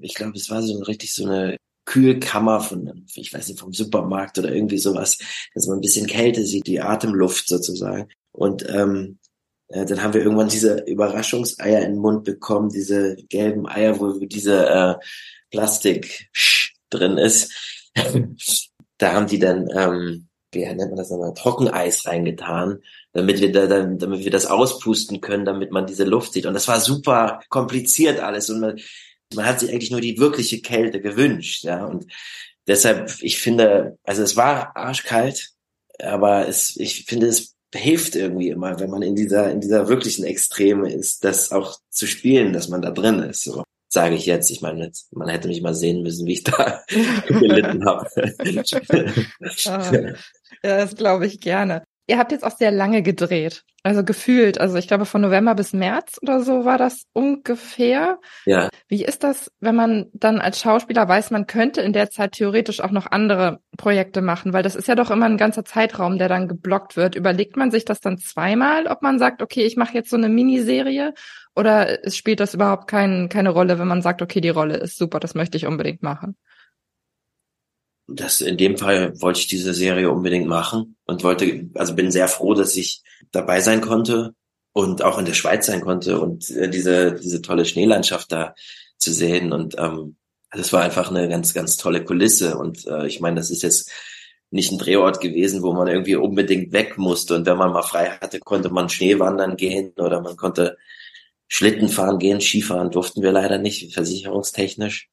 Ich 0.00 0.14
glaube, 0.14 0.36
es 0.36 0.50
war 0.50 0.62
so 0.62 0.78
richtig 0.80 1.14
so 1.14 1.26
eine 1.26 1.56
Kühlkammer 1.86 2.60
von, 2.60 3.06
ich 3.14 3.32
weiß 3.32 3.48
nicht, 3.48 3.60
vom 3.60 3.72
Supermarkt 3.72 4.38
oder 4.38 4.52
irgendwie 4.52 4.78
sowas, 4.78 5.18
dass 5.54 5.66
man 5.66 5.78
ein 5.78 5.82
bisschen 5.82 6.06
Kälte 6.06 6.44
sieht, 6.44 6.66
die 6.66 6.80
Atemluft 6.80 7.48
sozusagen. 7.48 8.08
Und 8.32 8.68
ähm, 8.68 9.18
äh, 9.68 9.86
dann 9.86 10.02
haben 10.02 10.12
wir 10.12 10.22
irgendwann 10.22 10.48
diese 10.48 10.84
Überraschungseier 10.84 11.80
in 11.80 11.92
den 11.92 12.00
Mund 12.00 12.24
bekommen, 12.24 12.68
diese 12.68 13.16
gelben 13.28 13.66
Eier, 13.68 13.98
wo 14.00 14.12
diese 14.26 14.68
äh, 14.68 14.94
Plastik 15.50 16.28
drin 16.90 17.18
ist. 17.18 17.52
da 18.98 19.12
haben 19.12 19.26
die 19.28 19.38
dann, 19.38 19.68
ähm, 19.74 20.28
wie 20.52 20.64
nennt 20.64 20.78
man 20.78 20.96
das 20.96 21.10
nochmal, 21.10 21.34
Trockeneis 21.34 22.06
reingetan, 22.06 22.80
damit 23.12 23.40
wir 23.40 23.52
da, 23.52 23.66
damit 23.66 24.24
wir 24.24 24.30
das 24.30 24.46
auspusten 24.46 25.20
können, 25.20 25.44
damit 25.44 25.70
man 25.70 25.86
diese 25.86 26.04
Luft 26.04 26.32
sieht. 26.32 26.46
Und 26.46 26.54
das 26.54 26.68
war 26.68 26.80
super 26.80 27.40
kompliziert 27.48 28.20
alles. 28.20 28.50
Und 28.50 28.60
man, 28.60 28.78
man 29.34 29.46
hat 29.46 29.60
sich 29.60 29.70
eigentlich 29.70 29.90
nur 29.90 30.00
die 30.00 30.18
wirkliche 30.18 30.60
Kälte 30.60 31.00
gewünscht, 31.00 31.64
ja. 31.64 31.84
Und 31.84 32.06
deshalb, 32.66 33.12
ich 33.20 33.38
finde, 33.38 33.98
also 34.04 34.22
es 34.22 34.36
war 34.36 34.76
arschkalt, 34.76 35.50
aber 35.98 36.48
es, 36.48 36.76
ich 36.76 37.04
finde, 37.06 37.26
es 37.26 37.54
hilft 37.74 38.16
irgendwie 38.16 38.48
immer, 38.48 38.78
wenn 38.80 38.90
man 38.90 39.02
in 39.02 39.16
dieser, 39.16 39.50
in 39.50 39.60
dieser 39.60 39.88
wirklichen 39.88 40.24
Extreme 40.24 40.92
ist, 40.92 41.24
das 41.24 41.52
auch 41.52 41.78
zu 41.90 42.06
spielen, 42.06 42.52
dass 42.52 42.68
man 42.68 42.82
da 42.82 42.90
drin 42.90 43.20
ist, 43.20 43.42
so. 43.42 43.62
Sage 43.88 44.16
ich 44.16 44.26
jetzt. 44.26 44.50
Ich 44.50 44.60
meine, 44.60 44.90
man 45.12 45.28
hätte 45.28 45.46
mich 45.46 45.62
mal 45.62 45.74
sehen 45.74 46.02
müssen, 46.02 46.26
wie 46.26 46.34
ich 46.34 46.42
da 46.42 46.84
gelitten 47.28 47.86
habe. 47.86 48.08
Ja, 50.62 50.78
das 50.78 50.96
glaube 50.96 51.26
ich 51.26 51.40
gerne. 51.40 51.84
Ihr 52.08 52.18
habt 52.18 52.30
jetzt 52.30 52.44
auch 52.44 52.56
sehr 52.56 52.70
lange 52.70 53.02
gedreht, 53.02 53.64
also 53.82 54.04
gefühlt, 54.04 54.60
also 54.60 54.76
ich 54.76 54.86
glaube 54.86 55.06
von 55.06 55.20
November 55.20 55.54
bis 55.56 55.72
März 55.72 56.18
oder 56.22 56.40
so 56.40 56.64
war 56.64 56.78
das 56.78 57.04
ungefähr. 57.12 58.18
Ja. 58.44 58.68
Wie 58.88 59.04
ist 59.04 59.24
das, 59.24 59.50
wenn 59.58 59.74
man 59.74 60.06
dann 60.12 60.40
als 60.40 60.60
Schauspieler 60.60 61.08
weiß, 61.08 61.32
man 61.32 61.46
könnte 61.46 61.80
in 61.80 61.92
der 61.92 62.10
Zeit 62.10 62.32
theoretisch 62.32 62.80
auch 62.80 62.92
noch 62.92 63.10
andere 63.10 63.60
Projekte 63.76 64.22
machen, 64.22 64.52
weil 64.52 64.62
das 64.62 64.76
ist 64.76 64.86
ja 64.86 64.94
doch 64.94 65.10
immer 65.10 65.26
ein 65.26 65.36
ganzer 65.36 65.64
Zeitraum, 65.64 66.18
der 66.18 66.28
dann 66.28 66.46
geblockt 66.46 66.96
wird. 66.96 67.16
Überlegt 67.16 67.56
man 67.56 67.72
sich 67.72 67.84
das 67.84 68.00
dann 68.00 68.18
zweimal, 68.18 68.86
ob 68.86 69.02
man 69.02 69.18
sagt, 69.18 69.42
okay, 69.42 69.64
ich 69.64 69.76
mache 69.76 69.94
jetzt 69.94 70.10
so 70.10 70.16
eine 70.16 70.28
Miniserie 70.28 71.12
oder 71.56 72.04
es 72.04 72.16
spielt 72.16 72.38
das 72.38 72.54
überhaupt 72.54 72.88
kein, 72.88 73.28
keine 73.28 73.50
Rolle, 73.50 73.78
wenn 73.80 73.88
man 73.88 74.02
sagt, 74.02 74.22
okay, 74.22 74.40
die 74.40 74.48
Rolle 74.48 74.76
ist 74.76 74.96
super, 74.96 75.18
das 75.18 75.34
möchte 75.34 75.56
ich 75.56 75.66
unbedingt 75.66 76.02
machen? 76.02 76.36
Das 78.08 78.40
in 78.40 78.56
dem 78.56 78.78
Fall 78.78 79.20
wollte 79.20 79.40
ich 79.40 79.46
diese 79.46 79.74
Serie 79.74 80.10
unbedingt 80.10 80.46
machen 80.46 80.96
und 81.06 81.24
wollte, 81.24 81.68
also 81.74 81.94
bin 81.94 82.10
sehr 82.10 82.28
froh, 82.28 82.54
dass 82.54 82.76
ich 82.76 83.02
dabei 83.32 83.60
sein 83.60 83.80
konnte 83.80 84.34
und 84.72 85.02
auch 85.02 85.18
in 85.18 85.24
der 85.24 85.34
Schweiz 85.34 85.66
sein 85.66 85.80
konnte 85.80 86.20
und 86.20 86.50
äh, 86.50 86.68
diese, 86.68 87.14
diese 87.14 87.42
tolle 87.42 87.64
Schneelandschaft 87.64 88.30
da 88.30 88.54
zu 88.98 89.12
sehen. 89.12 89.52
Und 89.52 89.76
ähm, 89.78 90.16
das 90.52 90.72
war 90.72 90.82
einfach 90.82 91.10
eine 91.10 91.28
ganz, 91.28 91.54
ganz 91.54 91.76
tolle 91.76 92.04
Kulisse. 92.04 92.58
Und 92.58 92.86
äh, 92.86 93.06
ich 93.06 93.20
meine, 93.20 93.36
das 93.36 93.50
ist 93.50 93.62
jetzt 93.62 93.90
nicht 94.50 94.70
ein 94.70 94.78
Drehort 94.78 95.20
gewesen, 95.20 95.62
wo 95.62 95.72
man 95.72 95.88
irgendwie 95.88 96.16
unbedingt 96.16 96.72
weg 96.72 96.98
musste. 96.98 97.34
Und 97.34 97.46
wenn 97.46 97.56
man 97.56 97.72
mal 97.72 97.82
frei 97.82 98.10
hatte, 98.20 98.38
konnte 98.38 98.70
man 98.70 98.88
Schneewandern 98.88 99.56
gehen 99.56 99.92
oder 99.96 100.20
man 100.20 100.36
konnte 100.36 100.76
Schlitten 101.48 101.88
fahren 101.88 102.18
gehen, 102.18 102.40
Skifahren 102.40 102.90
durften 102.90 103.22
wir 103.22 103.32
leider 103.32 103.58
nicht, 103.58 103.94
versicherungstechnisch. 103.94 105.08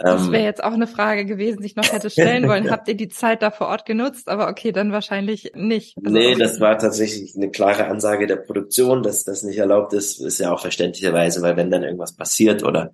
Das 0.00 0.26
ähm, 0.26 0.32
wäre 0.32 0.44
jetzt 0.44 0.62
auch 0.62 0.72
eine 0.72 0.86
Frage 0.86 1.24
gewesen, 1.24 1.60
die 1.60 1.66
ich 1.66 1.76
noch 1.76 1.90
hätte 1.92 2.10
stellen 2.10 2.48
wollen. 2.48 2.70
Habt 2.70 2.88
ihr 2.88 2.96
die 2.96 3.08
Zeit 3.08 3.42
da 3.42 3.50
vor 3.50 3.68
Ort 3.68 3.84
genutzt? 3.84 4.28
Aber 4.28 4.48
okay, 4.48 4.72
dann 4.72 4.92
wahrscheinlich 4.92 5.52
nicht. 5.54 5.96
Also 5.96 6.10
nee, 6.10 6.34
das 6.34 6.60
war 6.60 6.78
tatsächlich 6.78 7.34
eine 7.36 7.50
klare 7.50 7.86
Ansage 7.86 8.26
der 8.26 8.36
Produktion, 8.36 9.02
dass 9.02 9.24
das 9.24 9.42
nicht 9.42 9.58
erlaubt 9.58 9.92
ist. 9.92 10.20
Ist 10.20 10.38
ja 10.38 10.52
auch 10.52 10.60
verständlicherweise, 10.60 11.42
weil 11.42 11.56
wenn 11.56 11.70
dann 11.70 11.82
irgendwas 11.82 12.14
passiert 12.14 12.62
oder 12.62 12.92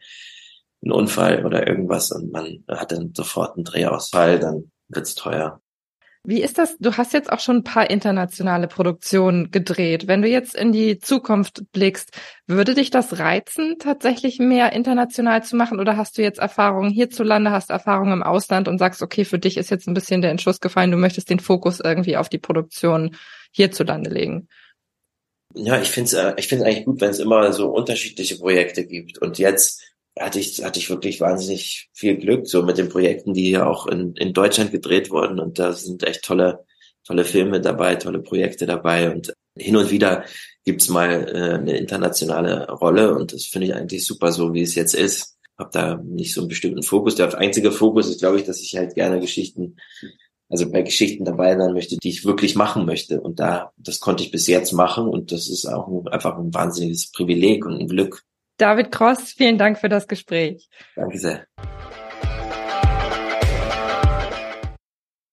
ein 0.84 0.92
Unfall 0.92 1.44
oder 1.44 1.66
irgendwas 1.66 2.10
und 2.10 2.32
man 2.32 2.64
hat 2.68 2.92
dann 2.92 3.12
sofort 3.14 3.56
einen 3.56 3.64
Drehausfall, 3.64 4.38
dann 4.38 4.70
wird's 4.88 5.14
teuer. 5.14 5.60
Wie 6.26 6.42
ist 6.42 6.56
das? 6.56 6.78
Du 6.78 6.96
hast 6.96 7.12
jetzt 7.12 7.30
auch 7.30 7.38
schon 7.38 7.56
ein 7.56 7.64
paar 7.64 7.90
internationale 7.90 8.66
Produktionen 8.66 9.50
gedreht. 9.50 10.06
Wenn 10.06 10.22
du 10.22 10.28
jetzt 10.28 10.54
in 10.54 10.72
die 10.72 10.98
Zukunft 10.98 11.70
blickst, 11.72 12.12
würde 12.46 12.74
dich 12.74 12.90
das 12.90 13.18
reizen, 13.18 13.76
tatsächlich 13.78 14.38
mehr 14.38 14.72
international 14.72 15.42
zu 15.44 15.54
machen? 15.54 15.80
Oder 15.80 15.98
hast 15.98 16.16
du 16.16 16.22
jetzt 16.22 16.38
Erfahrungen 16.38 16.90
hierzulande, 16.90 17.50
hast 17.50 17.68
Erfahrungen 17.68 18.14
im 18.14 18.22
Ausland 18.22 18.68
und 18.68 18.78
sagst, 18.78 19.02
okay, 19.02 19.26
für 19.26 19.38
dich 19.38 19.58
ist 19.58 19.70
jetzt 19.70 19.86
ein 19.86 19.92
bisschen 19.92 20.22
der 20.22 20.30
Entschluss 20.30 20.60
gefallen, 20.60 20.90
du 20.90 20.96
möchtest 20.96 21.28
den 21.28 21.40
Fokus 21.40 21.80
irgendwie 21.80 22.16
auf 22.16 22.30
die 22.30 22.38
Produktion 22.38 23.16
hierzulande 23.52 24.08
legen? 24.08 24.48
Ja, 25.54 25.78
ich 25.78 25.90
finde 25.90 26.08
es 26.08 26.12
äh, 26.14 26.32
ich 26.38 26.48
find's 26.48 26.64
eigentlich 26.64 26.86
gut, 26.86 27.02
wenn 27.02 27.10
es 27.10 27.20
immer 27.20 27.52
so 27.52 27.68
unterschiedliche 27.68 28.38
Projekte 28.38 28.86
gibt. 28.86 29.18
Und 29.18 29.38
jetzt 29.38 29.93
hatte 30.18 30.38
ich, 30.38 30.62
hatte 30.62 30.78
ich 30.78 30.90
wirklich 30.90 31.20
wahnsinnig 31.20 31.88
viel 31.92 32.16
Glück, 32.16 32.46
so 32.46 32.62
mit 32.62 32.78
den 32.78 32.88
Projekten, 32.88 33.34
die 33.34 33.46
hier 33.46 33.66
auch 33.66 33.86
in, 33.86 34.14
in 34.14 34.32
Deutschland 34.32 34.70
gedreht 34.70 35.10
wurden. 35.10 35.40
Und 35.40 35.58
da 35.58 35.72
sind 35.72 36.04
echt 36.04 36.22
tolle, 36.22 36.64
tolle 37.04 37.24
Filme 37.24 37.60
dabei, 37.60 37.96
tolle 37.96 38.20
Projekte 38.20 38.66
dabei. 38.66 39.12
Und 39.12 39.34
hin 39.56 39.76
und 39.76 39.90
wieder 39.90 40.24
gibt's 40.64 40.88
mal 40.88 41.28
äh, 41.28 41.54
eine 41.54 41.76
internationale 41.76 42.70
Rolle. 42.70 43.14
Und 43.14 43.32
das 43.32 43.46
finde 43.46 43.68
ich 43.68 43.74
eigentlich 43.74 44.06
super, 44.06 44.30
so 44.30 44.54
wie 44.54 44.62
es 44.62 44.74
jetzt 44.74 44.94
ist. 44.94 45.36
Hab 45.58 45.72
da 45.72 45.96
nicht 45.96 46.32
so 46.34 46.40
einen 46.40 46.48
bestimmten 46.48 46.82
Fokus. 46.82 47.16
Der 47.16 47.36
einzige 47.36 47.72
Fokus 47.72 48.08
ist, 48.08 48.20
glaube 48.20 48.38
ich, 48.38 48.44
dass 48.44 48.60
ich 48.60 48.76
halt 48.76 48.94
gerne 48.94 49.20
Geschichten, 49.20 49.76
also 50.48 50.70
bei 50.70 50.82
Geschichten 50.82 51.24
dabei 51.24 51.56
sein 51.56 51.72
möchte, 51.72 51.96
die 51.96 52.08
ich 52.08 52.24
wirklich 52.24 52.54
machen 52.54 52.86
möchte. 52.86 53.20
Und 53.20 53.40
da, 53.40 53.72
das 53.76 53.98
konnte 53.98 54.22
ich 54.22 54.30
bis 54.30 54.46
jetzt 54.46 54.72
machen. 54.72 55.08
Und 55.08 55.32
das 55.32 55.48
ist 55.48 55.66
auch 55.66 56.06
einfach 56.06 56.38
ein 56.38 56.54
wahnsinniges 56.54 57.10
Privileg 57.10 57.66
und 57.66 57.80
ein 57.80 57.88
Glück. 57.88 58.22
David 58.56 58.92
Cross, 58.92 59.32
vielen 59.32 59.58
Dank 59.58 59.78
für 59.78 59.88
das 59.88 60.06
Gespräch. 60.06 60.68
Danke 60.94 61.18
sehr. 61.18 61.46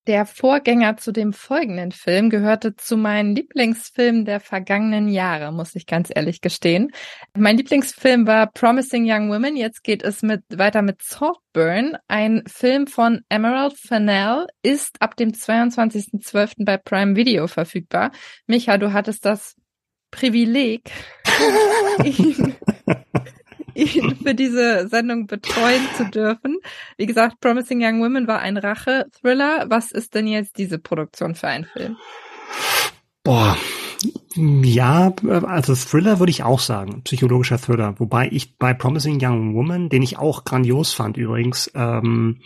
Der 0.08 0.26
Vorgänger 0.26 0.98
zu 0.98 1.12
dem 1.12 1.32
folgenden 1.32 1.92
Film 1.92 2.32
gehörte 2.32 2.76
zu 2.76 2.98
meinen 2.98 3.36
Lieblingsfilmen 3.36 4.26
der 4.26 4.40
vergangenen 4.40 5.08
Jahre, 5.08 5.52
muss 5.52 5.76
ich 5.76 5.86
ganz 5.86 6.10
ehrlich 6.14 6.42
gestehen. 6.42 6.92
Mein 7.38 7.56
Lieblingsfilm 7.58 8.26
war 8.26 8.48
Promising 8.48 9.06
Young 9.08 9.30
Women. 9.30 9.56
Jetzt 9.56 9.84
geht 9.84 10.02
es 10.02 10.24
mit, 10.24 10.42
weiter 10.50 10.82
mit 10.82 11.04
Saltburn. 11.04 11.98
Ein 12.08 12.42
Film 12.48 12.88
von 12.88 13.22
Emerald 13.30 13.78
Fennell 13.78 14.48
ist 14.64 15.00
ab 15.00 15.16
dem 15.16 15.34
22.12. 15.34 16.66
bei 16.66 16.78
Prime 16.78 17.16
Video 17.16 17.46
verfügbar. 17.46 18.10
Micha, 18.48 18.80
du 18.80 18.94
hattest 18.94 19.24
das 19.24 19.56
Privileg, 20.10 20.90
ihn, 22.04 22.56
ihn 23.74 24.16
für 24.16 24.36
diese 24.36 24.88
Sendung 24.88 25.28
betreuen 25.28 25.82
zu 25.96 26.06
dürfen. 26.06 26.58
Wie 26.98 27.06
gesagt, 27.06 27.40
Promising 27.40 27.82
Young 27.84 28.02
Women 28.02 28.28
war 28.28 28.40
ein 28.40 28.58
Rache-Thriller. 28.58 29.66
Was 29.70 29.92
ist 29.92 30.16
denn 30.16 30.28
jetzt 30.28 30.58
diese 30.58 30.80
Produktion 30.80 31.36
für 31.36 31.48
ein 31.48 31.66
Film? 31.66 31.98
Boah, 33.24 33.56
ja, 34.36 35.14
also 35.46 35.76
Thriller 35.76 36.20
würde 36.20 36.32
ich 36.32 36.44
auch 36.44 36.60
sagen, 36.60 37.04
psychologischer 37.04 37.60
Thriller. 37.60 37.96
Wobei 38.00 38.30
ich 38.32 38.58
bei 38.58 38.74
Promising 38.74 39.20
Young 39.22 39.56
Woman, 39.56 39.90
den 39.90 40.02
ich 40.02 40.18
auch 40.18 40.44
grandios 40.44 40.94
fand 40.94 41.18
übrigens, 41.18 41.72
ähm, 41.76 42.40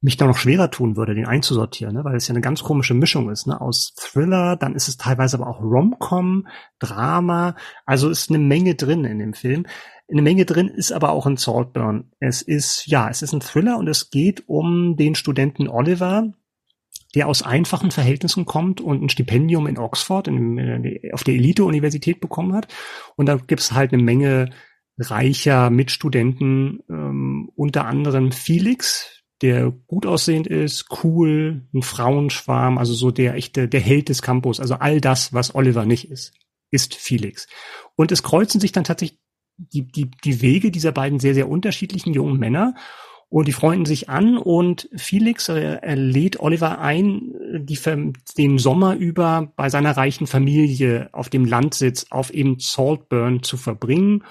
mich 0.00 0.16
da 0.16 0.26
noch 0.26 0.36
schwerer 0.36 0.70
tun 0.70 0.96
würde, 0.96 1.14
den 1.14 1.26
einzusortieren, 1.26 1.94
ne? 1.94 2.04
weil 2.04 2.16
es 2.16 2.28
ja 2.28 2.32
eine 2.32 2.40
ganz 2.40 2.62
komische 2.62 2.94
Mischung 2.94 3.30
ist, 3.30 3.46
ne? 3.46 3.60
aus 3.60 3.94
Thriller, 3.96 4.56
dann 4.56 4.74
ist 4.74 4.88
es 4.88 4.96
teilweise 4.96 5.36
aber 5.38 5.48
auch 5.48 5.60
Rom-Com, 5.60 6.46
Drama, 6.78 7.56
also 7.84 8.08
ist 8.08 8.30
eine 8.30 8.38
Menge 8.38 8.76
drin 8.76 9.04
in 9.04 9.18
dem 9.18 9.34
Film. 9.34 9.66
Eine 10.10 10.22
Menge 10.22 10.44
drin 10.44 10.68
ist 10.68 10.92
aber 10.92 11.10
auch 11.10 11.26
in 11.26 11.36
Saltburn. 11.36 12.12
Es 12.20 12.42
ist, 12.42 12.86
ja, 12.86 13.10
es 13.10 13.22
ist 13.22 13.32
ein 13.32 13.40
Thriller 13.40 13.76
und 13.76 13.88
es 13.88 14.10
geht 14.10 14.48
um 14.48 14.96
den 14.96 15.16
Studenten 15.16 15.68
Oliver, 15.68 16.32
der 17.14 17.26
aus 17.26 17.42
einfachen 17.42 17.90
Verhältnissen 17.90 18.44
kommt 18.44 18.80
und 18.80 19.02
ein 19.02 19.08
Stipendium 19.08 19.66
in 19.66 19.78
Oxford 19.78 20.28
in, 20.28 20.58
äh, 20.58 21.10
auf 21.12 21.24
der 21.24 21.34
Elite-Universität 21.34 22.20
bekommen 22.20 22.54
hat. 22.54 22.68
Und 23.16 23.26
da 23.26 23.36
gibt's 23.36 23.72
halt 23.72 23.92
eine 23.92 24.02
Menge 24.02 24.50
reicher 24.98 25.70
Mitstudenten, 25.70 26.80
ähm, 26.88 27.50
unter 27.54 27.86
anderem 27.86 28.32
Felix, 28.32 29.17
der 29.42 29.70
gut 29.86 30.06
aussehend 30.06 30.46
ist, 30.46 30.86
cool, 31.02 31.62
ein 31.72 31.82
Frauenschwarm, 31.82 32.78
also 32.78 32.92
so 32.94 33.10
der 33.10 33.34
echte, 33.34 33.68
der 33.68 33.80
Held 33.80 34.08
des 34.08 34.22
Campus, 34.22 34.60
also 34.60 34.74
all 34.74 35.00
das, 35.00 35.32
was 35.32 35.54
Oliver 35.54 35.86
nicht 35.86 36.10
ist, 36.10 36.32
ist 36.70 36.94
Felix. 36.94 37.46
Und 37.96 38.12
es 38.12 38.22
kreuzen 38.22 38.60
sich 38.60 38.72
dann 38.72 38.84
tatsächlich 38.84 39.20
die, 39.56 39.82
die, 39.82 40.10
die 40.24 40.40
Wege 40.40 40.70
dieser 40.70 40.92
beiden 40.92 41.18
sehr, 41.18 41.34
sehr 41.34 41.48
unterschiedlichen 41.48 42.12
jungen 42.12 42.38
Männer 42.38 42.74
und 43.30 43.46
die 43.46 43.52
freunden 43.52 43.84
sich 43.84 44.08
an 44.08 44.38
und 44.38 44.88
Felix 44.96 45.48
äh, 45.50 45.94
lädt 45.94 46.40
Oliver 46.40 46.78
ein, 46.78 47.34
die, 47.58 47.78
den 48.38 48.58
Sommer 48.58 48.96
über 48.96 49.52
bei 49.54 49.68
seiner 49.68 49.96
reichen 49.96 50.26
Familie 50.26 51.10
auf 51.12 51.28
dem 51.28 51.44
Landsitz 51.44 52.06
auf 52.08 52.32
eben 52.32 52.58
Saltburn 52.58 53.42
zu 53.42 53.58
verbringen. 53.58 54.24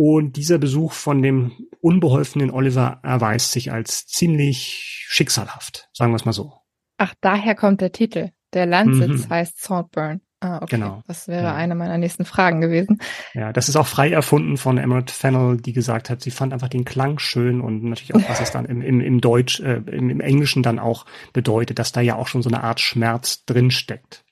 Und 0.00 0.36
dieser 0.36 0.58
Besuch 0.58 0.92
von 0.92 1.22
dem 1.22 1.50
unbeholfenen 1.80 2.52
Oliver 2.52 3.00
erweist 3.02 3.50
sich 3.50 3.72
als 3.72 4.06
ziemlich 4.06 5.04
schicksalhaft, 5.08 5.88
sagen 5.92 6.12
wir 6.12 6.16
es 6.16 6.24
mal 6.24 6.32
so. 6.32 6.52
Ach, 6.98 7.14
daher 7.20 7.56
kommt 7.56 7.80
der 7.80 7.90
Titel. 7.90 8.30
Der 8.54 8.64
Landsitz 8.64 9.26
mhm. 9.26 9.30
heißt 9.30 9.60
Saltburn. 9.60 10.20
Ah, 10.38 10.58
okay. 10.58 10.76
Genau. 10.76 11.02
Das 11.08 11.26
wäre 11.26 11.42
ja. 11.42 11.54
eine 11.56 11.74
meiner 11.74 11.98
nächsten 11.98 12.24
Fragen 12.24 12.60
gewesen. 12.60 13.00
Ja, 13.34 13.52
das 13.52 13.68
ist 13.68 13.74
auch 13.74 13.88
frei 13.88 14.12
erfunden 14.12 14.56
von 14.56 14.78
Emerald 14.78 15.10
Fennell, 15.10 15.56
die 15.56 15.72
gesagt 15.72 16.10
hat, 16.10 16.22
sie 16.22 16.30
fand 16.30 16.52
einfach 16.52 16.68
den 16.68 16.84
Klang 16.84 17.18
schön 17.18 17.60
und 17.60 17.82
natürlich 17.82 18.14
auch, 18.14 18.28
was 18.28 18.40
es 18.40 18.52
dann 18.52 18.66
im, 18.66 18.80
im, 18.80 19.00
im 19.00 19.20
Deutsch, 19.20 19.58
äh, 19.58 19.82
im, 19.90 20.10
im 20.10 20.20
Englischen 20.20 20.62
dann 20.62 20.78
auch 20.78 21.06
bedeutet, 21.32 21.80
dass 21.80 21.90
da 21.90 22.00
ja 22.00 22.14
auch 22.14 22.28
schon 22.28 22.42
so 22.42 22.50
eine 22.50 22.62
Art 22.62 22.78
Schmerz 22.78 23.44
drinsteckt. 23.46 24.24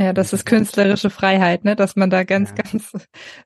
Ja, 0.00 0.14
das 0.14 0.32
ist 0.32 0.46
künstlerische 0.46 1.10
Freiheit, 1.10 1.64
ne, 1.64 1.76
dass 1.76 1.94
man 1.94 2.08
da 2.08 2.24
ganz, 2.24 2.54
ja. 2.56 2.62
ganz 2.62 2.90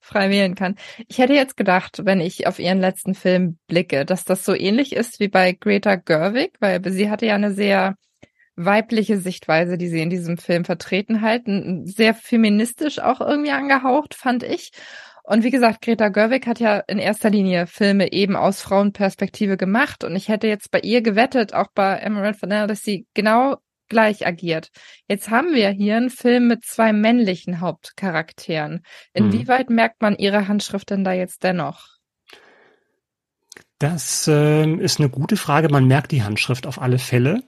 frei 0.01 0.31
wählen 0.31 0.55
kann. 0.55 0.77
Ich 1.09 1.19
hätte 1.19 1.33
jetzt 1.33 1.57
gedacht, 1.57 2.03
wenn 2.05 2.21
ich 2.21 2.47
auf 2.47 2.61
ihren 2.61 2.79
letzten 2.79 3.17
Film 3.17 3.59
blicke, 3.67 4.05
dass 4.05 4.25
das 4.25 4.45
so 4.45 4.55
ähnlich 4.55 4.95
ist 4.95 5.19
wie 5.19 5.27
bei 5.27 5.51
Greta 5.51 5.97
Gerwig, 5.97 6.53
weil 6.61 6.81
sie 6.93 7.11
hatte 7.11 7.27
ja 7.27 7.35
eine 7.35 7.53
sehr 7.53 7.97
weibliche 8.55 9.19
Sichtweise, 9.19 9.77
die 9.79 9.89
sie 9.89 10.01
in 10.01 10.11
diesem 10.11 10.39
Film 10.39 10.65
vertreten 10.65 11.23
halten. 11.23 11.89
Sehr 11.89 12.15
feministisch 12.15 13.01
auch 13.01 13.21
irgendwie 13.21 13.51
angehaucht, 13.51 14.15
fand 14.15 14.45
ich. 14.45 14.71
Und 15.25 15.43
wie 15.43 15.51
gesagt, 15.51 15.83
Greta 15.83 16.09
Gerwig 16.09 16.47
hat 16.47 16.61
ja 16.61 16.79
in 16.87 17.01
erster 17.01 17.31
Linie 17.31 17.67
Filme 17.67 18.13
eben 18.13 18.37
aus 18.37 18.61
Frauenperspektive 18.63 19.57
gemacht. 19.57 20.05
Und 20.05 20.15
ich 20.15 20.29
hätte 20.29 20.47
jetzt 20.47 20.71
bei 20.71 20.79
ihr 20.79 21.03
gewettet, 21.03 21.53
auch 21.53 21.73
bei 21.75 21.97
Emerald 21.97 22.37
Fennell, 22.37 22.69
dass 22.69 22.83
sie 22.83 23.09
genau 23.13 23.57
gleich 23.95 24.27
agiert. 24.27 24.71
Jetzt 25.07 25.31
haben 25.31 25.55
wir 25.55 25.71
hier 25.71 25.97
einen 25.97 26.11
Film 26.11 26.49
mit 26.49 26.65
zwei 26.65 26.93
männlichen 26.93 27.61
Hauptcharakteren. 27.61 28.83
Inwieweit 29.13 29.69
hm. 29.69 29.77
merkt 29.77 30.03
man 30.03 30.17
ihre 30.17 30.49
Handschrift 30.49 30.91
denn 30.91 31.05
da 31.05 31.13
jetzt 31.13 31.45
dennoch? 31.45 31.95
Das 33.79 34.27
äh, 34.27 34.67
ist 34.67 34.99
eine 34.99 35.11
gute 35.11 35.37
Frage. 35.37 35.69
Man 35.69 35.87
merkt 35.87 36.11
die 36.11 36.25
Handschrift 36.25 36.67
auf 36.67 36.83
alle 36.83 36.99
Fälle. 36.99 37.45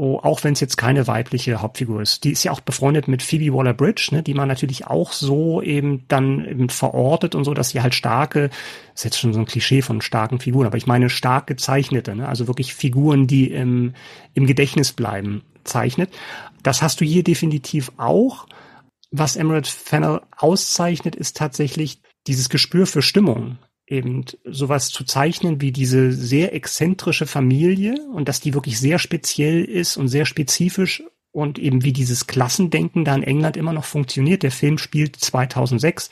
Oh, 0.00 0.20
auch 0.22 0.44
wenn 0.44 0.52
es 0.52 0.60
jetzt 0.60 0.76
keine 0.76 1.08
weibliche 1.08 1.60
Hauptfigur 1.60 2.00
ist. 2.00 2.22
Die 2.22 2.30
ist 2.30 2.44
ja 2.44 2.52
auch 2.52 2.60
befreundet 2.60 3.08
mit 3.08 3.20
Phoebe 3.20 3.52
Waller-Bridge, 3.52 4.10
ne, 4.12 4.22
die 4.22 4.34
man 4.34 4.46
natürlich 4.46 4.86
auch 4.86 5.10
so 5.12 5.60
eben 5.60 6.04
dann 6.06 6.44
eben 6.44 6.68
verortet 6.68 7.34
und 7.34 7.42
so, 7.42 7.52
dass 7.52 7.70
sie 7.70 7.82
halt 7.82 7.96
starke, 7.96 8.50
ist 8.94 9.04
jetzt 9.04 9.18
schon 9.18 9.32
so 9.32 9.40
ein 9.40 9.46
Klischee 9.46 9.82
von 9.82 10.00
starken 10.00 10.38
Figuren, 10.38 10.68
aber 10.68 10.76
ich 10.76 10.86
meine 10.86 11.10
stark 11.10 11.48
gezeichnete, 11.48 12.14
ne, 12.14 12.28
also 12.28 12.46
wirklich 12.46 12.74
Figuren, 12.74 13.26
die 13.26 13.50
im, 13.50 13.94
im 14.34 14.46
Gedächtnis 14.46 14.92
bleiben, 14.92 15.42
zeichnet. 15.68 16.10
Das 16.62 16.82
hast 16.82 17.00
du 17.00 17.04
hier 17.04 17.22
definitiv 17.22 17.92
auch. 17.96 18.46
Was 19.10 19.36
Emerald 19.36 19.66
Fennel 19.66 20.20
auszeichnet, 20.36 21.16
ist 21.16 21.36
tatsächlich 21.36 22.02
dieses 22.26 22.48
Gespür 22.48 22.86
für 22.86 23.02
Stimmung 23.02 23.58
eben 23.86 24.24
sowas 24.44 24.90
zu 24.90 25.04
zeichnen 25.04 25.60
wie 25.60 25.72
diese 25.72 26.12
sehr 26.12 26.54
exzentrische 26.54 27.26
Familie 27.26 27.94
und 28.12 28.28
dass 28.28 28.40
die 28.40 28.52
wirklich 28.52 28.78
sehr 28.78 28.98
speziell 28.98 29.64
ist 29.64 29.96
und 29.96 30.08
sehr 30.08 30.26
spezifisch 30.26 31.02
und 31.32 31.58
eben 31.58 31.84
wie 31.84 31.92
dieses 31.92 32.26
Klassendenken 32.26 33.04
da 33.04 33.14
in 33.14 33.22
England 33.22 33.56
immer 33.56 33.72
noch 33.72 33.84
funktioniert. 33.84 34.42
Der 34.42 34.50
Film 34.50 34.78
spielt 34.78 35.16
2006 35.16 36.10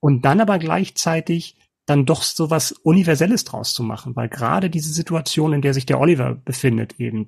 und 0.00 0.24
dann 0.24 0.40
aber 0.40 0.58
gleichzeitig 0.58 1.56
dann 1.86 2.06
doch 2.06 2.22
sowas 2.22 2.72
Universelles 2.72 3.44
draus 3.44 3.74
zu 3.74 3.82
machen, 3.82 4.16
weil 4.16 4.28
gerade 4.28 4.70
diese 4.70 4.92
Situation, 4.92 5.52
in 5.52 5.62
der 5.62 5.74
sich 5.74 5.86
der 5.86 6.00
Oliver 6.00 6.34
befindet, 6.34 6.98
eben 6.98 7.26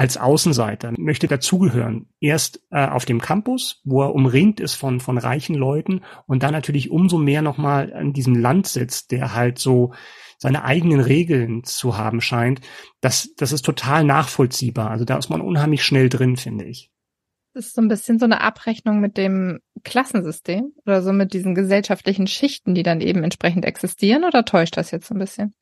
als 0.00 0.16
Außenseiter, 0.16 0.94
möchte 0.96 1.26
dazugehören. 1.26 2.08
Erst 2.20 2.62
äh, 2.70 2.86
auf 2.86 3.04
dem 3.04 3.20
Campus, 3.20 3.82
wo 3.84 4.00
er 4.00 4.14
umringt 4.14 4.58
ist 4.58 4.74
von, 4.74 4.98
von 4.98 5.18
reichen 5.18 5.54
Leuten 5.54 6.00
und 6.26 6.42
dann 6.42 6.52
natürlich 6.52 6.90
umso 6.90 7.18
mehr 7.18 7.42
nochmal 7.42 7.92
an 7.92 8.14
diesem 8.14 8.34
Land 8.34 8.66
sitzt, 8.66 9.10
der 9.10 9.34
halt 9.34 9.58
so 9.58 9.92
seine 10.38 10.64
eigenen 10.64 11.00
Regeln 11.00 11.64
zu 11.64 11.98
haben 11.98 12.22
scheint. 12.22 12.62
Das, 13.02 13.34
das 13.36 13.52
ist 13.52 13.60
total 13.60 14.04
nachvollziehbar. 14.04 14.90
Also 14.90 15.04
da 15.04 15.18
ist 15.18 15.28
man 15.28 15.42
unheimlich 15.42 15.84
schnell 15.84 16.08
drin, 16.08 16.38
finde 16.38 16.64
ich. 16.64 16.90
Das 17.52 17.66
ist 17.66 17.74
so 17.74 17.82
ein 17.82 17.88
bisschen 17.88 18.18
so 18.18 18.24
eine 18.24 18.40
Abrechnung 18.40 19.00
mit 19.00 19.18
dem 19.18 19.60
Klassensystem 19.84 20.72
oder 20.86 21.02
so 21.02 21.12
mit 21.12 21.34
diesen 21.34 21.54
gesellschaftlichen 21.54 22.26
Schichten, 22.26 22.74
die 22.74 22.84
dann 22.84 23.02
eben 23.02 23.22
entsprechend 23.22 23.66
existieren 23.66 24.24
oder 24.24 24.46
täuscht 24.46 24.78
das 24.78 24.92
jetzt 24.92 25.08
so 25.08 25.14
ein 25.14 25.18
bisschen? 25.18 25.54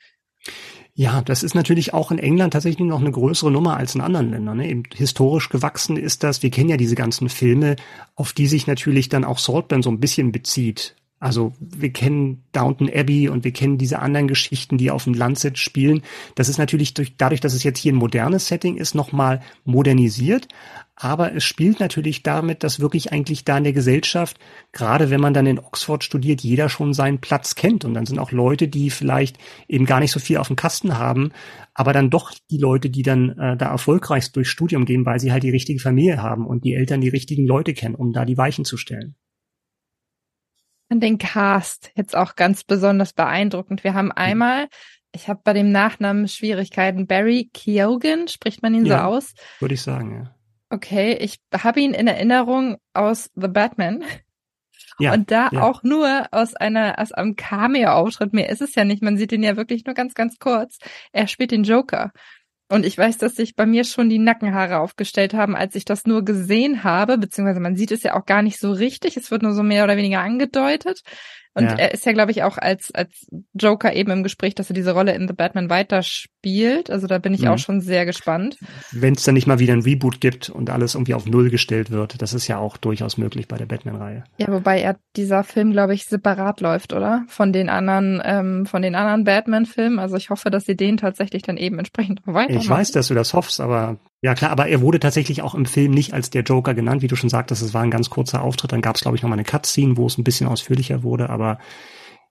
Ja, 0.99 1.23
das 1.23 1.45
ist 1.45 1.55
natürlich 1.55 1.95
auch 1.95 2.11
in 2.11 2.19
England 2.19 2.55
tatsächlich 2.55 2.85
noch 2.85 2.99
eine 2.99 3.13
größere 3.13 3.53
Nummer 3.53 3.77
als 3.77 3.95
in 3.95 4.01
anderen 4.01 4.33
Ländern. 4.33 4.57
Ne? 4.57 4.69
Eben 4.69 4.83
historisch 4.93 5.49
gewachsen 5.49 5.97
ist 5.97 6.25
das. 6.25 6.43
Wir 6.43 6.51
kennen 6.51 6.71
ja 6.71 6.77
diese 6.77 6.97
ganzen 6.97 7.29
Filme, 7.29 7.77
auf 8.17 8.33
die 8.33 8.49
sich 8.49 8.67
natürlich 8.67 9.09
dann 9.09 9.25
auch 9.25 9.39
Saltburn 9.39 9.85
so 9.85 9.91
ein 9.91 10.01
bisschen 10.01 10.33
bezieht. 10.33 10.97
Also 11.21 11.53
wir 11.61 11.93
kennen 11.93 12.43
Downton 12.51 12.91
Abbey 12.93 13.29
und 13.29 13.45
wir 13.45 13.53
kennen 13.53 13.79
diese 13.79 14.01
anderen 14.01 14.27
Geschichten, 14.27 14.77
die 14.77 14.91
auf 14.91 15.05
dem 15.05 15.15
Landsitz 15.15 15.61
spielen. 15.61 16.03
Das 16.35 16.49
ist 16.49 16.59
natürlich 16.59 16.95
durch, 16.95 17.17
dadurch, 17.17 17.41
dass 17.41 17.55
es 17.55 17.63
jetzt 17.63 17.79
hier 17.79 17.93
ein 17.93 17.97
modernes 17.97 18.49
Setting 18.49 18.77
ist, 18.77 18.97
nochmal 18.97 19.41
modernisiert. 19.65 20.49
Aber 21.01 21.33
es 21.33 21.45
spielt 21.45 21.79
natürlich 21.79 22.25
damit, 22.25 22.65
dass 22.65 22.81
wirklich 22.81 23.13
eigentlich 23.13 23.45
da 23.45 23.59
in 23.59 23.65
der 23.65 23.73
Gesellschaft, 23.73 24.37
gerade 24.73 25.11
wenn 25.11 25.21
man 25.21 25.33
dann 25.33 25.47
in 25.47 25.61
Oxford 25.61 26.03
studiert, 26.03 26.41
jeder 26.41 26.69
schon 26.69 26.93
seinen 26.93 27.21
Platz 27.21 27.55
kennt. 27.55 27.85
Und 27.85 27.95
dann 27.95 28.05
sind 28.05 28.19
auch 28.19 28.33
Leute, 28.33 28.67
die 28.67 28.91
vielleicht 28.91 29.39
eben 29.69 29.87
gar 29.87 30.01
nicht 30.01 30.11
so 30.11 30.19
viel 30.19 30.39
auf 30.39 30.49
dem 30.49 30.57
Kasten 30.57 30.99
haben, 30.99 31.31
aber 31.73 31.93
dann 31.93 32.11
doch 32.11 32.33
die 32.51 32.59
Leute, 32.59 32.91
die 32.91 33.03
dann 33.03 33.31
äh, 33.39 33.57
da 33.57 33.67
erfolgreich 33.67 34.33
durchs 34.33 34.51
Studium 34.51 34.87
gehen, 34.87 35.07
weil 35.07 35.21
sie 35.21 35.31
halt 35.31 35.45
die 35.45 35.51
richtige 35.51 35.79
Familie 35.79 36.21
haben 36.21 36.45
und 36.45 36.65
die 36.65 36.75
Eltern 36.75 37.01
die 37.01 37.09
richtigen 37.09 37.47
Leute 37.47 37.75
kennen, 37.75 37.95
um 37.95 38.13
da 38.13 38.25
die 38.25 38.37
Weichen 38.37 38.65
zu 38.65 38.77
stellen 38.77 39.15
an 40.91 41.01
den 41.01 41.19
Cast 41.19 41.91
jetzt 41.97 42.17
auch 42.17 42.35
ganz 42.35 42.65
besonders 42.65 43.13
beeindruckend. 43.13 43.85
Wir 43.85 43.93
haben 43.93 44.11
einmal, 44.11 44.69
ich 45.13 45.29
habe 45.29 45.41
bei 45.45 45.53
dem 45.53 45.71
Nachnamen 45.71 46.29
Schwierigkeiten, 46.29 47.07
Barry 47.07 47.51
Keoghan, 47.53 48.27
spricht 48.29 48.63
man 48.63 48.75
ihn 48.75 48.87
ja, 48.87 49.01
so 49.01 49.05
aus? 49.05 49.35
Würde 49.61 49.75
ich 49.75 49.83
sagen, 49.83 50.15
ja. 50.15 50.38
Okay, 50.71 51.15
ich 51.15 51.39
habe 51.53 51.81
ihn 51.81 51.95
in 51.95 52.07
Erinnerung 52.07 52.77
aus 52.93 53.31
The 53.35 53.49
Batman. 53.49 54.05
Ja, 55.01 55.13
und 55.13 55.31
da 55.31 55.49
ja. 55.53 55.63
auch 55.63 55.85
nur 55.85 56.27
aus 56.33 56.57
einer, 56.57 56.99
aus 56.99 57.13
einem 57.13 57.37
Cameo-Auftritt. 57.37 58.33
Mehr 58.33 58.49
ist 58.49 58.61
es 58.61 58.75
ja 58.75 58.85
nicht. 58.85 59.03
Man 59.03 59.17
sieht 59.17 59.31
ihn 59.33 59.45
ja 59.45 59.57
wirklich 59.57 59.85
nur 59.85 59.95
ganz, 59.95 60.15
ganz 60.15 60.39
kurz. 60.39 60.79
Er 61.13 61.29
spielt 61.29 61.53
den 61.53 61.63
Joker. 61.63 62.13
Und 62.71 62.85
ich 62.85 62.99
weiß, 62.99 63.17
dass 63.17 63.35
sich 63.35 63.55
bei 63.55 63.65
mir 63.65 63.85
schon 63.85 64.11
die 64.11 64.19
Nackenhaare 64.19 64.81
aufgestellt 64.81 65.33
haben, 65.33 65.57
als 65.57 65.75
ich 65.75 65.87
das 65.87 66.05
nur 66.05 66.23
gesehen 66.25 66.85
habe, 66.85 67.17
beziehungsweise 67.17 67.61
man 67.61 67.77
sieht 67.77 67.93
es 67.93 68.03
ja 68.03 68.15
auch 68.15 68.27
gar 68.27 68.43
nicht 68.43 68.59
so 68.59 68.73
richtig. 68.73 69.17
Es 69.17 69.31
wird 69.31 69.43
nur 69.43 69.55
so 69.55 69.63
mehr 69.63 69.85
oder 69.85 69.97
weniger 69.97 70.21
angedeutet. 70.21 71.01
Und 71.55 71.65
ja. 71.65 71.75
er 71.75 71.93
ist 71.93 72.07
ja, 72.07 72.13
glaube 72.13 72.31
ich, 72.31 72.43
auch 72.43 72.59
als, 72.59 72.93
als 72.95 73.27
Joker 73.55 73.93
eben 73.93 74.11
im 74.11 74.23
Gespräch, 74.23 74.55
dass 74.55 74.71
er 74.71 74.75
diese 74.75 74.93
Rolle 74.93 75.15
in 75.15 75.27
The 75.27 75.35
Batman 75.35 75.71
weiterspielt. 75.71 76.91
Also 76.91 77.07
da 77.07 77.19
bin 77.19 77.35
ich 77.35 77.43
mhm. 77.43 77.49
auch 77.49 77.59
schon 77.59 77.81
sehr 77.81 78.07
gespannt. 78.07 78.59
Wenn 78.93 79.15
es 79.15 79.25
dann 79.25 79.35
nicht 79.35 79.47
mal 79.47 79.59
wieder 79.59 79.73
ein 79.73 79.83
Reboot 79.83 80.21
gibt 80.21 80.51
und 80.51 80.71
alles 80.71 80.95
irgendwie 80.95 81.15
auf 81.15 81.27
Null 81.27 81.51
gestellt 81.51 81.91
wird, 81.91 82.23
das 82.23 82.35
ist 82.35 82.47
ja 82.49 82.59
auch 82.59 82.77
durchaus 82.77 83.17
möglich 83.17 83.49
bei 83.49 83.57
der 83.57 83.67
Batman-Reihe. 83.67 84.25
Ja, 84.39 84.49
wobei 84.49 84.81
er 84.81 84.97
dieser 85.17 85.43
Film, 85.43 85.73
glaube 85.73 85.95
ich, 85.95 86.07
separat 86.07 86.61
läuft, 86.61 86.93
oder? 86.93 87.25
Von 87.29 87.53
den 87.53 87.69
anderen, 87.69 88.23
ähm, 88.25 88.67
von 88.67 88.83
den 88.83 88.95
anderen 88.95 89.25
Batman-Filmen. 89.25 89.99
Also 89.99 90.17
ich 90.17 90.31
hoffe, 90.31 90.51
dass 90.51 90.65
sie 90.65 90.77
den 90.77 90.97
tatsächlich 90.97 91.43
dann 91.43 91.57
eben 91.57 91.79
entsprechend 91.79 92.21
weitermachen. 92.25 92.63
Ich 92.63 92.69
weiß, 92.69 92.93
dass 92.93 93.09
du 93.09 93.15
das 93.15 93.35
hoffst, 93.35 93.61
aber 93.61 93.99
ja 94.23 94.35
klar, 94.35 94.51
aber 94.51 94.69
er 94.69 94.81
wurde 94.81 95.01
tatsächlich 95.01 95.43
auch 95.43 95.55
im 95.55 95.67
Film 95.67 95.93
nicht 95.93 96.13
als 96.13 96.31
der 96.31 96.43
Joker 96.43 96.75
genannt, 96.75 97.03
wie 97.03 97.09
du 97.09 97.17
schon 97.17 97.31
sagtest, 97.31 97.63
es 97.63 97.75
war 97.75 97.83
ein 97.83 97.91
ganz 97.91 98.11
kurzer 98.11 98.43
Auftritt, 98.43 98.73
dann 98.73 98.83
gab 98.83 98.97
es 98.97 99.03
glaube 99.03 99.17
ich 99.17 99.23
noch 99.23 99.31
mal 99.31 99.35
eine 99.35 99.45
Cutscene, 99.45 99.97
wo 99.97 100.07
es 100.07 100.19
ein 100.19 100.25
bisschen 100.25 100.49
ausführlicher 100.49 101.03
wurde, 101.03 101.31
aber 101.31 101.59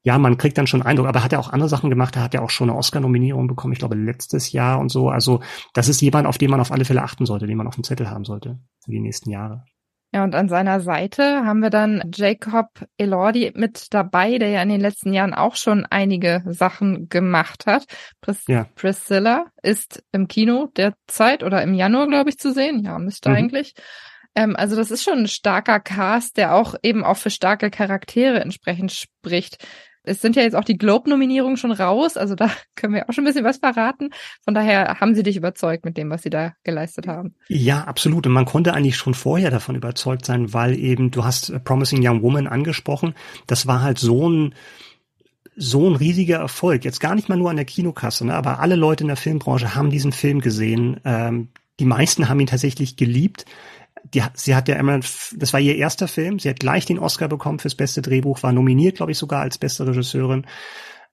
ja, 0.04 0.18
man 0.18 0.38
kriegt 0.38 0.58
dann 0.58 0.68
schon 0.68 0.84
Eindruck, 0.84 1.08
aber 1.08 1.24
hat 1.24 1.34
er 1.34 1.40
auch 1.40 1.50
andere 1.50 1.70
Sachen 1.70 1.90
gemacht, 1.90 2.16
er 2.16 2.24
hat 2.24 2.34
ja 2.34 2.42
auch 2.42 2.50
schon 2.50 2.70
eine 2.70 2.78
Oscar-Nominierung 2.78 3.48
bekommen, 3.48 3.74
ich 3.74 3.80
glaube 3.80 3.96
letztes 3.96 4.52
Jahr 4.52 4.80
und 4.80 4.90
so, 4.90 5.10
also 5.10 5.42
das 5.74 5.90
ist 5.90 6.02
jemand, 6.02 6.28
auf 6.28 6.38
den 6.38 6.50
man 6.50 6.62
auf 6.62 6.72
alle 6.72 6.86
Fälle 6.86 7.04
achten 7.04 7.26
sollte, 7.26 7.48
den 7.48 7.58
man 7.58 7.68
auf 7.68 7.76
dem 7.76 7.84
Zettel 7.84 8.10
haben 8.10 8.26
sollte 8.26 8.60
für 8.84 8.92
die 8.92 9.02
nächsten 9.02 9.30
Jahre. 9.32 9.66
Ja, 10.14 10.24
und 10.24 10.36
an 10.36 10.47
seiner 10.47 10.80
Seite 10.80 11.45
haben 11.45 11.60
wir 11.60 11.70
dann 11.70 12.12
Jacob 12.14 12.70
Elordi 12.97 13.51
mit 13.55 13.93
dabei, 13.93 14.38
der 14.38 14.49
ja 14.49 14.62
in 14.62 14.70
den 14.70 14.80
letzten 14.80 15.12
Jahren 15.12 15.34
auch 15.34 15.55
schon 15.55 15.86
einige 15.86 16.43
Sachen 16.45 17.10
gemacht 17.10 17.66
hat. 17.66 17.86
Pris 18.22 18.43
ja. 18.47 18.68
Priscilla 18.76 19.47
ist 19.62 20.03
im 20.14 20.30
Kino 20.30 20.72
derzeit 20.78 21.43
oder 21.43 21.62
im 21.62 21.74
Januar, 21.74 22.08
glaube 22.08 22.30
ich, 22.30 22.38
zu 22.38 22.53
sehen. 22.53 22.84
Ja, 22.86 22.97
müsste 22.99 23.30
mhm. 23.30 23.36
eigentlich. 23.36 23.74
Ähm, 24.34 24.55
also 24.55 24.78
das 24.78 24.91
ist 24.91 25.03
schon 25.03 25.20
ein 25.20 25.28
starker 25.28 25.82
Cast, 25.82 26.38
der 26.38 26.55
auch 26.55 26.76
eben 26.84 27.03
auch 27.03 27.18
für 27.18 27.30
starke 27.30 27.70
Charaktere 27.70 28.39
entsprechend 28.39 28.93
spricht 28.93 29.66
es 30.08 30.22
sind 30.22 30.36
ja 30.36 30.41
jetzt 30.41 30.55
auch 30.55 30.64
die 30.64 30.78
Globe-Nominierungen 30.78 31.58
schon 31.58 31.72
raus, 31.72 32.18
also 32.18 32.36
da 32.36 32.49
können 32.76 32.93
wir 32.93 33.10
auch 33.10 33.14
schon 33.14 33.24
ein 33.24 33.28
bisschen 33.28 33.45
was 33.45 33.58
verraten. 33.58 34.10
Von 34.43 34.53
daher 34.53 34.99
haben 34.99 35.16
sie 35.16 35.24
dich 35.24 35.38
überzeugt 35.38 35.86
mit 35.86 35.97
dem, 35.97 36.10
was 36.10 36.24
sie 36.24 36.30
da 36.30 36.53
geleistet 36.64 37.08
haben. 37.08 37.36
Ja, 37.47 37.84
absolut. 37.84 38.26
Und 38.26 38.34
man 38.34 38.45
konnte 38.45 38.74
eigentlich 38.74 38.97
schon 38.97 39.14
vorher 39.14 39.51
davon 39.51 39.76
überzeugt 39.76 40.26
sein, 40.26 40.53
weil 40.53 40.78
eben, 40.78 41.12
du 41.12 41.24
hast 41.24 41.64
Promising 41.64 41.99
Young 42.01 42.22
Woman 42.22 42.47
angesprochen, 42.47 43.14
das 43.45 43.68
war 43.68 43.82
halt 43.82 43.99
so 43.99 44.30
ein, 44.30 44.55
so 45.55 45.89
ein 45.89 45.95
riesiger 45.95 46.38
Erfolg. 46.38 46.86
Jetzt 46.86 46.99
gar 46.99 47.16
nicht 47.16 47.30
mal 47.30 47.38
nur 47.38 47.49
an 47.49 47.55
der 47.55 47.66
Kinokasse, 47.66 48.26
ne? 48.26 48.36
aber 48.36 48.60
alle 48.60 48.76
Leute 48.76 49.03
in 49.03 49.08
der 49.08 49.18
Filmbranche 49.18 49.76
haben 49.76 49.89
diesen 49.89 50.12
Film 50.12 50.39
gesehen. 50.41 50.99
Ähm, 51.03 51.49
die 51.80 51.86
meisten 51.86 52.30
haben 52.30 52.39
ihn 52.39 52.47
tatsächlich 52.47 52.95
geliebt 52.95 53.45
die, 54.14 54.24
sie 54.34 54.55
hat 54.55 54.68
ja 54.68 54.76
immer, 54.76 54.99
das 54.99 55.53
war 55.53 55.60
ihr 55.60 55.76
erster 55.76 56.08
Film, 56.08 56.39
sie 56.39 56.49
hat 56.49 56.60
gleich 56.60 56.86
den 56.86 56.99
Oscar 56.99 57.28
bekommen 57.28 57.60
fürs 57.60 57.76
beste 57.76 58.01
Drehbuch, 58.01 58.43
war 58.43 58.51
nominiert, 58.51 58.97
glaube 58.97 59.12
ich, 59.12 59.18
sogar 59.18 59.41
als 59.41 59.58
beste 59.58 59.88
Regisseurin. 59.88 60.45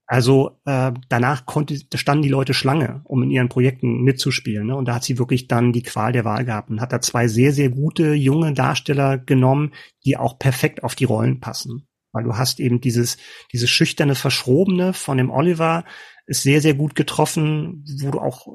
Also 0.06 0.60
äh, 0.66 0.92
danach 1.08 1.46
konnte, 1.46 1.78
standen 1.94 2.22
die 2.22 2.28
Leute 2.28 2.52
Schlange, 2.52 3.00
um 3.04 3.22
in 3.22 3.30
ihren 3.30 3.48
Projekten 3.48 4.02
mitzuspielen. 4.02 4.66
Ne? 4.66 4.76
Und 4.76 4.86
da 4.86 4.96
hat 4.96 5.04
sie 5.04 5.18
wirklich 5.18 5.48
dann 5.48 5.72
die 5.72 5.82
Qual 5.82 6.12
der 6.12 6.26
Wahl 6.26 6.44
gehabt 6.44 6.68
und 6.68 6.80
hat 6.80 6.92
da 6.92 7.00
zwei 7.00 7.26
sehr, 7.26 7.52
sehr 7.52 7.70
gute 7.70 8.12
junge 8.12 8.52
Darsteller 8.52 9.16
genommen, 9.16 9.72
die 10.04 10.18
auch 10.18 10.38
perfekt 10.38 10.84
auf 10.84 10.94
die 10.94 11.04
Rollen 11.04 11.40
passen. 11.40 11.88
Weil 12.12 12.24
du 12.24 12.36
hast 12.36 12.60
eben 12.60 12.80
dieses, 12.80 13.16
dieses 13.52 13.70
schüchterne, 13.70 14.14
verschrobene 14.14 14.92
von 14.92 15.16
dem 15.16 15.30
Oliver 15.30 15.84
ist 16.26 16.42
sehr, 16.42 16.60
sehr 16.60 16.74
gut 16.74 16.94
getroffen, 16.94 17.84
wo 18.02 18.10
du 18.10 18.20
auch 18.20 18.46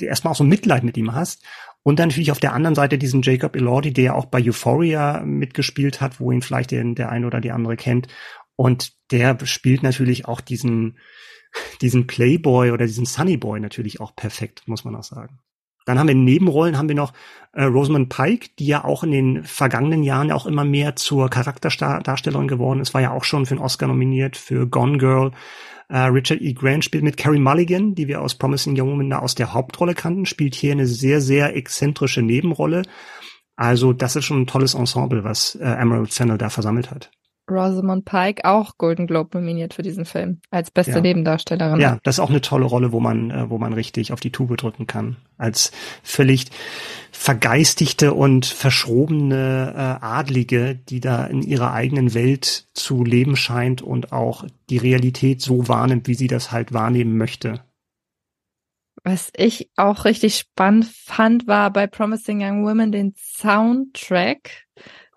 erstmal 0.00 0.32
auch 0.32 0.36
so 0.36 0.44
Mitleid 0.44 0.84
mit 0.84 0.96
ihm 0.96 1.14
hast. 1.14 1.44
Und 1.84 1.98
dann 1.98 2.08
natürlich 2.08 2.32
auf 2.32 2.40
der 2.40 2.54
anderen 2.54 2.74
Seite 2.74 2.98
diesen 2.98 3.22
Jacob 3.22 3.54
Elordi, 3.54 3.92
der 3.92 4.16
auch 4.16 4.24
bei 4.24 4.42
Euphoria 4.42 5.22
mitgespielt 5.22 6.00
hat, 6.00 6.18
wo 6.18 6.32
ihn 6.32 6.40
vielleicht 6.40 6.70
der, 6.70 6.82
der 6.82 7.10
eine 7.10 7.26
oder 7.26 7.40
die 7.40 7.52
andere 7.52 7.76
kennt. 7.76 8.08
Und 8.56 8.94
der 9.10 9.38
spielt 9.44 9.82
natürlich 9.82 10.26
auch 10.26 10.40
diesen, 10.40 10.98
diesen 11.82 12.06
Playboy 12.06 12.70
oder 12.70 12.86
diesen 12.86 13.04
Sunnyboy 13.04 13.60
natürlich 13.60 14.00
auch 14.00 14.16
perfekt, 14.16 14.66
muss 14.66 14.84
man 14.84 14.96
auch 14.96 15.04
sagen. 15.04 15.38
Dann 15.84 15.98
haben 15.98 16.08
wir 16.08 16.14
Nebenrollen 16.14 16.78
haben 16.78 16.88
wir 16.88 16.96
noch 16.96 17.12
äh, 17.52 17.64
Rosamund 17.64 18.08
Pike, 18.08 18.48
die 18.58 18.66
ja 18.66 18.84
auch 18.84 19.04
in 19.04 19.12
den 19.12 19.44
vergangenen 19.44 20.02
Jahren 20.02 20.32
auch 20.32 20.46
immer 20.46 20.64
mehr 20.64 20.96
zur 20.96 21.30
Charakterdarstellerin 21.30 22.48
geworden 22.48 22.80
ist, 22.80 22.94
war 22.94 23.02
ja 23.02 23.12
auch 23.12 23.24
schon 23.24 23.46
für 23.46 23.54
einen 23.54 23.62
Oscar 23.62 23.86
nominiert 23.86 24.36
für 24.36 24.66
Gone 24.66 24.98
Girl. 24.98 25.32
Uh, 25.92 26.06
Richard 26.06 26.40
E. 26.40 26.54
Grant 26.54 26.82
spielt 26.82 27.04
mit 27.04 27.18
Carrie 27.18 27.38
Mulligan, 27.38 27.94
die 27.94 28.08
wir 28.08 28.22
aus 28.22 28.36
Promising 28.36 28.74
Young 28.74 28.92
Woman 28.92 29.12
aus 29.12 29.34
der 29.34 29.52
Hauptrolle 29.52 29.94
kannten, 29.94 30.24
spielt 30.24 30.54
hier 30.54 30.72
eine 30.72 30.86
sehr, 30.86 31.20
sehr 31.20 31.54
exzentrische 31.54 32.22
Nebenrolle. 32.22 32.84
Also 33.54 33.92
das 33.92 34.16
ist 34.16 34.24
schon 34.24 34.40
ein 34.40 34.46
tolles 34.46 34.72
Ensemble, 34.72 35.24
was 35.24 35.54
äh, 35.56 35.64
Emerald 35.64 36.12
Fennell 36.12 36.38
da 36.38 36.48
versammelt 36.48 36.90
hat. 36.90 37.10
Rosamund 37.50 38.04
Pike 38.04 38.44
auch 38.44 38.78
Golden 38.78 39.06
Globe 39.06 39.38
nominiert 39.38 39.74
für 39.74 39.82
diesen 39.82 40.04
Film 40.04 40.40
als 40.50 40.70
beste 40.70 40.92
ja. 40.92 41.00
Nebendarstellerin. 41.00 41.80
Ja, 41.80 41.98
das 42.02 42.16
ist 42.16 42.20
auch 42.20 42.30
eine 42.30 42.40
tolle 42.40 42.64
Rolle, 42.64 42.92
wo 42.92 43.00
man, 43.00 43.30
äh, 43.30 43.50
wo 43.50 43.58
man 43.58 43.72
richtig 43.72 44.12
auf 44.12 44.20
die 44.20 44.32
Tube 44.32 44.56
drücken 44.56 44.86
kann. 44.86 45.16
Als 45.36 45.72
völlig 46.02 46.46
vergeistigte 47.12 48.14
und 48.14 48.46
verschrobene 48.46 49.72
äh, 49.74 50.04
Adlige, 50.04 50.74
die 50.74 51.00
da 51.00 51.26
in 51.26 51.42
ihrer 51.42 51.72
eigenen 51.72 52.14
Welt 52.14 52.66
zu 52.74 53.04
leben 53.04 53.36
scheint 53.36 53.82
und 53.82 54.12
auch 54.12 54.44
die 54.70 54.78
Realität 54.78 55.40
so 55.42 55.68
wahrnimmt, 55.68 56.08
wie 56.08 56.14
sie 56.14 56.28
das 56.28 56.52
halt 56.52 56.72
wahrnehmen 56.72 57.16
möchte. 57.16 57.60
Was 59.02 59.30
ich 59.36 59.70
auch 59.76 60.06
richtig 60.06 60.36
spannend 60.36 60.86
fand, 60.86 61.46
war 61.46 61.70
bei 61.70 61.86
Promising 61.86 62.42
Young 62.42 62.64
Women 62.64 62.90
den 62.90 63.14
Soundtrack 63.18 64.64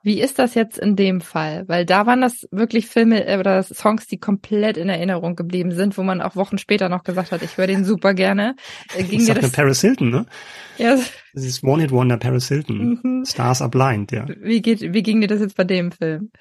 wie 0.07 0.21
ist 0.21 0.39
das 0.39 0.55
jetzt 0.55 0.77
in 0.79 0.95
dem 0.95 1.19
Fall? 1.19 1.65
Weil 1.67 1.85
da 1.85 2.05
waren 2.05 2.21
das 2.21 2.47
wirklich 2.49 2.87
Filme 2.87 3.27
äh, 3.27 3.37
oder 3.37 3.61
Songs, 3.61 4.07
die 4.07 4.17
komplett 4.17 4.77
in 4.77 4.87
Erinnerung 4.87 5.35
geblieben 5.35 5.73
sind, 5.73 5.97
wo 5.97 6.03
man 6.03 6.21
auch 6.21 6.37
Wochen 6.37 6.57
später 6.57 6.87
noch 6.87 7.03
gesagt 7.03 7.33
hat, 7.33 7.43
ich 7.43 7.57
höre 7.57 7.67
den 7.67 7.83
super 7.83 8.13
gerne. 8.13 8.55
Äh, 8.95 9.03
ging 9.03 9.19
das 9.19 9.35
dir 9.35 9.41
das 9.41 9.51
Paris 9.51 9.81
Hilton, 9.81 10.09
ne? 10.09 10.25
Ja. 10.77 10.95
Das 11.33 11.43
ist 11.43 11.61
One 11.61 11.81
Hit 11.81 11.91
Wonder 11.91 12.15
Paris 12.15 12.47
Hilton. 12.47 12.99
Mhm. 13.03 13.25
Stars 13.25 13.61
are 13.61 13.69
blind, 13.69 14.13
ja. 14.13 14.25
Wie 14.41 14.61
geht, 14.61 14.81
wie 14.81 15.03
ging 15.03 15.19
dir 15.19 15.27
das 15.27 15.41
jetzt 15.41 15.57
bei 15.57 15.65
dem 15.65 15.91
Film? 15.91 16.31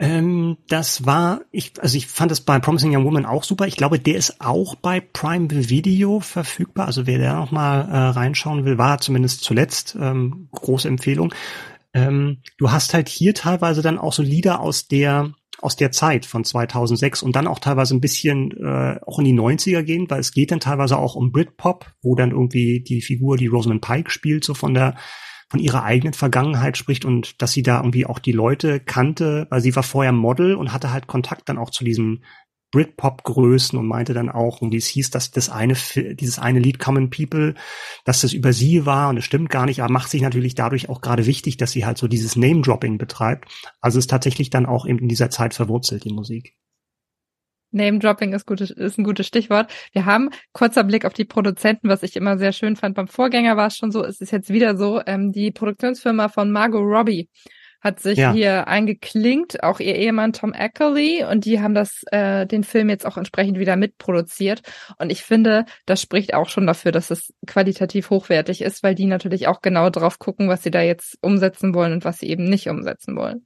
Ähm, 0.00 0.56
das 0.66 1.06
war, 1.06 1.42
ich, 1.52 1.74
also 1.80 1.96
ich 1.96 2.08
fand 2.08 2.32
das 2.32 2.40
bei 2.40 2.58
Promising 2.58 2.96
Young 2.96 3.04
Woman 3.04 3.24
auch 3.24 3.44
super. 3.44 3.68
Ich 3.68 3.76
glaube, 3.76 4.00
der 4.00 4.16
ist 4.16 4.40
auch 4.40 4.74
bei 4.74 4.98
Prime 5.00 5.48
Video 5.48 6.18
verfügbar. 6.18 6.86
Also 6.86 7.06
wer 7.06 7.20
da 7.20 7.36
noch 7.36 7.52
mal 7.52 7.82
äh, 7.82 7.96
reinschauen 8.08 8.64
will, 8.64 8.78
war 8.78 8.98
zumindest 8.98 9.44
zuletzt 9.44 9.96
ähm, 10.00 10.48
große 10.50 10.88
Empfehlung. 10.88 11.32
Ähm, 11.92 12.42
du 12.58 12.70
hast 12.70 12.94
halt 12.94 13.08
hier 13.08 13.34
teilweise 13.34 13.82
dann 13.82 13.98
auch 13.98 14.12
so 14.12 14.22
Lieder 14.22 14.60
aus 14.60 14.88
der 14.88 15.32
aus 15.62 15.76
der 15.76 15.92
Zeit 15.92 16.24
von 16.24 16.42
2006 16.42 17.22
und 17.22 17.36
dann 17.36 17.46
auch 17.46 17.58
teilweise 17.58 17.94
ein 17.94 18.00
bisschen 18.00 18.50
äh, 18.52 18.98
auch 19.06 19.18
in 19.18 19.26
die 19.26 19.34
90er 19.34 19.82
gehen, 19.82 20.08
weil 20.08 20.20
es 20.20 20.32
geht 20.32 20.50
dann 20.50 20.60
teilweise 20.60 20.96
auch 20.96 21.14
um 21.14 21.32
Britpop, 21.32 21.92
wo 22.00 22.14
dann 22.14 22.30
irgendwie 22.30 22.80
die 22.80 23.02
Figur, 23.02 23.36
die 23.36 23.48
Rosamund 23.48 23.82
Pike 23.82 24.10
spielt, 24.10 24.42
so 24.42 24.54
von 24.54 24.72
der 24.72 24.96
von 25.50 25.60
ihrer 25.60 25.82
eigenen 25.82 26.14
Vergangenheit 26.14 26.76
spricht 26.76 27.04
und 27.04 27.42
dass 27.42 27.52
sie 27.52 27.64
da 27.64 27.78
irgendwie 27.78 28.06
auch 28.06 28.20
die 28.20 28.32
Leute 28.32 28.78
kannte, 28.78 29.48
weil 29.50 29.60
sie 29.60 29.74
war 29.74 29.82
vorher 29.82 30.12
Model 30.12 30.54
und 30.54 30.72
hatte 30.72 30.92
halt 30.92 31.08
Kontakt 31.08 31.48
dann 31.48 31.58
auch 31.58 31.70
zu 31.70 31.82
diesem 31.82 32.22
Britpop-Größen 32.70 33.78
und 33.78 33.86
meinte 33.86 34.14
dann 34.14 34.28
auch, 34.28 34.60
und 34.60 34.74
es 34.74 34.86
hieß, 34.86 35.10
dass 35.10 35.30
das 35.30 35.50
eine, 35.50 35.74
dieses 35.94 36.38
eine 36.38 36.60
Lied 36.60 36.78
Common 36.78 37.10
People, 37.10 37.54
dass 38.04 38.20
das 38.20 38.32
über 38.32 38.52
sie 38.52 38.86
war 38.86 39.08
und 39.08 39.16
es 39.16 39.24
stimmt 39.24 39.50
gar 39.50 39.66
nicht, 39.66 39.82
aber 39.82 39.92
macht 39.92 40.10
sich 40.10 40.22
natürlich 40.22 40.54
dadurch 40.54 40.88
auch 40.88 41.00
gerade 41.00 41.26
wichtig, 41.26 41.56
dass 41.56 41.72
sie 41.72 41.84
halt 41.84 41.98
so 41.98 42.08
dieses 42.08 42.36
Name-Dropping 42.36 42.98
betreibt. 42.98 43.48
Also 43.80 43.98
ist 43.98 44.10
tatsächlich 44.10 44.50
dann 44.50 44.66
auch 44.66 44.86
eben 44.86 44.98
in 45.00 45.08
dieser 45.08 45.30
Zeit 45.30 45.54
verwurzelt, 45.54 46.04
die 46.04 46.12
Musik. 46.12 46.54
Name-Dropping 47.72 48.32
ist, 48.32 48.46
gutes, 48.46 48.70
ist 48.70 48.98
ein 48.98 49.04
gutes 49.04 49.26
Stichwort. 49.26 49.70
Wir 49.92 50.04
haben 50.04 50.30
kurzer 50.52 50.84
Blick 50.84 51.04
auf 51.04 51.12
die 51.12 51.24
Produzenten, 51.24 51.88
was 51.88 52.02
ich 52.02 52.16
immer 52.16 52.38
sehr 52.38 52.52
schön 52.52 52.76
fand. 52.76 52.96
Beim 52.96 53.08
Vorgänger 53.08 53.56
war 53.56 53.68
es 53.68 53.76
schon 53.76 53.92
so, 53.92 54.04
es 54.04 54.20
ist 54.20 54.32
jetzt 54.32 54.50
wieder 54.50 54.76
so, 54.76 55.00
ähm, 55.06 55.32
die 55.32 55.52
Produktionsfirma 55.52 56.28
von 56.28 56.50
Margot 56.50 56.82
Robbie 56.82 57.28
hat 57.80 58.00
sich 58.00 58.18
ja. 58.18 58.32
hier 58.32 58.68
eingeklinkt, 58.68 59.62
auch 59.62 59.80
ihr 59.80 59.94
Ehemann 59.94 60.32
Tom 60.32 60.52
Ackley 60.52 61.24
und 61.24 61.44
die 61.44 61.60
haben 61.60 61.74
das 61.74 62.02
äh, 62.10 62.46
den 62.46 62.64
Film 62.64 62.88
jetzt 62.90 63.06
auch 63.06 63.16
entsprechend 63.16 63.58
wieder 63.58 63.76
mitproduziert 63.76 64.62
und 64.98 65.10
ich 65.10 65.22
finde, 65.22 65.64
das 65.86 66.00
spricht 66.00 66.34
auch 66.34 66.48
schon 66.48 66.66
dafür, 66.66 66.92
dass 66.92 67.10
es 67.10 67.32
qualitativ 67.46 68.10
hochwertig 68.10 68.62
ist, 68.62 68.82
weil 68.82 68.94
die 68.94 69.06
natürlich 69.06 69.48
auch 69.48 69.60
genau 69.62 69.90
drauf 69.90 70.18
gucken, 70.18 70.48
was 70.48 70.62
sie 70.62 70.70
da 70.70 70.82
jetzt 70.82 71.18
umsetzen 71.22 71.74
wollen 71.74 71.92
und 71.92 72.04
was 72.04 72.18
sie 72.18 72.28
eben 72.28 72.44
nicht 72.44 72.68
umsetzen 72.68 73.16
wollen 73.16 73.44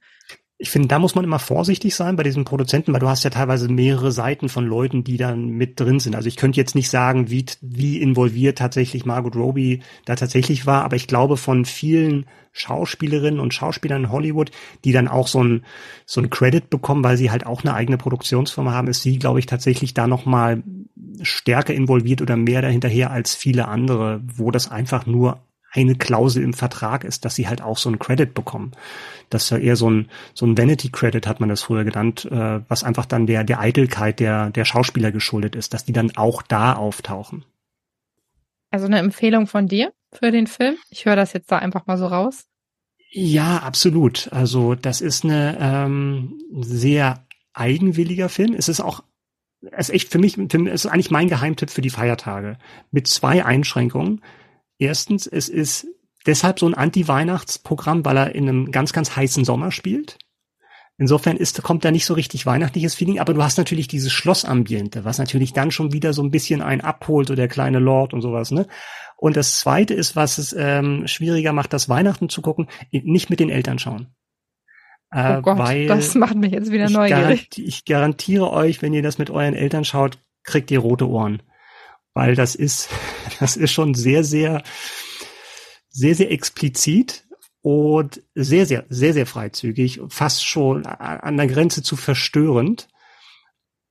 ich 0.57 0.69
finde, 0.69 0.87
da 0.87 0.99
muss 0.99 1.15
man 1.15 1.25
immer 1.25 1.39
vorsichtig 1.39 1.95
sein 1.95 2.15
bei 2.15 2.23
diesen 2.23 2.45
Produzenten, 2.45 2.93
weil 2.93 3.01
du 3.01 3.09
hast 3.09 3.25
ja 3.25 3.29
teilweise 3.29 3.67
mehrere 3.67 4.13
Seiten 4.13 4.47
von 4.47 4.65
Leuten, 4.65 5.03
die 5.03 5.17
dann 5.17 5.49
mit 5.49 5.77
drin 5.79 5.99
sind. 5.99 6.15
Also 6.15 6.29
ich 6.29 6.37
könnte 6.37 6.57
jetzt 6.57 6.75
nicht 6.75 6.89
sagen, 6.89 7.29
wie, 7.29 7.45
wie 7.59 8.01
involviert 8.01 8.57
tatsächlich 8.57 9.05
Margot 9.05 9.35
Robbie 9.35 9.81
da 10.05 10.15
tatsächlich 10.15 10.65
war, 10.65 10.85
aber 10.85 10.95
ich 10.95 11.07
glaube 11.07 11.35
von 11.35 11.65
vielen 11.65 12.25
Schauspielerinnen 12.53 13.41
und 13.41 13.53
Schauspielern 13.53 14.05
in 14.05 14.11
Hollywood, 14.11 14.51
die 14.85 14.93
dann 14.93 15.09
auch 15.09 15.27
so 15.27 15.43
ein, 15.43 15.65
so 16.05 16.21
ein 16.21 16.29
Credit 16.29 16.69
bekommen, 16.69 17.03
weil 17.03 17.17
sie 17.17 17.31
halt 17.31 17.45
auch 17.45 17.63
eine 17.65 17.73
eigene 17.73 17.97
Produktionsfirma 17.97 18.71
haben, 18.71 18.87
ist 18.87 19.01
sie, 19.01 19.19
glaube 19.19 19.39
ich, 19.39 19.47
tatsächlich 19.47 19.93
da 19.93 20.07
nochmal 20.07 20.63
stärker 21.21 21.73
involviert 21.73 22.21
oder 22.21 22.37
mehr 22.37 22.61
dahinterher 22.61 23.11
als 23.11 23.35
viele 23.35 23.67
andere, 23.67 24.21
wo 24.23 24.51
das 24.51 24.71
einfach 24.71 25.05
nur 25.05 25.41
eine 25.81 25.95
Klausel 25.95 26.43
im 26.43 26.53
Vertrag 26.53 27.03
ist, 27.03 27.25
dass 27.25 27.35
sie 27.35 27.47
halt 27.47 27.61
auch 27.61 27.77
so 27.77 27.89
einen 27.89 27.99
Credit 27.99 28.33
bekommen. 28.33 28.71
Das 29.29 29.43
ist 29.43 29.49
ja 29.49 29.57
eher 29.57 29.75
so 29.75 29.89
ein, 29.89 30.09
so 30.33 30.45
ein 30.45 30.57
Vanity 30.57 30.89
Credit, 30.89 31.27
hat 31.27 31.39
man 31.39 31.49
das 31.49 31.63
früher 31.63 31.83
genannt, 31.83 32.25
äh, 32.25 32.61
was 32.67 32.83
einfach 32.83 33.05
dann 33.05 33.27
der, 33.27 33.43
der 33.43 33.59
Eitelkeit 33.59 34.19
der, 34.19 34.49
der 34.51 34.65
Schauspieler 34.65 35.11
geschuldet 35.11 35.55
ist, 35.55 35.73
dass 35.73 35.85
die 35.85 35.93
dann 35.93 36.15
auch 36.15 36.41
da 36.41 36.73
auftauchen. 36.73 37.45
Also 38.71 38.85
eine 38.85 38.99
Empfehlung 38.99 39.47
von 39.47 39.67
dir 39.67 39.93
für 40.13 40.31
den 40.31 40.47
Film? 40.47 40.75
Ich 40.89 41.05
höre 41.05 41.15
das 41.15 41.33
jetzt 41.33 41.51
da 41.51 41.57
einfach 41.57 41.87
mal 41.87 41.97
so 41.97 42.07
raus. 42.07 42.45
Ja, 43.11 43.57
absolut. 43.59 44.29
Also 44.31 44.75
das 44.75 45.01
ist 45.01 45.23
eine 45.23 45.57
ähm, 45.59 46.39
sehr 46.51 47.25
eigenwilliger 47.53 48.29
Film. 48.29 48.53
Es 48.53 48.67
ist 48.67 48.81
auch 48.81 49.03
es 49.71 49.89
ist 49.89 49.95
echt 49.95 50.11
für 50.11 50.19
mich, 50.19 50.37
mich 50.37 50.53
ist 50.53 50.85
eigentlich 50.85 51.11
mein 51.11 51.27
Geheimtipp 51.27 51.69
für 51.69 51.81
die 51.81 51.89
Feiertage. 51.89 52.57
Mit 52.91 53.07
zwei 53.07 53.45
Einschränkungen. 53.45 54.21
Erstens, 54.77 55.27
es 55.27 55.49
ist 55.49 55.87
deshalb 56.25 56.59
so 56.59 56.67
ein 56.67 56.73
Anti-Weihnachtsprogramm, 56.73 58.03
weil 58.05 58.17
er 58.17 58.35
in 58.35 58.49
einem 58.49 58.71
ganz, 58.71 58.93
ganz 58.93 59.15
heißen 59.15 59.45
Sommer 59.45 59.71
spielt. 59.71 60.17
Insofern 60.97 61.35
ist, 61.35 61.61
kommt 61.61 61.83
da 61.83 61.91
nicht 61.91 62.05
so 62.05 62.13
richtig 62.13 62.45
weihnachtliches 62.45 62.95
Feeling, 62.95 63.19
aber 63.19 63.33
du 63.33 63.43
hast 63.43 63.57
natürlich 63.57 63.89
dieses 63.89 64.13
Schlossambiente, 64.13 65.03
was 65.03 65.17
natürlich 65.17 65.51
dann 65.51 65.71
schon 65.71 65.91
wieder 65.91 66.13
so 66.13 66.23
ein 66.23 66.31
bisschen 66.31 66.61
ein 66.61 66.79
abholt, 66.79 67.27
so 67.27 67.35
der 67.35 67.49
kleine 67.49 67.79
Lord 67.79 68.13
und 68.13 68.21
sowas, 68.21 68.51
ne? 68.51 68.65
Und 69.17 69.35
das 69.35 69.59
Zweite 69.59 69.93
ist, 69.93 70.15
was 70.15 70.37
es 70.37 70.55
ähm, 70.57 71.07
schwieriger 71.07 71.53
macht, 71.53 71.73
das 71.73 71.89
Weihnachten 71.89 72.29
zu 72.29 72.41
gucken, 72.41 72.67
nicht 72.91 73.29
mit 73.29 73.39
den 73.39 73.49
Eltern 73.49 73.79
schauen. 73.79 74.13
Äh, 75.11 75.37
oh 75.37 75.41
Gott, 75.41 75.57
weil 75.57 75.87
das 75.87 76.15
macht 76.15 76.35
mich 76.35 76.51
jetzt 76.51 76.71
wieder 76.71 76.85
ich 76.85 76.91
neugierig. 76.91 77.49
Garanti 77.49 77.63
ich 77.63 77.85
garantiere 77.85 78.51
euch, 78.51 78.81
wenn 78.81 78.93
ihr 78.93 79.03
das 79.03 79.17
mit 79.17 79.29
euren 79.29 79.53
Eltern 79.53 79.85
schaut, 79.85 80.17
kriegt 80.43 80.71
ihr 80.71 80.79
rote 80.79 81.09
Ohren. 81.09 81.41
Weil 82.15 82.33
das 82.33 82.55
ist, 82.55 82.89
das 83.39 83.55
ist 83.57 83.71
schon 83.71 83.93
sehr, 83.93 84.23
sehr, 84.23 84.63
sehr, 85.89 86.15
sehr 86.15 86.31
explizit 86.31 87.25
und 87.61 88.23
sehr, 88.33 88.65
sehr, 88.65 88.85
sehr, 88.89 89.13
sehr 89.13 89.27
freizügig, 89.27 90.01
fast 90.09 90.45
schon 90.45 90.85
an 90.85 91.37
der 91.37 91.47
Grenze 91.47 91.83
zu 91.83 91.95
verstörend. 91.95 92.87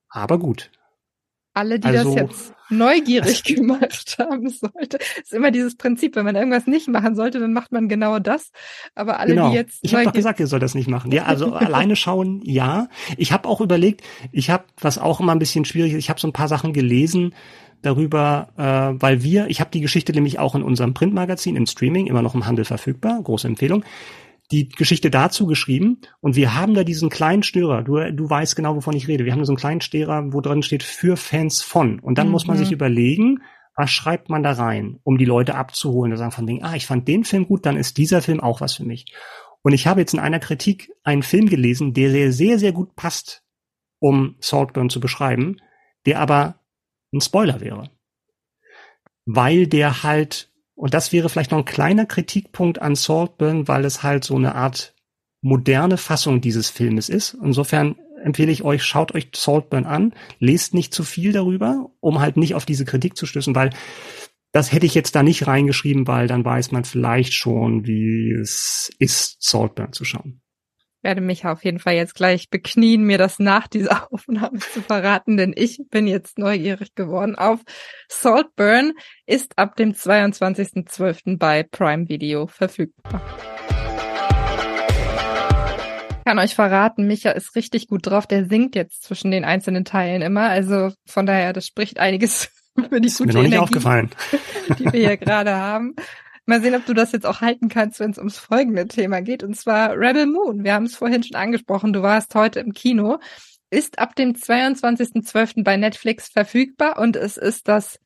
Aber 0.09 0.39
gut. 0.39 0.71
Alle, 1.53 1.79
die 1.79 1.87
also, 1.87 2.15
das 2.15 2.21
jetzt 2.21 2.53
neugierig 2.69 3.43
gemacht 3.55 4.17
haben 4.19 4.49
sollte, 4.49 4.97
ist 5.21 5.33
immer 5.33 5.51
dieses 5.51 5.75
Prinzip, 5.77 6.15
wenn 6.15 6.25
man 6.25 6.35
irgendwas 6.35 6.67
nicht 6.67 6.87
machen 6.87 7.15
sollte, 7.15 7.39
dann 7.39 7.53
macht 7.53 7.71
man 7.71 7.87
genau 7.87 8.19
das. 8.19 8.51
Aber 8.93 9.19
alle, 9.19 9.35
genau. 9.35 9.49
die 9.49 9.55
jetzt 9.55 9.79
ich 9.81 9.93
habe 9.93 10.05
doch 10.05 10.13
gesagt, 10.13 10.39
ihr 10.39 10.47
sollt 10.47 10.63
das 10.63 10.75
nicht 10.75 10.89
machen. 10.89 11.11
Ja, 11.11 11.23
also 11.25 11.53
alleine 11.53 11.95
schauen, 11.95 12.41
ja. 12.43 12.87
Ich 13.17 13.31
habe 13.31 13.47
auch 13.47 13.61
überlegt, 13.61 14.03
ich 14.31 14.49
habe, 14.49 14.65
was 14.79 14.97
auch 14.97 15.19
immer 15.19 15.33
ein 15.33 15.39
bisschen 15.39 15.65
schwierig 15.65 15.93
ist, 15.93 15.99
ich 15.99 16.09
habe 16.09 16.19
so 16.19 16.27
ein 16.27 16.33
paar 16.33 16.47
Sachen 16.47 16.73
gelesen, 16.73 17.33
darüber, 17.81 18.49
äh, 18.57 19.01
weil 19.01 19.23
wir, 19.23 19.47
ich 19.47 19.59
habe 19.59 19.71
die 19.71 19.81
Geschichte 19.81 20.11
nämlich 20.11 20.39
auch 20.39 20.55
in 20.55 20.63
unserem 20.63 20.93
Printmagazin 20.93 21.55
im 21.55 21.65
Streaming, 21.65 22.07
immer 22.07 22.21
noch 22.21 22.35
im 22.35 22.45
Handel 22.45 22.65
verfügbar, 22.65 23.21
große 23.21 23.47
Empfehlung, 23.47 23.83
die 24.51 24.69
Geschichte 24.69 25.09
dazu 25.09 25.47
geschrieben 25.47 26.01
und 26.21 26.35
wir 26.35 26.55
haben 26.55 26.75
da 26.75 26.83
diesen 26.83 27.09
kleinen 27.09 27.43
Störer, 27.43 27.83
du, 27.83 28.11
du 28.11 28.29
weißt 28.29 28.55
genau, 28.55 28.75
wovon 28.75 28.95
ich 28.95 29.07
rede, 29.07 29.25
wir 29.25 29.31
haben 29.31 29.39
da 29.39 29.45
so 29.45 29.53
einen 29.53 29.57
kleinen 29.57 29.81
Störer, 29.81 30.33
wo 30.33 30.41
drin 30.41 30.61
steht 30.61 30.83
für 30.83 31.17
Fans 31.17 31.61
von 31.61 31.99
und 31.99 32.17
dann 32.17 32.27
mhm. 32.27 32.31
muss 32.31 32.47
man 32.47 32.57
sich 32.57 32.69
mhm. 32.69 32.75
überlegen, 32.75 33.39
was 33.75 33.91
schreibt 33.91 34.29
man 34.29 34.43
da 34.43 34.53
rein, 34.53 34.99
um 35.03 35.17
die 35.17 35.25
Leute 35.25 35.55
abzuholen, 35.55 36.11
da 36.11 36.17
sagen 36.17 36.31
von 36.31 36.47
wegen, 36.47 36.63
ah, 36.63 36.75
ich 36.75 36.85
fand 36.85 37.07
den 37.07 37.23
Film 37.23 37.47
gut, 37.47 37.65
dann 37.65 37.75
ist 37.75 37.97
dieser 37.97 38.21
Film 38.21 38.39
auch 38.39 38.61
was 38.61 38.75
für 38.75 38.85
mich. 38.85 39.05
Und 39.63 39.73
ich 39.73 39.87
habe 39.87 39.99
jetzt 39.99 40.13
in 40.13 40.19
einer 40.19 40.39
Kritik 40.39 40.91
einen 41.03 41.23
Film 41.23 41.49
gelesen, 41.49 41.93
der 41.93 42.11
sehr, 42.11 42.31
sehr, 42.31 42.59
sehr 42.59 42.71
gut 42.71 42.95
passt, 42.95 43.43
um 43.99 44.35
Saltburn 44.39 44.89
zu 44.89 44.99
beschreiben, 44.99 45.57
der 46.05 46.19
aber 46.19 46.59
ein 47.15 47.21
Spoiler 47.21 47.61
wäre. 47.61 47.89
Weil 49.25 49.67
der 49.67 50.03
halt, 50.03 50.51
und 50.75 50.93
das 50.93 51.11
wäre 51.11 51.29
vielleicht 51.29 51.51
noch 51.51 51.59
ein 51.59 51.65
kleiner 51.65 52.05
Kritikpunkt 52.05 52.81
an 52.81 52.95
Saltburn, 52.95 53.67
weil 53.67 53.85
es 53.85 54.03
halt 54.03 54.23
so 54.23 54.35
eine 54.35 54.55
Art 54.55 54.93
moderne 55.41 55.97
Fassung 55.97 56.41
dieses 56.41 56.69
Filmes 56.69 57.09
ist. 57.09 57.35
Insofern 57.41 57.95
empfehle 58.23 58.51
ich 58.51 58.63
euch, 58.63 58.83
schaut 58.83 59.13
euch 59.13 59.29
Saltburn 59.35 59.85
an, 59.85 60.13
lest 60.39 60.73
nicht 60.73 60.93
zu 60.93 61.03
viel 61.03 61.31
darüber, 61.31 61.91
um 61.99 62.19
halt 62.19 62.37
nicht 62.37 62.55
auf 62.55 62.65
diese 62.65 62.85
Kritik 62.85 63.15
zu 63.15 63.25
stößen, 63.25 63.55
weil 63.55 63.71
das 64.51 64.71
hätte 64.71 64.85
ich 64.85 64.95
jetzt 64.95 65.15
da 65.15 65.21
nicht 65.21 65.47
reingeschrieben, 65.47 66.07
weil 66.07 66.27
dann 66.27 66.45
weiß 66.45 66.71
man 66.71 66.85
vielleicht 66.85 67.33
schon, 67.33 67.85
wie 67.85 68.31
es 68.31 68.91
ist, 68.99 69.37
Saltburn 69.43 69.91
zu 69.91 70.05
schauen 70.05 70.41
werde 71.05 71.21
mich 71.21 71.45
auf 71.45 71.63
jeden 71.63 71.77
Fall 71.77 71.93
jetzt 71.93 72.15
gleich 72.15 72.49
beknien, 72.49 73.03
mir 73.03 73.19
das 73.19 73.37
nach 73.37 73.67
dieser 73.67 74.07
Aufnahme 74.11 74.57
zu 74.57 74.81
verraten, 74.81 75.37
denn 75.37 75.53
ich 75.55 75.79
bin 75.91 76.07
jetzt 76.07 76.39
neugierig 76.39 76.95
geworden 76.95 77.35
auf 77.35 77.61
Saltburn, 78.09 78.93
ist 79.27 79.57
ab 79.57 79.75
dem 79.75 79.93
22.12. 79.93 81.37
bei 81.37 81.61
Prime 81.63 82.09
Video 82.09 82.47
verfügbar. 82.47 83.21
Ich 86.09 86.25
kann 86.25 86.39
euch 86.39 86.55
verraten, 86.55 87.05
Micha 87.05 87.29
ist 87.29 87.55
richtig 87.55 87.87
gut 87.87 88.07
drauf. 88.07 88.25
Der 88.25 88.45
singt 88.45 88.73
jetzt 88.73 89.03
zwischen 89.03 89.29
den 89.29 89.45
einzelnen 89.45 89.85
Teilen 89.85 90.23
immer. 90.23 90.49
Also 90.49 90.91
von 91.05 91.27
daher, 91.27 91.53
das 91.53 91.67
spricht 91.67 91.99
einiges 91.99 92.49
für 92.89 92.99
die 92.99 93.09
gute 93.09 93.25
mir 93.25 93.33
noch 93.33 93.41
nicht 93.41 93.51
Energie, 93.51 93.57
aufgefallen. 93.59 94.09
die 94.79 94.85
wir 94.85 95.07
hier 95.07 95.17
gerade 95.17 95.55
haben. 95.55 95.93
Mal 96.45 96.61
sehen, 96.61 96.75
ob 96.75 96.85
du 96.85 96.93
das 96.93 97.11
jetzt 97.11 97.25
auch 97.25 97.41
halten 97.41 97.69
kannst, 97.69 97.99
wenn 97.99 98.11
es 98.11 98.17
ums 98.19 98.37
folgende 98.37 98.87
Thema 98.87 99.21
geht. 99.21 99.43
Und 99.43 99.55
zwar 99.55 99.97
Rebel 99.97 100.27
Moon. 100.27 100.63
Wir 100.63 100.73
haben 100.73 100.85
es 100.85 100.95
vorhin 100.95 101.23
schon 101.23 101.35
angesprochen. 101.35 101.91
Du 101.91 102.03
warst 102.03 102.35
heute 102.35 102.59
im 102.59 102.73
Kino. 102.73 103.17
Ist 103.71 103.97
ab 103.97 104.15
dem 104.15 104.33
22.12. 104.33 105.63
bei 105.63 105.75
Netflix 105.75 106.29
verfügbar 106.29 106.99
und 106.99 107.15
es 107.15 107.37
ist 107.37 107.67
das 107.67 107.99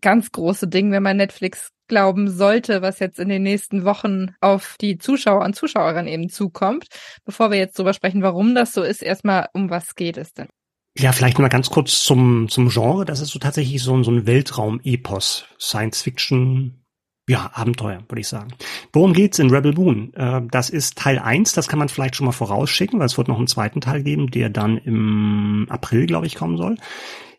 ganz 0.00 0.32
große 0.32 0.68
Ding, 0.68 0.90
wenn 0.90 1.02
man 1.02 1.16
Netflix 1.16 1.70
glauben 1.86 2.28
sollte, 2.28 2.82
was 2.82 2.98
jetzt 2.98 3.18
in 3.18 3.28
den 3.28 3.42
nächsten 3.42 3.84
Wochen 3.84 4.34
auf 4.40 4.76
die 4.80 4.98
Zuschauer 4.98 5.44
und 5.44 5.54
Zuschauerinnen 5.54 6.12
eben 6.12 6.28
zukommt. 6.28 6.86
Bevor 7.24 7.50
wir 7.50 7.58
jetzt 7.58 7.78
drüber 7.78 7.94
sprechen, 7.94 8.22
warum 8.22 8.54
das 8.54 8.72
so 8.72 8.82
ist, 8.82 9.02
erstmal 9.02 9.48
um 9.54 9.70
was 9.70 9.94
geht 9.94 10.16
es 10.16 10.34
denn? 10.34 10.48
Ja, 10.96 11.12
vielleicht 11.12 11.38
mal 11.38 11.48
ganz 11.48 11.70
kurz 11.70 12.02
zum, 12.02 12.48
zum 12.48 12.68
Genre. 12.70 13.04
Das 13.04 13.20
ist 13.20 13.30
so 13.30 13.38
tatsächlich 13.38 13.82
so, 13.82 14.02
so 14.02 14.10
ein 14.10 14.26
Weltraum-Epos. 14.26 15.46
Science 15.58 16.02
Fiction, 16.02 16.84
ja, 17.28 17.50
Abenteuer, 17.52 18.02
würde 18.08 18.20
ich 18.20 18.26
sagen. 18.26 18.54
Worum 18.92 19.12
geht's 19.12 19.38
in 19.38 19.50
Rebel 19.50 19.74
Moon? 19.74 20.14
Äh, 20.14 20.40
das 20.50 20.70
ist 20.70 20.96
Teil 20.96 21.18
eins. 21.18 21.52
das 21.52 21.68
kann 21.68 21.78
man 21.78 21.90
vielleicht 21.90 22.16
schon 22.16 22.24
mal 22.24 22.32
vorausschicken, 22.32 22.98
weil 22.98 23.06
es 23.06 23.18
wird 23.18 23.28
noch 23.28 23.36
einen 23.36 23.46
zweiten 23.46 23.82
Teil 23.82 24.02
geben, 24.02 24.30
der 24.30 24.48
dann 24.48 24.78
im 24.78 25.66
April, 25.68 26.06
glaube 26.06 26.26
ich, 26.26 26.34
kommen 26.34 26.56
soll. 26.56 26.76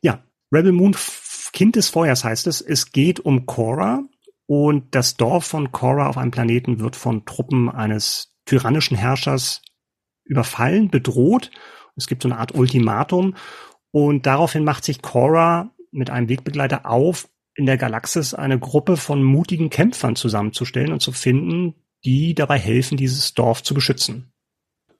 Ja, 0.01 0.23
Rebel 0.53 0.73
Moon, 0.73 0.95
Kind 1.51 1.75
des 1.75 1.89
Feuers 1.89 2.23
heißt 2.23 2.45
es. 2.45 2.61
Es 2.61 2.91
geht 2.91 3.19
um 3.19 3.47
Korra 3.47 4.03
und 4.45 4.93
das 4.93 5.17
Dorf 5.17 5.45
von 5.45 5.71
Korra 5.71 6.07
auf 6.07 6.17
einem 6.17 6.31
Planeten 6.31 6.79
wird 6.79 6.95
von 6.95 7.25
Truppen 7.25 7.67
eines 7.67 8.35
tyrannischen 8.45 8.95
Herrschers 8.95 9.63
überfallen, 10.23 10.89
bedroht. 10.89 11.49
Es 11.95 12.05
gibt 12.05 12.21
so 12.21 12.29
eine 12.29 12.37
Art 12.37 12.53
Ultimatum 12.53 13.33
und 13.89 14.27
daraufhin 14.27 14.63
macht 14.63 14.85
sich 14.85 15.01
Korra 15.01 15.71
mit 15.91 16.11
einem 16.11 16.29
Wegbegleiter 16.29 16.85
auf, 16.85 17.27
in 17.55 17.65
der 17.65 17.77
Galaxis 17.77 18.33
eine 18.33 18.59
Gruppe 18.59 18.97
von 18.97 19.23
mutigen 19.23 19.69
Kämpfern 19.69 20.15
zusammenzustellen 20.15 20.91
und 20.91 21.01
zu 21.01 21.11
finden, 21.11 21.75
die 22.05 22.33
dabei 22.33 22.57
helfen, 22.57 22.97
dieses 22.97 23.33
Dorf 23.33 23.63
zu 23.63 23.73
beschützen. 23.73 24.31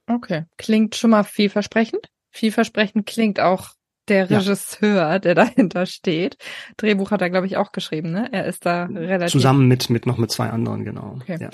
Okay, 0.08 0.46
klingt 0.58 0.96
schon 0.96 1.12
mal 1.12 1.24
vielversprechend. 1.24 2.10
Vielversprechend 2.32 3.06
klingt 3.06 3.40
auch 3.40 3.70
der 4.10 4.30
Regisseur, 4.30 4.96
ja. 4.96 5.20
der 5.20 5.36
dahinter 5.36 5.86
steht. 5.86 6.38
Drehbuch 6.78 7.12
hat 7.12 7.22
er, 7.22 7.30
glaube 7.30 7.48
ich, 7.48 7.58
auch 7.58 7.72
geschrieben, 7.72 8.12
ne? 8.12 8.28
Er 8.32 8.46
ist 8.46 8.66
da 8.66 8.86
relativ. 8.86 9.32
Zusammen 9.32 9.68
mit, 9.68 9.90
mit 9.90 10.06
noch 10.06 10.18
mit 10.18 10.32
zwei 10.32 10.50
anderen, 10.50 10.84
genau. 10.84 11.20
Okay. 11.22 11.38
Ja. 11.40 11.50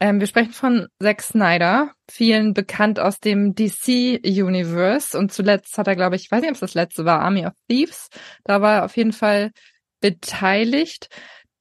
Ähm, 0.00 0.18
wir 0.18 0.26
sprechen 0.26 0.52
von 0.52 0.88
Zack 1.00 1.20
Snyder, 1.20 1.92
vielen 2.10 2.54
bekannt 2.54 2.98
aus 2.98 3.20
dem 3.20 3.54
DC-Universe. 3.54 5.16
Und 5.16 5.32
zuletzt 5.32 5.76
hat 5.76 5.88
er, 5.88 5.96
glaube 5.96 6.16
ich, 6.16 6.24
ich 6.24 6.30
weiß 6.30 6.40
nicht, 6.40 6.50
ob 6.50 6.54
es 6.54 6.60
das 6.60 6.74
letzte 6.74 7.04
war, 7.04 7.20
Army 7.20 7.46
of 7.46 7.52
Thieves. 7.68 8.08
Da 8.44 8.62
war 8.62 8.76
er 8.76 8.84
auf 8.86 8.96
jeden 8.96 9.12
Fall 9.12 9.50
beteiligt. 10.00 11.08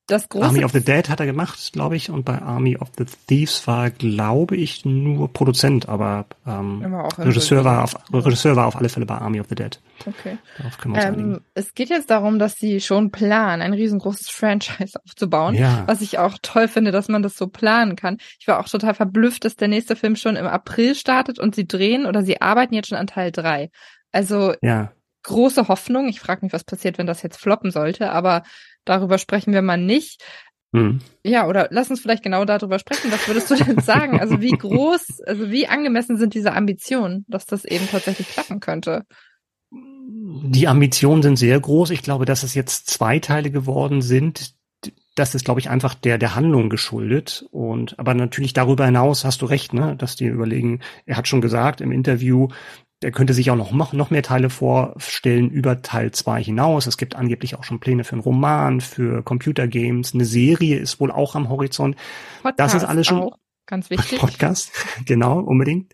Das 0.10 0.28
große 0.28 0.44
Army 0.44 0.64
of 0.66 0.72
the 0.72 0.84
Dead 0.84 1.08
hat 1.08 1.20
er 1.20 1.28
gemacht, 1.28 1.72
glaube 1.72 1.96
ich, 1.96 2.10
und 2.10 2.26
bei 2.26 2.42
Army 2.42 2.76
of 2.78 2.90
the 2.98 3.06
Thieves 3.28 3.68
war, 3.68 3.92
glaube 3.92 4.56
ich, 4.56 4.84
nur 4.84 5.32
Produzent, 5.32 5.88
aber 5.88 6.26
ähm, 6.48 6.84
Regisseur, 7.20 7.64
war 7.64 7.84
auf, 7.84 7.96
Regisseur 8.12 8.56
war 8.56 8.66
auf 8.66 8.76
alle 8.76 8.90
Fälle 8.90 9.06
bei 9.06 9.20
Army 9.20 9.40
of 9.40 9.46
the 9.50 9.56
Dead. 9.56 9.80
Okay. 10.08 10.40
Darauf 10.58 10.80
können 10.80 10.96
wir 10.96 11.08
uns 11.08 11.18
ähm, 11.18 11.42
es 11.54 11.76
geht 11.76 11.90
jetzt 11.90 12.10
darum, 12.10 12.40
dass 12.40 12.56
sie 12.56 12.82
schon 12.82 13.12
planen, 13.12 13.62
ein 13.62 13.74
riesengroßes 13.74 14.30
Franchise 14.32 15.00
aufzubauen, 15.06 15.54
ja. 15.54 15.84
was 15.86 16.02
ich 16.02 16.18
auch 16.18 16.40
toll 16.42 16.68
finde, 16.68 16.90
dass 16.92 17.08
man 17.08 17.22
das 17.22 17.36
so 17.36 17.46
planen 17.46 17.96
kann. 17.96 18.18
Ich 18.40 18.48
war 18.48 18.60
auch 18.60 18.68
total 18.68 18.96
verblüfft, 18.96 19.46
dass 19.46 19.58
der 19.58 19.68
nächste 19.68 19.96
Film 19.96 20.16
schon 20.16 20.38
im 20.38 20.48
April 20.48 20.96
startet 20.96 21.38
und 21.38 21.54
sie 21.54 21.68
drehen 21.68 22.08
oder 22.08 22.24
sie 22.24 22.42
arbeiten 22.42 22.74
jetzt 22.74 22.90
schon 22.90 22.98
an 22.98 23.06
Teil 23.06 23.32
drei. 23.32 23.70
Also 24.12 24.56
ja 24.64 24.92
große 25.24 25.68
Hoffnung. 25.68 26.08
Ich 26.08 26.20
frage 26.20 26.46
mich, 26.46 26.54
was 26.54 26.64
passiert, 26.64 26.98
wenn 26.98 27.08
das 27.08 27.22
jetzt 27.24 27.38
floppen 27.38 27.72
sollte, 27.72 28.12
aber 28.12 28.44
darüber 28.86 29.18
sprechen 29.18 29.54
wir 29.54 29.62
mal 29.62 29.78
nicht. 29.78 30.24
Mhm. 30.72 31.00
Ja, 31.24 31.48
oder 31.48 31.68
lass 31.72 31.90
uns 31.90 32.00
vielleicht 32.00 32.24
genau 32.24 32.46
darüber 32.46 32.78
sprechen. 32.80 33.12
Was 33.12 33.28
würdest 33.28 33.50
du 33.50 33.56
denn 33.56 33.80
sagen? 33.84 34.20
Also 34.20 34.40
wie 34.42 34.52
groß, 34.52 35.22
also 35.26 35.50
wie 35.50 35.68
angemessen 35.68 36.18
sind 36.18 36.34
diese 36.34 36.54
Ambitionen, 36.54 37.26
dass 37.28 37.46
das 37.46 37.66
eben 37.66 37.88
tatsächlich 37.90 38.30
klappen 38.30 38.60
könnte? 38.60 39.06
Die 39.72 40.68
Ambitionen 40.68 41.22
sind 41.22 41.38
sehr 41.38 41.60
groß. 41.60 41.92
Ich 41.92 42.02
glaube, 42.02 42.26
dass 42.26 42.44
es 42.44 42.54
jetzt 42.54 42.88
zwei 42.88 43.20
Teile 43.20 43.52
geworden 43.52 44.02
sind. 44.02 44.56
Das 45.16 45.36
ist, 45.36 45.44
glaube 45.44 45.60
ich, 45.60 45.70
einfach 45.70 45.96
der, 45.96 46.18
der 46.18 46.36
Handlung 46.36 46.70
geschuldet. 46.70 47.46
Und, 47.52 47.98
aber 48.00 48.14
natürlich 48.14 48.54
darüber 48.54 48.86
hinaus 48.86 49.26
hast 49.26 49.42
du 49.42 49.46
recht, 49.48 49.74
ne, 49.74 49.96
dass 49.98 50.16
die 50.16 50.26
überlegen, 50.26 50.82
er 51.06 51.18
hat 51.18 51.28
schon 51.28 51.42
gesagt 51.42 51.82
im 51.82 51.92
Interview, 51.92 52.48
der 53.02 53.12
könnte 53.12 53.34
sich 53.34 53.50
auch 53.50 53.56
noch, 53.56 53.94
noch 53.94 54.12
mehr 54.12 54.24
Teile 54.24 54.50
vorstellen 54.50 55.50
über 55.50 55.82
Teil 55.82 56.12
2 56.12 56.44
hinaus. 56.44 56.86
Es 56.86 56.98
gibt 56.98 57.16
angeblich 57.16 57.56
auch 57.56 57.64
schon 57.64 57.80
Pläne 57.80 58.04
für 58.04 58.14
einen 58.14 58.22
Roman, 58.22 58.82
für 58.82 59.24
Computergames. 59.24 60.14
Eine 60.14 60.26
Serie 60.26 60.78
ist 60.78 61.00
wohl 61.00 61.12
auch 61.12 61.36
am 61.36 61.50
Horizont. 61.50 61.96
Podcast 62.44 62.60
das 62.60 62.74
ist 62.84 62.90
alles 62.90 63.08
schon. 63.08 63.22
Auch. 63.22 63.38
Ganz 63.66 63.92
wichtig. 63.92 64.18
Podcast, 64.20 64.72
genau, 65.06 65.40
unbedingt. 65.40 65.94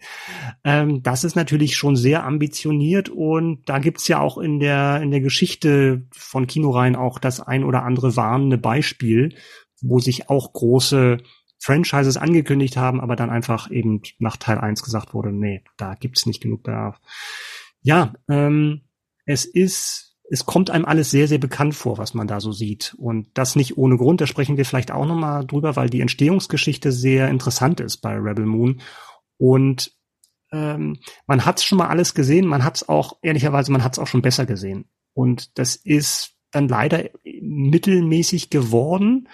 Ähm, 0.64 1.04
das 1.04 1.26
ist 1.26 1.36
natürlich 1.36 1.76
schon 1.76 1.98
sehr 1.98 2.24
ambitioniert 2.24 3.10
und 3.10 3.68
da 3.68 3.80
gibt's 3.80 4.08
ja 4.08 4.22
auch 4.22 4.38
in 4.38 4.62
der, 4.62 5.02
in 5.02 5.12
der 5.12 5.20
Geschichte 5.20 6.08
von 6.14 6.48
Kinoreihen 6.48 6.96
auch 6.96 7.20
das 7.20 7.42
ein 7.42 7.66
oder 7.66 7.84
andere 7.84 8.16
warnende 8.16 8.58
Beispiel, 8.58 9.36
wo 9.82 10.00
sich 10.00 10.30
auch 10.30 10.54
große 10.54 11.18
Franchises 11.66 12.16
angekündigt 12.16 12.78
haben, 12.78 13.02
aber 13.02 13.16
dann 13.16 13.32
einfach 13.32 13.72
eben 13.72 14.02
nach 14.20 14.38
Teil 14.38 14.60
1 14.60 14.84
gesagt 14.84 15.16
wurde, 15.16 15.32
nee, 15.32 15.64
da 15.78 15.96
gibt's 15.96 16.28
nicht 16.28 16.42
genug 16.42 16.62
Bedarf. 16.62 17.00
Ja, 17.82 18.14
ähm, 18.30 18.82
es 19.26 19.46
ist 19.46 20.06
es 20.30 20.46
kommt 20.46 20.72
einem 20.72 20.86
alles 20.86 21.12
sehr, 21.12 21.28
sehr 21.28 21.38
bekannt 21.38 21.76
vor, 21.76 21.98
was 21.98 22.14
man 22.14 22.28
da 22.28 22.40
so 22.40 22.52
sieht. 22.52 22.96
Und 22.98 23.28
das 23.36 23.56
nicht 23.56 23.78
ohne 23.78 23.98
Grund, 23.98 24.22
da 24.22 24.28
sprechen 24.28 24.58
wir 24.58 24.66
vielleicht 24.66 24.92
auch 24.92 25.06
nochmal 25.06 25.46
drüber, 25.46 25.76
weil 25.76 25.90
die 25.90 26.02
Entstehungsgeschichte 26.02 26.92
sehr 26.92 27.30
interessant 27.30 27.80
ist 27.80 27.98
bei 27.98 28.16
Rebel 28.16 28.48
Moon. 28.48 28.82
Und 29.38 29.92
ähm, 30.52 30.98
man 31.28 31.46
hat 31.46 31.62
schon 31.62 31.78
mal 31.78 31.90
alles 31.90 32.16
gesehen, 32.16 32.48
man 32.48 32.64
hat 32.64 32.78
es 32.78 32.90
auch, 32.90 33.18
ehrlicherweise, 33.22 33.72
man 33.72 33.84
hat 33.84 33.94
es 33.94 34.00
auch 34.00 34.08
schon 34.08 34.24
besser 34.24 34.46
gesehen. 34.48 34.90
Und 35.14 35.60
das 35.60 35.76
ist 35.76 36.36
dann 36.50 36.68
leider 36.68 37.04
mittelmäßig 37.24 38.50
geworden. 38.50 39.28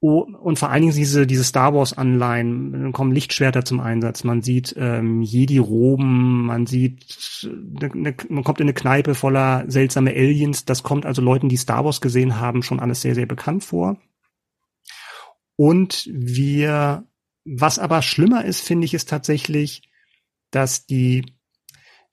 Oh, 0.00 0.20
und 0.20 0.60
vor 0.60 0.70
allen 0.70 0.82
Dingen 0.82 0.94
diese, 0.94 1.26
diese 1.26 1.42
Star 1.42 1.74
Wars 1.74 1.92
Anleihen, 1.92 2.72
dann 2.72 2.92
kommen 2.92 3.10
Lichtschwerter 3.10 3.64
zum 3.64 3.80
Einsatz, 3.80 4.22
man 4.22 4.42
sieht 4.42 4.74
ähm, 4.78 5.22
Jedi-Roben, 5.22 6.46
man 6.46 6.66
sieht, 6.66 7.48
ne, 7.52 7.90
ne, 7.92 8.14
man 8.28 8.44
kommt 8.44 8.60
in 8.60 8.66
eine 8.66 8.74
Kneipe 8.74 9.16
voller 9.16 9.64
seltsame 9.66 10.10
Aliens, 10.12 10.64
das 10.64 10.84
kommt 10.84 11.04
also 11.04 11.20
Leuten, 11.20 11.48
die 11.48 11.56
Star 11.56 11.84
Wars 11.84 12.00
gesehen 12.00 12.38
haben, 12.38 12.62
schon 12.62 12.78
alles 12.78 13.00
sehr, 13.00 13.16
sehr 13.16 13.26
bekannt 13.26 13.64
vor. 13.64 13.96
Und 15.56 16.08
wir, 16.12 17.04
was 17.44 17.80
aber 17.80 18.00
schlimmer 18.02 18.44
ist, 18.44 18.60
finde 18.60 18.84
ich, 18.84 18.94
ist 18.94 19.08
tatsächlich, 19.08 19.90
dass 20.52 20.86
die 20.86 21.37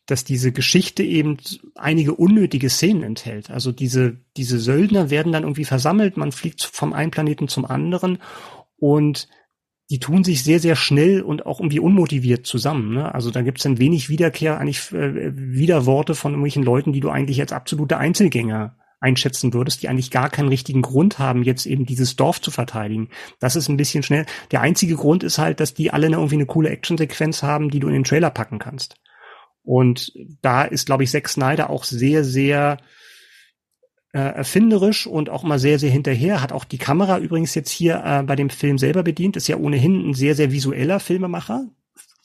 dass 0.06 0.24
diese 0.24 0.52
Geschichte 0.52 1.04
eben 1.04 1.38
einige 1.76 2.14
unnötige 2.14 2.70
Szenen 2.70 3.04
enthält. 3.04 3.50
Also 3.50 3.72
diese, 3.72 4.18
diese 4.38 4.60
Söldner 4.60 5.10
werden 5.10 5.32
dann 5.32 5.44
irgendwie 5.44 5.66
versammelt, 5.66 6.18
man 6.18 6.32
fliegt 6.32 6.64
vom 6.64 6.94
einen 6.94 7.12
Planeten 7.12 7.48
zum 7.48 7.66
anderen 7.66 8.20
und 8.78 9.28
die 9.90 10.00
tun 10.00 10.24
sich 10.24 10.44
sehr, 10.44 10.60
sehr 10.60 10.76
schnell 10.76 11.22
und 11.22 11.46
auch 11.46 11.60
irgendwie 11.60 11.80
unmotiviert 11.80 12.48
zusammen. 12.48 12.94
Ne? 12.94 13.14
Also 13.14 13.30
da 13.30 13.42
gibt's 13.42 13.64
dann 13.64 13.78
wenig 13.78 14.10
Wiederkehr, 14.10 14.60
eigentlich 14.60 14.92
äh, 14.92 15.32
Widerworte 15.36 16.16
von 16.16 16.32
irgendwelchen 16.32 16.64
Leuten, 16.64 16.92
die 16.92 17.02
du 17.02 17.10
eigentlich 17.10 17.40
als 17.40 17.52
absolute 17.52 17.98
Einzelgänger 17.98 18.78
einschätzen 19.00 19.54
würdest, 19.54 19.84
die 19.84 19.90
eigentlich 19.90 20.10
gar 20.10 20.30
keinen 20.30 20.48
richtigen 20.48 20.82
Grund 20.82 21.20
haben, 21.20 21.44
jetzt 21.44 21.68
eben 21.68 21.86
dieses 21.86 22.16
Dorf 22.16 22.42
zu 22.42 22.50
verteidigen. 22.50 23.10
Das 23.40 23.56
ist 23.56 23.70
ein 23.70 23.78
bisschen 23.78 24.02
schnell. 24.02 24.26
Der 24.52 24.62
einzige 24.62 24.96
Grund 24.96 25.24
ist 25.24 25.38
halt, 25.38 25.60
dass 25.60 25.76
die 25.76 25.92
alle 25.92 26.08
irgendwie 26.08 26.36
eine 26.36 26.48
coole 26.48 26.70
Actionsequenz 26.70 27.44
haben, 27.44 27.70
die 27.70 27.80
du 27.80 27.88
in 27.88 27.94
den 27.94 28.04
Trailer 28.04 28.32
packen 28.32 28.58
kannst. 28.58 28.96
Und 29.66 30.14
da 30.42 30.64
ist, 30.64 30.86
glaube 30.86 31.04
ich, 31.04 31.12
Zack 31.12 31.28
Snyder 31.28 31.70
auch 31.70 31.84
sehr, 31.84 32.24
sehr 32.24 32.78
äh, 34.14 34.20
erfinderisch 34.20 35.08
und 35.08 35.30
auch 35.30 35.44
mal 35.44 35.60
sehr, 35.60 35.80
sehr 35.80 35.92
hinterher. 35.92 36.42
Hat 36.42 36.54
auch 36.54 36.64
die 36.64 36.78
Kamera 36.78 37.18
übrigens 37.18 37.54
jetzt 37.56 37.72
hier 37.72 38.02
äh, 38.06 38.24
bei 38.24 38.36
dem 38.36 38.50
Film 38.50 38.78
selber 38.78 39.04
bedient. 39.04 39.36
Ist 39.36 39.48
ja 39.48 39.58
ohnehin 39.58 40.10
ein 40.10 40.14
sehr, 40.14 40.36
sehr 40.36 40.52
visueller 40.52 41.00
Filmemacher, 41.00 41.66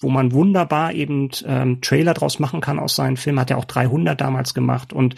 wo 0.01 0.09
man 0.09 0.33
wunderbar 0.33 0.93
eben 0.93 1.31
ähm, 1.47 1.81
Trailer 1.81 2.15
draus 2.15 2.39
machen 2.39 2.61
kann 2.61 2.79
aus 2.79 2.95
seinen 2.95 3.17
Filmen. 3.17 3.41
Hat 3.41 3.51
er 3.51 3.59
auch 3.59 3.65
300 3.65 4.21
damals 4.21 4.55
gemacht 4.55 4.93
und 4.93 5.17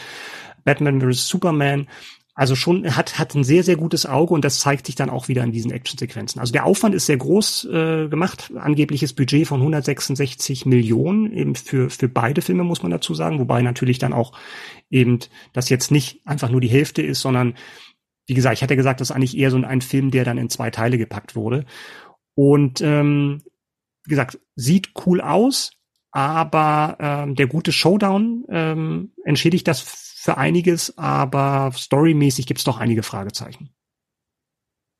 Batman 0.64 1.00
vs. 1.00 1.28
Superman. 1.28 1.88
Also 2.34 2.54
schon 2.56 2.96
hat 2.96 3.18
hat 3.18 3.34
ein 3.34 3.44
sehr 3.44 3.62
sehr 3.62 3.76
gutes 3.76 4.06
Auge 4.06 4.32
und 4.32 4.42
das 4.42 4.58
zeigt 4.58 4.86
sich 4.86 4.94
dann 4.94 5.10
auch 5.10 5.28
wieder 5.28 5.44
in 5.44 5.52
diesen 5.52 5.70
Actionsequenzen. 5.70 6.40
Also 6.40 6.52
der 6.52 6.64
Aufwand 6.64 6.94
ist 6.94 7.04
sehr 7.04 7.18
groß 7.18 7.66
äh, 7.66 8.08
gemacht, 8.08 8.50
angebliches 8.56 9.12
Budget 9.12 9.46
von 9.46 9.60
166 9.60 10.64
Millionen 10.64 11.30
eben 11.30 11.54
für 11.54 11.90
für 11.90 12.08
beide 12.08 12.40
Filme 12.40 12.64
muss 12.64 12.82
man 12.82 12.90
dazu 12.90 13.14
sagen, 13.14 13.38
wobei 13.38 13.60
natürlich 13.60 13.98
dann 13.98 14.14
auch 14.14 14.32
eben 14.88 15.18
das 15.52 15.68
jetzt 15.68 15.90
nicht 15.90 16.20
einfach 16.24 16.48
nur 16.48 16.62
die 16.62 16.70
Hälfte 16.70 17.02
ist, 17.02 17.20
sondern 17.20 17.54
wie 18.26 18.34
gesagt, 18.34 18.56
ich 18.56 18.62
hatte 18.62 18.76
gesagt, 18.76 19.00
das 19.00 19.10
ist 19.10 19.16
eigentlich 19.16 19.36
eher 19.36 19.50
so 19.50 19.58
ein 19.58 19.82
Film, 19.82 20.10
der 20.10 20.24
dann 20.24 20.38
in 20.38 20.48
zwei 20.48 20.70
Teile 20.70 20.96
gepackt 20.96 21.36
wurde. 21.36 21.66
Und 22.34 22.80
ähm, 22.80 23.42
wie 24.04 24.10
gesagt, 24.10 24.38
sieht 24.54 24.92
cool 25.06 25.20
aus, 25.20 25.72
aber 26.12 26.96
ähm, 27.00 27.34
der 27.34 27.46
gute 27.46 27.72
Showdown 27.72 28.44
ähm, 28.48 29.12
entschädigt 29.24 29.66
das 29.68 29.80
für 30.22 30.38
einiges, 30.38 30.96
aber 30.96 31.72
storymäßig 31.74 32.46
gibt's 32.46 32.62
doch 32.62 32.78
einige 32.78 33.02
Fragezeichen. 33.02 33.70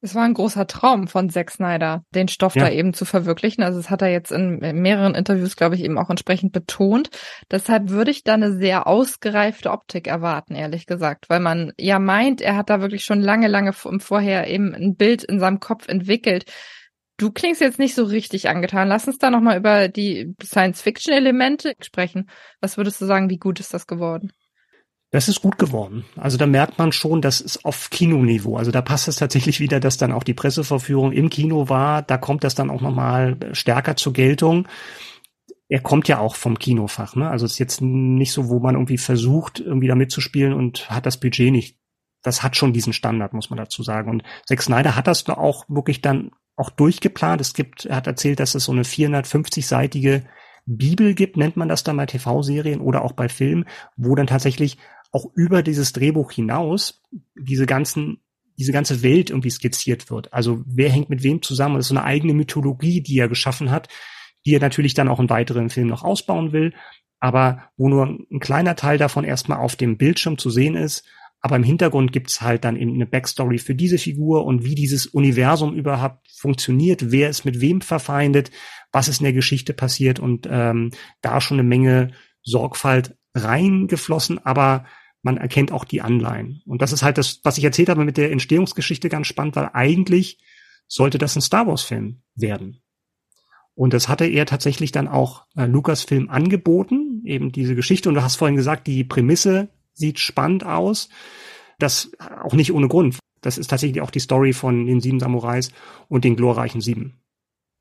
Es 0.04 0.16
war 0.16 0.24
ein 0.24 0.34
großer 0.34 0.66
Traum 0.66 1.06
von 1.06 1.30
Zack 1.30 1.52
Snyder, 1.52 2.02
den 2.12 2.26
Stoff 2.26 2.56
ja. 2.56 2.64
da 2.64 2.72
eben 2.72 2.92
zu 2.92 3.04
verwirklichen. 3.04 3.62
Also 3.62 3.78
es 3.78 3.88
hat 3.88 4.02
er 4.02 4.08
jetzt 4.08 4.32
in 4.32 4.58
mehreren 4.58 5.14
Interviews, 5.14 5.54
glaube 5.54 5.76
ich, 5.76 5.84
eben 5.84 5.96
auch 5.96 6.10
entsprechend 6.10 6.50
betont. 6.52 7.10
Deshalb 7.52 7.90
würde 7.90 8.10
ich 8.10 8.24
da 8.24 8.34
eine 8.34 8.52
sehr 8.52 8.88
ausgereifte 8.88 9.70
Optik 9.70 10.08
erwarten, 10.08 10.56
ehrlich 10.56 10.86
gesagt, 10.86 11.30
weil 11.30 11.38
man 11.38 11.72
ja 11.78 12.00
meint, 12.00 12.40
er 12.40 12.56
hat 12.56 12.68
da 12.68 12.80
wirklich 12.80 13.04
schon 13.04 13.20
lange, 13.20 13.46
lange 13.46 13.72
vorher 13.72 14.48
eben 14.48 14.74
ein 14.74 14.96
Bild 14.96 15.22
in 15.22 15.38
seinem 15.38 15.60
Kopf 15.60 15.86
entwickelt. 15.86 16.50
Du 17.16 17.30
klingst 17.30 17.60
jetzt 17.60 17.78
nicht 17.78 17.94
so 17.94 18.02
richtig 18.02 18.48
angetan. 18.48 18.88
Lass 18.88 19.06
uns 19.06 19.18
da 19.18 19.30
nochmal 19.30 19.56
über 19.56 19.86
die 19.86 20.34
Science-Fiction-Elemente 20.42 21.74
sprechen. 21.80 22.28
Was 22.60 22.76
würdest 22.76 23.00
du 23.00 23.06
sagen, 23.06 23.30
wie 23.30 23.38
gut 23.38 23.60
ist 23.60 23.72
das 23.72 23.86
geworden? 23.86 24.32
Das 25.12 25.28
ist 25.28 25.42
gut 25.42 25.58
geworden. 25.58 26.06
Also 26.16 26.38
da 26.38 26.46
merkt 26.46 26.78
man 26.78 26.90
schon, 26.90 27.20
das 27.20 27.42
ist 27.42 27.66
auf 27.66 27.90
Kinoniveau. 27.90 28.56
Also 28.56 28.70
da 28.70 28.80
passt 28.80 29.08
es 29.08 29.16
tatsächlich 29.16 29.60
wieder, 29.60 29.78
dass 29.78 29.98
dann 29.98 30.10
auch 30.10 30.24
die 30.24 30.32
Presseverführung 30.32 31.12
im 31.12 31.28
Kino 31.28 31.68
war. 31.68 32.00
Da 32.00 32.16
kommt 32.16 32.44
das 32.44 32.54
dann 32.54 32.70
auch 32.70 32.80
nochmal 32.80 33.36
stärker 33.52 33.94
zur 33.94 34.14
Geltung. 34.14 34.66
Er 35.68 35.80
kommt 35.80 36.08
ja 36.08 36.18
auch 36.18 36.34
vom 36.34 36.58
Kinofach, 36.58 37.14
ne? 37.14 37.28
Also 37.28 37.44
es 37.44 37.52
ist 37.52 37.58
jetzt 37.58 37.82
nicht 37.82 38.32
so, 38.32 38.48
wo 38.48 38.58
man 38.58 38.74
irgendwie 38.74 38.96
versucht, 38.96 39.60
irgendwie 39.60 39.86
da 39.88 39.94
mitzuspielen 39.94 40.54
und 40.54 40.88
hat 40.88 41.04
das 41.04 41.20
Budget 41.20 41.52
nicht. 41.52 41.78
Das 42.22 42.42
hat 42.42 42.56
schon 42.56 42.72
diesen 42.72 42.94
Standard, 42.94 43.34
muss 43.34 43.50
man 43.50 43.58
dazu 43.58 43.82
sagen. 43.82 44.08
Und 44.08 44.22
Zack 44.46 44.62
Snyder 44.62 44.96
hat 44.96 45.08
das 45.08 45.28
auch 45.28 45.66
wirklich 45.68 46.00
dann 46.00 46.30
auch 46.56 46.70
durchgeplant. 46.70 47.42
Es 47.42 47.52
gibt, 47.52 47.84
er 47.84 47.96
hat 47.96 48.06
erzählt, 48.06 48.40
dass 48.40 48.54
es 48.54 48.64
so 48.64 48.72
eine 48.72 48.82
450-seitige 48.82 50.22
Bibel 50.64 51.14
gibt, 51.14 51.36
nennt 51.36 51.56
man 51.56 51.68
das 51.68 51.84
dann 51.84 51.96
bei 51.96 52.06
TV-Serien 52.06 52.80
oder 52.80 53.02
auch 53.02 53.12
bei 53.12 53.28
Filmen, 53.28 53.66
wo 53.96 54.14
dann 54.14 54.26
tatsächlich 54.26 54.78
auch 55.12 55.26
über 55.34 55.62
dieses 55.62 55.92
Drehbuch 55.92 56.32
hinaus 56.32 57.02
diese 57.34 57.66
ganzen 57.66 58.18
diese 58.58 58.72
ganze 58.72 59.02
Welt 59.02 59.30
irgendwie 59.30 59.50
skizziert 59.50 60.10
wird. 60.10 60.32
Also 60.32 60.62
wer 60.66 60.90
hängt 60.90 61.10
mit 61.10 61.22
wem 61.22 61.42
zusammen? 61.42 61.76
Das 61.76 61.86
ist 61.86 61.88
so 61.88 61.96
eine 61.96 62.04
eigene 62.04 62.34
Mythologie, 62.34 63.00
die 63.00 63.18
er 63.18 63.28
geschaffen 63.28 63.70
hat, 63.70 63.88
die 64.44 64.54
er 64.54 64.60
natürlich 64.60 64.94
dann 64.94 65.08
auch 65.08 65.20
in 65.20 65.30
weiteren 65.30 65.70
Filmen 65.70 65.90
noch 65.90 66.04
ausbauen 66.04 66.52
will, 66.52 66.74
aber 67.18 67.70
wo 67.76 67.88
nur 67.88 68.06
ein 68.06 68.40
kleiner 68.40 68.76
Teil 68.76 68.98
davon 68.98 69.24
erstmal 69.24 69.58
auf 69.58 69.76
dem 69.76 69.96
Bildschirm 69.96 70.38
zu 70.38 70.50
sehen 70.50 70.74
ist. 70.76 71.04
Aber 71.40 71.56
im 71.56 71.64
Hintergrund 71.64 72.12
gibt's 72.12 72.40
halt 72.40 72.64
dann 72.64 72.76
eben 72.76 72.94
eine 72.94 73.06
Backstory 73.06 73.58
für 73.58 73.74
diese 73.74 73.98
Figur 73.98 74.44
und 74.44 74.64
wie 74.64 74.76
dieses 74.76 75.06
Universum 75.06 75.74
überhaupt 75.74 76.28
funktioniert, 76.30 77.10
wer 77.10 77.28
ist 77.30 77.44
mit 77.44 77.60
wem 77.60 77.80
verfeindet, 77.80 78.52
was 78.92 79.08
ist 79.08 79.20
in 79.20 79.24
der 79.24 79.32
Geschichte 79.32 79.72
passiert 79.72 80.20
und 80.20 80.46
ähm, 80.48 80.92
da 81.20 81.40
schon 81.40 81.58
eine 81.58 81.68
Menge 81.68 82.12
Sorgfalt 82.44 83.16
reingeflossen, 83.34 84.38
aber 84.44 84.84
man 85.22 85.36
erkennt 85.36 85.72
auch 85.72 85.84
die 85.84 86.02
Anleihen. 86.02 86.62
Und 86.66 86.82
das 86.82 86.92
ist 86.92 87.02
halt 87.02 87.16
das, 87.16 87.40
was 87.44 87.58
ich 87.58 87.64
erzählt 87.64 87.88
habe 87.88 88.04
mit 88.04 88.16
der 88.16 88.32
Entstehungsgeschichte 88.32 89.08
ganz 89.08 89.28
spannend, 89.28 89.56
weil 89.56 89.70
eigentlich 89.72 90.38
sollte 90.88 91.18
das 91.18 91.36
ein 91.36 91.42
Star 91.42 91.66
Wars-Film 91.66 92.22
werden. 92.34 92.82
Und 93.74 93.94
das 93.94 94.08
hatte 94.08 94.26
er 94.26 94.44
tatsächlich 94.44 94.92
dann 94.92 95.08
auch 95.08 95.46
äh, 95.56 95.64
Lucasfilm 95.64 96.28
angeboten, 96.28 97.22
eben 97.24 97.52
diese 97.52 97.74
Geschichte. 97.74 98.08
Und 98.08 98.16
du 98.16 98.22
hast 98.22 98.36
vorhin 98.36 98.56
gesagt, 98.56 98.86
die 98.86 99.04
Prämisse 99.04 99.70
sieht 99.94 100.18
spannend 100.18 100.64
aus. 100.64 101.08
Das 101.78 102.12
auch 102.42 102.52
nicht 102.52 102.72
ohne 102.72 102.88
Grund. 102.88 103.18
Das 103.40 103.58
ist 103.58 103.70
tatsächlich 103.70 104.02
auch 104.02 104.10
die 104.10 104.20
Story 104.20 104.52
von 104.52 104.86
den 104.86 105.00
sieben 105.00 105.20
Samurais 105.20 105.72
und 106.08 106.24
den 106.24 106.36
glorreichen 106.36 106.80
sieben. 106.80 107.21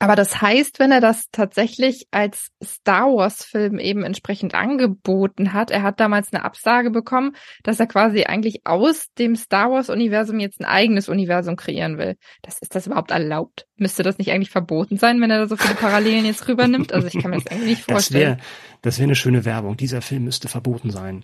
Aber 0.02 0.16
das 0.16 0.42
heißt, 0.42 0.80
wenn 0.80 0.92
er 0.92 1.00
das 1.00 1.26
tatsächlich 1.32 2.08
als 2.10 2.48
Star 2.64 3.06
Wars 3.06 3.46
Film 3.46 3.78
eben 3.78 4.04
entsprechend 4.04 4.56
angeboten 4.56 5.54
hat, 5.54 5.70
er 5.70 5.84
hat 5.84 6.00
damals 6.00 6.34
eine 6.34 6.44
Absage 6.44 6.90
bekommen, 6.90 7.36
dass 7.62 7.80
er 7.80 7.86
quasi 7.86 8.24
eigentlich 8.24 8.62
aus 8.66 9.14
dem 9.20 9.36
Star 9.36 9.70
Wars 9.70 9.92
Universum 9.92 10.40
jetzt 10.40 10.60
ein 10.60 10.66
eigenes 10.66 11.08
Universum 11.08 11.56
kreieren 11.56 12.00
will. 12.00 12.16
Das 12.42 12.58
ist 12.58 12.74
das 12.74 12.88
überhaupt 12.88 13.12
erlaubt? 13.12 13.68
Müsste 13.78 14.02
das 14.02 14.18
nicht 14.18 14.32
eigentlich 14.32 14.50
verboten 14.50 14.98
sein, 14.98 15.22
wenn 15.22 15.30
er 15.30 15.38
da 15.38 15.48
so 15.48 15.56
viele 15.56 15.76
Parallelen 15.76 16.26
jetzt 16.26 16.48
rübernimmt? 16.48 16.94
Also 16.94 17.06
ich 17.06 17.22
kann 17.22 17.30
mir 17.30 17.38
das 17.38 17.52
eigentlich 17.52 17.70
nicht 17.70 17.84
vorstellen. 17.84 18.38
Das 18.38 18.40
wäre 18.40 18.48
das 18.82 18.98
wäre 18.98 19.06
eine 19.06 19.16
schöne 19.16 19.46
Werbung. 19.46 19.78
Dieser 19.78 20.02
Film 20.02 20.24
müsste 20.24 20.48
verboten 20.48 20.90
sein. 20.90 21.24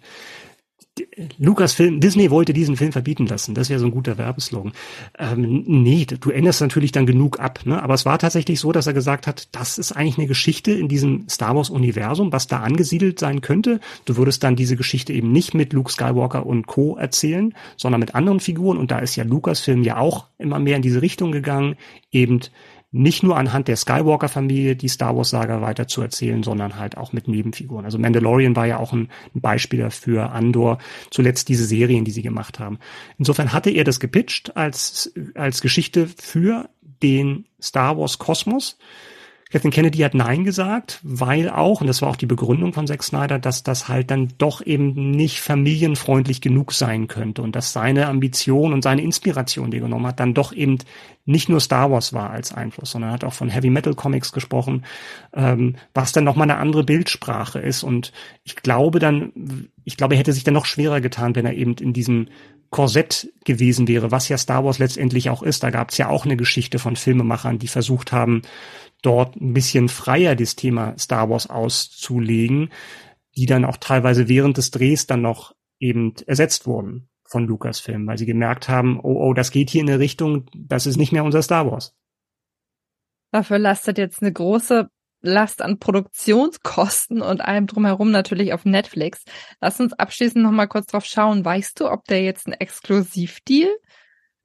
Lucasfilm, 1.38 2.00
Disney 2.00 2.32
wollte 2.32 2.54
diesen 2.54 2.78
Film 2.78 2.92
verbieten 2.92 3.26
lassen. 3.28 3.56
Das 3.56 3.70
wäre 3.70 3.80
so 3.80 3.86
ein 3.86 3.92
guter 3.92 4.18
Werbeslogan. 4.18 4.74
Ähm, 5.18 5.64
nee, 5.66 6.06
du 6.06 6.30
änderst 6.30 6.62
natürlich 6.62 6.92
dann 6.92 7.06
genug 7.06 7.40
ab. 7.40 7.62
Ne? 7.66 7.82
Aber 7.82 7.94
es 7.94 8.06
war 8.06 8.20
tatsächlich 8.20 8.60
so, 8.60 8.72
dass 8.72 8.88
er 8.88 8.94
gesagt 8.94 9.28
hat, 9.28 9.50
das 9.56 9.78
ist 9.78 9.92
eigentlich 9.92 10.18
eine 10.18 10.28
Geschichte 10.28 10.72
in 10.72 10.88
diesem 10.88 11.28
Star 11.30 11.56
Wars-Universum, 11.56 12.32
was 12.32 12.48
da 12.48 12.60
angesiedelt 12.60 13.20
sein 13.20 13.42
könnte. 13.42 13.80
Du 14.06 14.18
würdest 14.18 14.44
dann 14.44 14.56
diese 14.56 14.76
Geschichte 14.76 15.14
eben 15.14 15.32
nicht 15.32 15.54
mit 15.54 15.74
Luke 15.74 15.92
Skywalker 15.92 16.46
und 16.46 16.68
Co. 16.68 16.98
erzählen, 16.98 17.54
sondern 17.76 18.00
mit 18.00 18.16
anderen 18.16 18.40
Figuren. 18.40 18.78
Und 18.78 18.92
da 18.92 19.00
ist 19.00 19.16
ja 19.16 19.24
Lucasfilm 19.24 19.84
ja 19.84 19.98
auch 19.98 20.28
immer 20.38 20.60
mehr 20.60 20.76
in 20.76 20.82
diese 20.82 21.02
Richtung 21.02 21.32
gegangen, 21.32 21.76
eben 22.12 22.42
nicht 22.92 23.22
nur 23.22 23.38
anhand 23.38 23.68
der 23.68 23.76
Skywalker-Familie 23.76 24.76
die 24.76 24.88
Star 24.88 25.16
Wars-Saga 25.16 25.62
weiter 25.62 25.88
zu 25.88 26.02
erzählen, 26.02 26.42
sondern 26.44 26.78
halt 26.78 26.98
auch 26.98 27.12
mit 27.12 27.28
Nebenfiguren. 27.28 27.84
Also 27.86 28.00
Mandalorian 28.00 28.56
war 28.56 28.66
ja 28.66 28.78
auch 28.78 28.94
ein, 28.94 29.10
Beispiel 29.34 29.80
dafür, 29.80 30.32
Andor, 30.32 30.78
zuletzt 31.12 31.50
diese 31.50 31.66
Serien, 31.66 32.06
die 32.06 32.12
sie 32.12 32.22
gemacht 32.22 32.60
haben. 32.60 32.80
Insofern 33.18 33.52
hatte 33.52 33.70
er 33.70 33.84
das 33.84 34.00
gepitcht 34.00 34.56
als, 34.56 35.14
als 35.36 35.62
Geschichte 35.62 36.08
für 36.08 36.70
den 37.04 37.46
Star 37.62 37.98
Wars 37.98 38.18
Kosmos. 38.18 38.78
Kathleen 39.50 39.72
Kennedy 39.72 40.00
hat 40.00 40.14
Nein 40.14 40.44
gesagt, 40.44 41.00
weil 41.04 41.50
auch, 41.50 41.80
und 41.80 41.88
das 41.88 42.02
war 42.02 42.10
auch 42.10 42.18
die 42.18 42.26
Begründung 42.26 42.74
von 42.74 42.86
Zack 42.86 43.02
Snyder, 43.02 43.40
dass 43.40 43.64
das 43.64 43.88
halt 43.88 44.12
dann 44.12 44.34
doch 44.38 44.66
eben 44.66 45.12
nicht 45.12 45.40
familienfreundlich 45.40 46.42
genug 46.42 46.74
sein 46.74 47.08
könnte 47.08 47.42
und 47.42 47.56
dass 47.56 47.72
seine 47.72 48.08
Ambition 48.08 48.74
und 48.74 48.82
seine 48.82 49.02
Inspiration, 49.02 49.72
die 49.72 49.78
er 49.78 49.84
genommen 49.84 50.08
hat, 50.08 50.20
dann 50.20 50.34
doch 50.34 50.52
eben 50.52 50.80
nicht 51.26 51.48
nur 51.48 51.62
Star 51.62 51.92
Wars 51.92 52.14
war 52.14 52.30
als 52.30 52.54
Einfluss, 52.54 52.92
sondern 52.92 53.12
er 53.12 53.14
hat 53.14 53.24
auch 53.24 53.34
von 53.34 53.50
Heavy 53.50 53.70
Metal 53.70 53.96
Comics 53.96 54.32
gesprochen, 54.32 54.86
ähm, 55.34 55.76
was 55.94 56.12
dann 56.12 56.24
nochmal 56.24 56.50
eine 56.50 56.60
andere 56.60 56.84
Bildsprache 56.84 57.60
ist. 57.60 57.84
Und 57.84 58.12
ich 58.44 58.58
glaube 58.58 59.00
dann, 59.00 59.70
ich 59.86 59.96
glaube, 59.96 60.16
er 60.16 60.20
hätte 60.20 60.34
sich 60.34 60.44
dann 60.44 60.54
noch 60.54 60.66
schwerer 60.66 61.00
getan, 61.00 61.36
wenn 61.36 61.46
er 61.46 61.54
eben 61.54 61.76
in 61.76 61.94
diesem 61.94 62.28
Korsett 62.70 63.32
gewesen 63.46 63.88
wäre, 63.88 64.12
was 64.12 64.28
ja 64.28 64.38
Star 64.38 64.66
Wars 64.66 64.80
letztendlich 64.80 65.30
auch 65.30 65.42
ist. 65.42 65.64
Da 65.64 65.70
gab 65.70 65.92
es 65.92 65.98
ja 65.98 66.10
auch 66.10 66.26
eine 66.26 66.36
Geschichte 66.36 66.80
von 66.80 66.96
Filmemachern, 66.96 67.60
die 67.60 67.68
versucht 67.68 68.12
haben, 68.12 68.42
dort 69.02 69.36
ein 69.36 69.54
bisschen 69.54 69.90
freier 69.90 70.36
das 70.36 70.56
Thema 70.56 70.98
Star 70.98 71.30
Wars 71.30 71.50
auszulegen, 71.50 72.72
die 73.36 73.46
dann 73.46 73.66
auch 73.66 73.78
teilweise 73.78 74.28
während 74.28 74.58
des 74.58 74.72
Drehs 74.72 75.08
dann 75.08 75.22
noch 75.22 75.56
eben 75.80 76.14
ersetzt 76.26 76.66
wurden 76.66 77.10
von 77.24 77.46
Lucasfilm, 77.46 78.08
weil 78.08 78.18
sie 78.18 78.26
gemerkt 78.26 78.70
haben, 78.70 79.00
oh, 79.02 79.28
oh, 79.28 79.34
das 79.34 79.52
geht 79.52 79.70
hier 79.70 79.82
in 79.82 79.90
eine 79.90 80.00
Richtung, 80.00 80.50
das 80.56 80.86
ist 80.86 80.98
nicht 80.98 81.12
mehr 81.12 81.24
unser 81.24 81.42
Star 81.42 81.70
Wars. 81.70 81.96
Dafür 83.32 83.60
lastet 83.60 83.98
jetzt 83.98 84.22
eine 84.22 84.32
große 84.32 84.88
Last 85.22 85.62
an 85.62 85.80
Produktionskosten 85.80 87.22
und 87.22 87.42
allem 87.42 87.68
drumherum 87.68 88.12
natürlich 88.12 88.54
auf 88.54 88.66
Netflix. 88.66 89.24
Lass 89.60 89.80
uns 89.80 89.94
abschließend 89.94 90.44
noch 90.44 90.52
mal 90.52 90.68
kurz 90.68 90.88
drauf 90.88 91.06
schauen. 91.06 91.44
Weißt 91.44 91.80
du, 91.80 91.92
ob 91.92 92.06
der 92.06 92.24
jetzt 92.24 92.48
ein 92.48 92.54
Exklusivdeal 92.54 93.76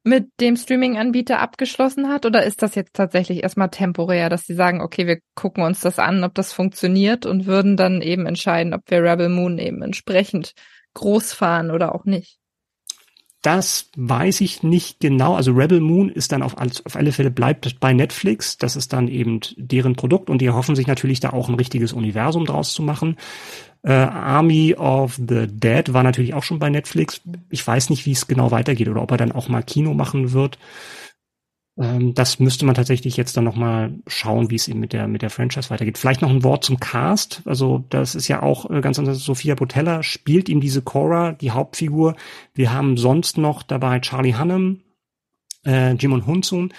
mit 0.04 0.28
dem 0.40 0.56
Streaming-Anbieter 0.56 1.38
abgeschlossen 1.40 2.08
hat? 2.08 2.26
Oder 2.26 2.44
ist 2.44 2.62
das 2.62 2.74
jetzt 2.74 2.94
tatsächlich 2.94 3.42
erstmal 3.42 3.70
temporär, 3.70 4.28
dass 4.28 4.44
sie 4.44 4.54
sagen, 4.54 4.80
okay, 4.80 5.06
wir 5.06 5.18
gucken 5.34 5.64
uns 5.64 5.80
das 5.80 5.98
an, 5.98 6.24
ob 6.24 6.34
das 6.34 6.52
funktioniert 6.52 7.26
und 7.26 7.46
würden 7.46 7.76
dann 7.76 8.02
eben 8.02 8.26
entscheiden, 8.26 8.74
ob 8.74 8.82
wir 8.88 9.02
Rebel 9.02 9.28
Moon 9.28 9.58
eben 9.58 9.82
entsprechend 9.82 10.52
groß 10.94 11.32
fahren 11.32 11.70
oder 11.70 11.94
auch 11.94 12.04
nicht? 12.04 12.38
Das 13.42 13.90
weiß 13.96 14.40
ich 14.40 14.62
nicht 14.62 15.00
genau. 15.00 15.34
Also 15.34 15.50
Rebel 15.52 15.80
Moon 15.80 16.08
ist 16.08 16.30
dann 16.30 16.44
auf, 16.44 16.54
auf 16.56 16.94
alle 16.94 17.10
Fälle 17.10 17.32
bleibt 17.32 17.80
bei 17.80 17.92
Netflix. 17.92 18.56
Das 18.56 18.76
ist 18.76 18.92
dann 18.92 19.08
eben 19.08 19.40
deren 19.56 19.96
Produkt 19.96 20.30
und 20.30 20.40
die 20.40 20.50
hoffen 20.50 20.76
sich 20.76 20.86
natürlich 20.86 21.18
da 21.18 21.30
auch 21.30 21.48
ein 21.48 21.56
richtiges 21.56 21.92
Universum 21.92 22.44
draus 22.44 22.72
zu 22.72 22.84
machen. 22.84 23.16
Äh, 23.82 23.92
Army 23.92 24.74
of 24.74 25.16
the 25.16 25.46
Dead 25.48 25.92
war 25.92 26.02
natürlich 26.02 26.34
auch 26.34 26.44
schon 26.44 26.58
bei 26.58 26.70
Netflix. 26.70 27.20
Ich 27.50 27.66
weiß 27.66 27.90
nicht, 27.90 28.06
wie 28.06 28.12
es 28.12 28.28
genau 28.28 28.50
weitergeht 28.50 28.88
oder 28.88 29.02
ob 29.02 29.10
er 29.10 29.16
dann 29.16 29.32
auch 29.32 29.48
mal 29.48 29.62
Kino 29.62 29.92
machen 29.94 30.32
wird. 30.32 30.58
Ähm, 31.78 32.14
das 32.14 32.38
müsste 32.38 32.66
man 32.66 32.74
tatsächlich 32.74 33.16
jetzt 33.16 33.36
dann 33.36 33.44
nochmal 33.44 33.94
schauen, 34.06 34.50
wie 34.50 34.56
es 34.56 34.68
eben 34.68 34.80
mit 34.80 34.92
der, 34.92 35.08
mit 35.08 35.22
der 35.22 35.30
Franchise 35.30 35.70
weitergeht. 35.70 35.98
Vielleicht 35.98 36.22
noch 36.22 36.30
ein 36.30 36.44
Wort 36.44 36.64
zum 36.64 36.78
Cast. 36.80 37.42
Also, 37.44 37.84
das 37.88 38.14
ist 38.14 38.28
ja 38.28 38.42
auch 38.42 38.70
äh, 38.70 38.80
ganz 38.80 38.98
anders. 38.98 39.18
Sophia 39.20 39.54
Botella 39.54 40.02
spielt 40.02 40.48
ihm 40.48 40.60
diese 40.60 40.82
Cora, 40.82 41.32
die 41.32 41.50
Hauptfigur. 41.50 42.14
Wir 42.54 42.72
haben 42.72 42.96
sonst 42.96 43.38
noch 43.38 43.62
dabei 43.62 44.00
Charlie 44.00 44.36
Hunnam, 44.36 44.80
äh, 45.64 45.94
Jimon 45.94 46.26
Hunsun, 46.26 46.72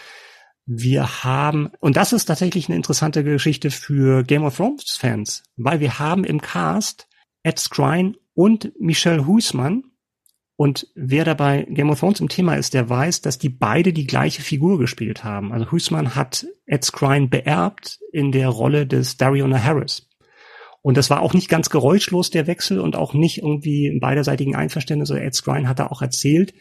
wir 0.65 1.23
haben, 1.23 1.69
und 1.79 1.97
das 1.97 2.13
ist 2.13 2.25
tatsächlich 2.25 2.67
eine 2.67 2.77
interessante 2.77 3.23
Geschichte 3.23 3.69
für 3.69 4.23
Game 4.23 4.43
of 4.43 4.55
Thrones 4.55 4.95
Fans, 4.95 5.43
weil 5.57 5.79
wir 5.79 5.99
haben 5.99 6.23
im 6.23 6.41
Cast 6.41 7.07
Ed 7.43 7.59
Skrein 7.59 8.15
und 8.33 8.71
Michelle 8.79 9.27
Huisman. 9.27 9.83
Und 10.55 10.87
wer 10.95 11.25
dabei 11.25 11.63
Game 11.63 11.89
of 11.89 11.99
Thrones 11.99 12.21
im 12.21 12.29
Thema 12.29 12.55
ist, 12.55 12.73
der 12.73 12.87
weiß, 12.87 13.21
dass 13.21 13.37
die 13.37 13.49
beide 13.49 13.91
die 13.91 14.07
gleiche 14.07 14.41
Figur 14.41 14.79
gespielt 14.79 15.23
haben. 15.23 15.51
Also 15.51 15.71
Huisman 15.71 16.15
hat 16.15 16.45
Ed 16.65 16.85
Skrein 16.85 17.29
beerbt 17.29 17.99
in 18.11 18.31
der 18.31 18.49
Rolle 18.49 18.87
des 18.87 19.17
Dariona 19.17 19.61
Harris. 19.61 20.09
Und 20.81 20.97
das 20.97 21.09
war 21.09 21.21
auch 21.21 21.33
nicht 21.33 21.49
ganz 21.49 21.69
geräuschlos, 21.69 22.29
der 22.29 22.45
Wechsel, 22.45 22.79
und 22.79 22.95
auch 22.95 23.13
nicht 23.13 23.39
irgendwie 23.39 23.87
im 23.87 23.99
beiderseitigen 23.99 24.55
Einverständnis. 24.55 25.11
Also 25.11 25.21
Ed 25.21 25.33
Skrein 25.33 25.67
hat 25.67 25.79
da 25.79 25.87
auch 25.87 26.01
erzählt, 26.01 26.53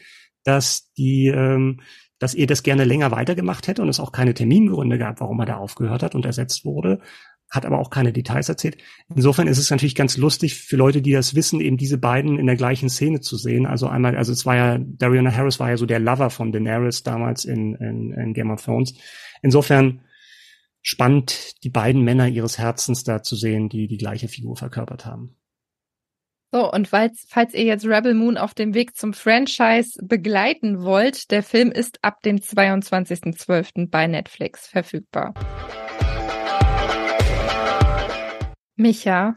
dass 0.43 0.91
die 0.93 1.27
ähm, 1.27 1.81
dass 2.23 2.33
er 2.33 2.47
das 2.47 2.63
gerne 2.63 2.85
länger 2.85 3.11
weitergemacht 3.11 3.67
hätte 3.67 3.81
und 3.81 3.89
es 3.89 3.99
auch 3.99 4.13
keine 4.13 4.33
Termingründe 4.33 4.97
gab, 4.97 5.19
warum 5.19 5.41
er 5.41 5.45
da 5.45 5.57
aufgehört 5.57 6.03
hat 6.03 6.15
und 6.15 6.25
ersetzt 6.25 6.63
wurde, 6.63 7.01
hat 7.51 7.65
aber 7.65 7.79
auch 7.79 7.89
keine 7.89 8.13
Details 8.13 8.47
erzählt. 8.47 8.77
Insofern 9.13 9.45
ist 9.47 9.57
es 9.57 9.69
natürlich 9.69 9.93
ganz 9.93 10.15
lustig 10.15 10.55
für 10.55 10.77
Leute, 10.77 11.01
die 11.01 11.11
das 11.11 11.35
wissen, 11.35 11.59
eben 11.59 11.75
diese 11.75 11.97
beiden 11.97 12.39
in 12.39 12.45
der 12.45 12.55
gleichen 12.55 12.87
Szene 12.87 13.19
zu 13.19 13.35
sehen. 13.35 13.65
Also 13.65 13.87
einmal, 13.87 14.15
also 14.15 14.31
es 14.31 14.45
war 14.45 14.55
ja, 14.55 14.77
Dariana 14.79 15.35
Harris 15.35 15.59
war 15.59 15.69
ja 15.69 15.75
so 15.75 15.85
der 15.85 15.99
Lover 15.99 16.29
von 16.29 16.53
Daenerys 16.53 17.03
damals 17.03 17.43
in, 17.43 17.75
in, 17.75 18.13
in 18.13 18.33
Game 18.33 18.51
of 18.51 18.63
Thrones. 18.63 18.93
Insofern 19.41 19.99
spannend, 20.81 21.61
die 21.65 21.69
beiden 21.69 22.03
Männer 22.03 22.29
ihres 22.29 22.57
Herzens 22.57 23.03
da 23.03 23.21
zu 23.21 23.35
sehen, 23.35 23.67
die 23.67 23.87
die 23.87 23.97
gleiche 23.97 24.29
Figur 24.29 24.55
verkörpert 24.55 25.05
haben. 25.05 25.35
So, 26.53 26.71
und 26.71 26.87
falls, 26.87 27.25
falls 27.27 27.55
ihr 27.55 27.63
jetzt 27.63 27.83
Rebel 27.83 28.13
Moon 28.13 28.37
auf 28.37 28.53
dem 28.53 28.75
Weg 28.75 28.95
zum 28.95 29.13
Franchise 29.13 29.97
begleiten 30.03 30.83
wollt, 30.83 31.31
der 31.31 31.41
Film 31.41 31.71
ist 31.71 31.97
ab 32.03 32.21
dem 32.21 32.37
22.12. 32.37 33.89
bei 33.89 34.05
Netflix 34.05 34.67
verfügbar. 34.67 35.33
Micha. 38.75 39.33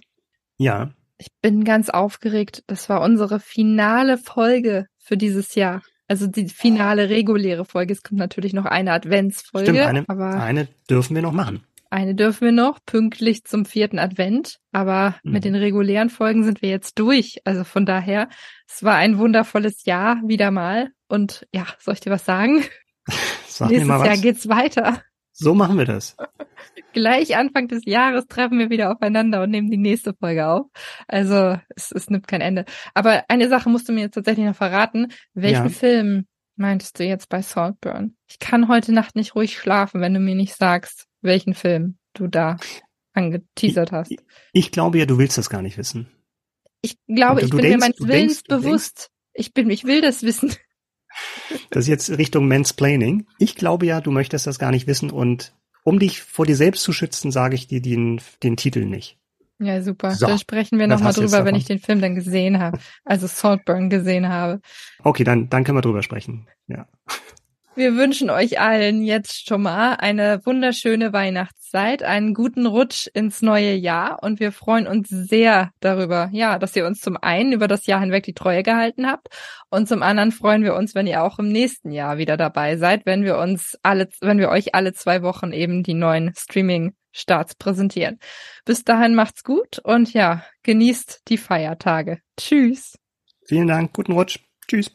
Ja. 0.59 0.91
Ich 1.17 1.29
bin 1.41 1.65
ganz 1.65 1.89
aufgeregt. 1.89 2.65
Das 2.67 2.91
war 2.91 3.01
unsere 3.01 3.41
finale 3.41 4.19
Folge 4.19 4.87
für 4.99 5.17
dieses 5.17 5.55
Jahr. 5.55 5.81
Also 6.09 6.27
die 6.27 6.51
finale 6.51 7.09
reguläre 7.09 7.65
Folge. 7.65 7.95
Es 7.95 8.03
kommt 8.03 8.19
natürlich 8.19 8.53
noch 8.53 8.67
eine 8.67 8.93
Adventsfolge. 8.93 9.71
Stimmt, 9.71 9.87
eine, 9.87 10.05
aber 10.07 10.39
eine 10.39 10.69
dürfen 10.91 11.15
wir 11.15 11.23
noch 11.23 11.33
machen. 11.33 11.65
Eine 11.91 12.15
dürfen 12.15 12.47
wir 12.47 12.53
noch, 12.53 12.79
pünktlich 12.85 13.45
zum 13.45 13.65
vierten 13.65 13.99
Advent. 13.99 14.59
Aber 14.73 15.17
mhm. 15.23 15.33
mit 15.33 15.45
den 15.45 15.55
regulären 15.55 16.11
Folgen 16.11 16.45
sind 16.45 16.63
wir 16.63 16.71
jetzt 16.71 16.99
durch. 16.99 17.41
Also 17.45 17.65
von 17.65 17.87
daher, 17.87 18.29
es 18.69 18.83
war 18.83 18.97
ein 18.97 19.19
wundervolles 19.19 19.85
Jahr 19.85 20.21
wieder 20.25 20.51
mal. 20.51 20.91
Und 21.09 21.47
ja, 21.53 21.67
soll 21.79 21.95
ich 21.95 22.01
dir 22.01 22.11
was 22.11 22.25
sagen? 22.25 22.65
Sag 23.47 23.71
Nächstes 23.71 23.89
Jahr 23.89 24.17
geht's 24.17 24.49
weiter. 24.49 25.03
So 25.33 25.55
machen 25.55 25.77
wir 25.77 25.85
das. 25.85 26.17
Gleich 26.93 27.37
Anfang 27.37 27.69
des 27.69 27.85
Jahres 27.85 28.27
treffen 28.27 28.59
wir 28.59 28.71
wieder 28.71 28.91
aufeinander 28.91 29.43
und 29.43 29.51
nehmen 29.51 29.71
die 29.71 29.77
nächste 29.77 30.15
Folge 30.15 30.47
auf. 30.47 30.67
Also 31.07 31.59
es, 31.75 31.93
es 31.93 32.09
nimmt 32.09 32.27
kein 32.27 32.41
Ende. 32.41 32.65
Aber 32.95 33.25
eine 33.29 33.49
Sache 33.49 33.69
musst 33.69 33.89
du 33.89 33.93
mir 33.93 34.01
jetzt 34.01 34.15
tatsächlich 34.15 34.47
noch 34.47 34.57
verraten. 34.57 35.09
Welchen 35.35 35.65
ja. 35.65 35.69
Film 35.69 36.27
meintest 36.57 36.99
du 36.99 37.05
jetzt 37.05 37.29
bei 37.29 37.43
Saltburn? 37.43 38.17
Ich 38.29 38.39
kann 38.39 38.69
heute 38.69 38.93
Nacht 38.93 39.17
nicht 39.17 39.35
ruhig 39.35 39.59
schlafen, 39.59 40.01
wenn 40.01 40.15
du 40.15 40.21
mir 40.21 40.35
nicht 40.35 40.55
sagst, 40.55 41.07
welchen 41.21 41.55
Film 41.55 41.99
du 42.15 42.27
da 42.27 42.57
angeteasert 43.13 43.93
hast. 43.93 44.11
Ich, 44.11 44.19
ich 44.53 44.71
glaube 44.71 44.99
ja, 44.99 45.07
du 45.07 45.19
willst 45.19 45.39
das 45.39 45.51
gar 45.51 45.63
nicht 45.63 45.79
wissen. 45.79 46.09
Ich 46.83 46.97
glaube, 47.07 47.41
du, 47.41 47.47
ich 47.47 47.51
bin 47.51 47.63
denkst, 47.63 47.75
mir 47.75 47.79
meines 47.79 48.01
Willens 48.01 48.43
denkst, 48.43 48.63
bewusst. 48.63 49.11
Ich 49.33 49.53
bin, 49.53 49.71
ich 49.71 49.85
will 49.85 50.01
das 50.01 50.23
wissen. 50.23 50.55
Das 51.71 51.85
ist 51.85 51.89
jetzt 51.89 52.11
Richtung 52.19 52.47
Mansplaining. 52.47 53.27
Ich 53.39 53.55
glaube 53.55 53.87
ja, 53.87 54.01
du 54.01 54.11
möchtest 54.11 54.47
das 54.47 54.59
gar 54.59 54.71
nicht 54.71 54.87
wissen 54.87 55.11
und 55.11 55.55
um 55.83 55.99
dich 55.99 56.21
vor 56.21 56.47
dir 56.47 56.57
selbst 56.57 56.83
zu 56.83 56.93
schützen, 56.93 57.31
sage 57.31 57.55
ich 57.55 57.69
dir 57.69 57.81
den, 57.81 58.21
den 58.43 58.57
Titel 58.57 58.85
nicht. 58.85 59.19
Ja, 59.59 59.81
super. 59.81 60.11
So, 60.13 60.27
dann 60.27 60.39
sprechen 60.39 60.79
wir 60.79 60.87
nochmal 60.87 61.15
drüber, 61.15 61.45
wenn 61.45 61.55
ich 61.55 61.65
den 61.65 61.79
Film 61.79 62.01
dann 62.01 62.15
gesehen 62.15 62.59
habe. 62.59 62.79
Also 63.05 63.27
Saltburn 63.27 63.89
gesehen 63.89 64.29
habe. 64.29 64.61
Okay, 65.03 65.25
dann, 65.25 65.49
dann 65.49 65.65
können 65.65 65.79
wir 65.79 65.83
drüber 65.83 66.03
sprechen. 66.03 66.47
Ja. 66.67 66.87
Wir 67.77 67.95
wünschen 67.95 68.31
euch 68.31 68.59
allen 68.59 69.03
jetzt 69.03 69.47
schon 69.47 69.61
mal 69.61 69.97
eine 69.97 70.41
wunderschöne 70.47 71.13
Weihnachtszeit, 71.13 72.03
einen 72.03 72.33
guten 72.33 72.65
Rutsch 72.65 73.07
ins 73.13 73.43
neue 73.43 73.75
Jahr 73.75 74.23
und 74.23 74.41
wir 74.41 74.51
freuen 74.51 74.87
uns 74.87 75.11
sehr 75.11 75.73
darüber, 75.81 76.31
ja, 76.33 76.59
dass 76.59 76.75
ihr 76.75 76.87
uns 76.87 77.01
zum 77.03 77.19
einen 77.19 77.53
über 77.53 77.69
das 77.69 77.85
Jahr 77.85 78.01
hinweg 78.01 78.25
die 78.25 78.33
Treue 78.33 78.63
gehalten 78.63 79.07
habt 79.07 79.29
und 79.69 79.89
zum 79.89 80.03
anderen 80.03 80.33
freuen 80.33 80.65
wir 80.65 80.75
uns, 80.75 80.95
wenn 80.95 81.07
ihr 81.07 81.23
auch 81.23 81.39
im 81.39 81.49
nächsten 81.53 81.91
Jahr 81.91 82.17
wieder 82.17 82.39
dabei 82.39 82.79
seid, 82.79 83.05
wenn 83.05 83.25
wir 83.25 83.37
uns 83.37 83.77
alle, 83.83 84.09
wenn 84.23 84.39
wir 84.39 84.49
euch 84.49 84.75
alle 84.75 84.95
zwei 84.95 85.21
Wochen 85.21 85.53
eben 85.53 85.83
die 85.83 85.93
neuen 85.93 86.33
Streaming 86.35 86.95
Starts 87.17 87.55
präsentieren. 87.55 88.19
Bis 88.65 88.85
dahin 88.85 89.15
macht's 89.15 89.43
gut 89.43 89.79
und 89.79 90.13
ja, 90.13 90.45
genießt 90.63 91.23
die 91.29 91.39
Feiertage. 91.39 92.21
Tschüss. 92.37 92.99
Vielen 93.47 93.69
Dank, 93.69 93.93
guten 93.95 94.13
Rutsch. 94.13 94.39
Tschüss. 94.69 94.91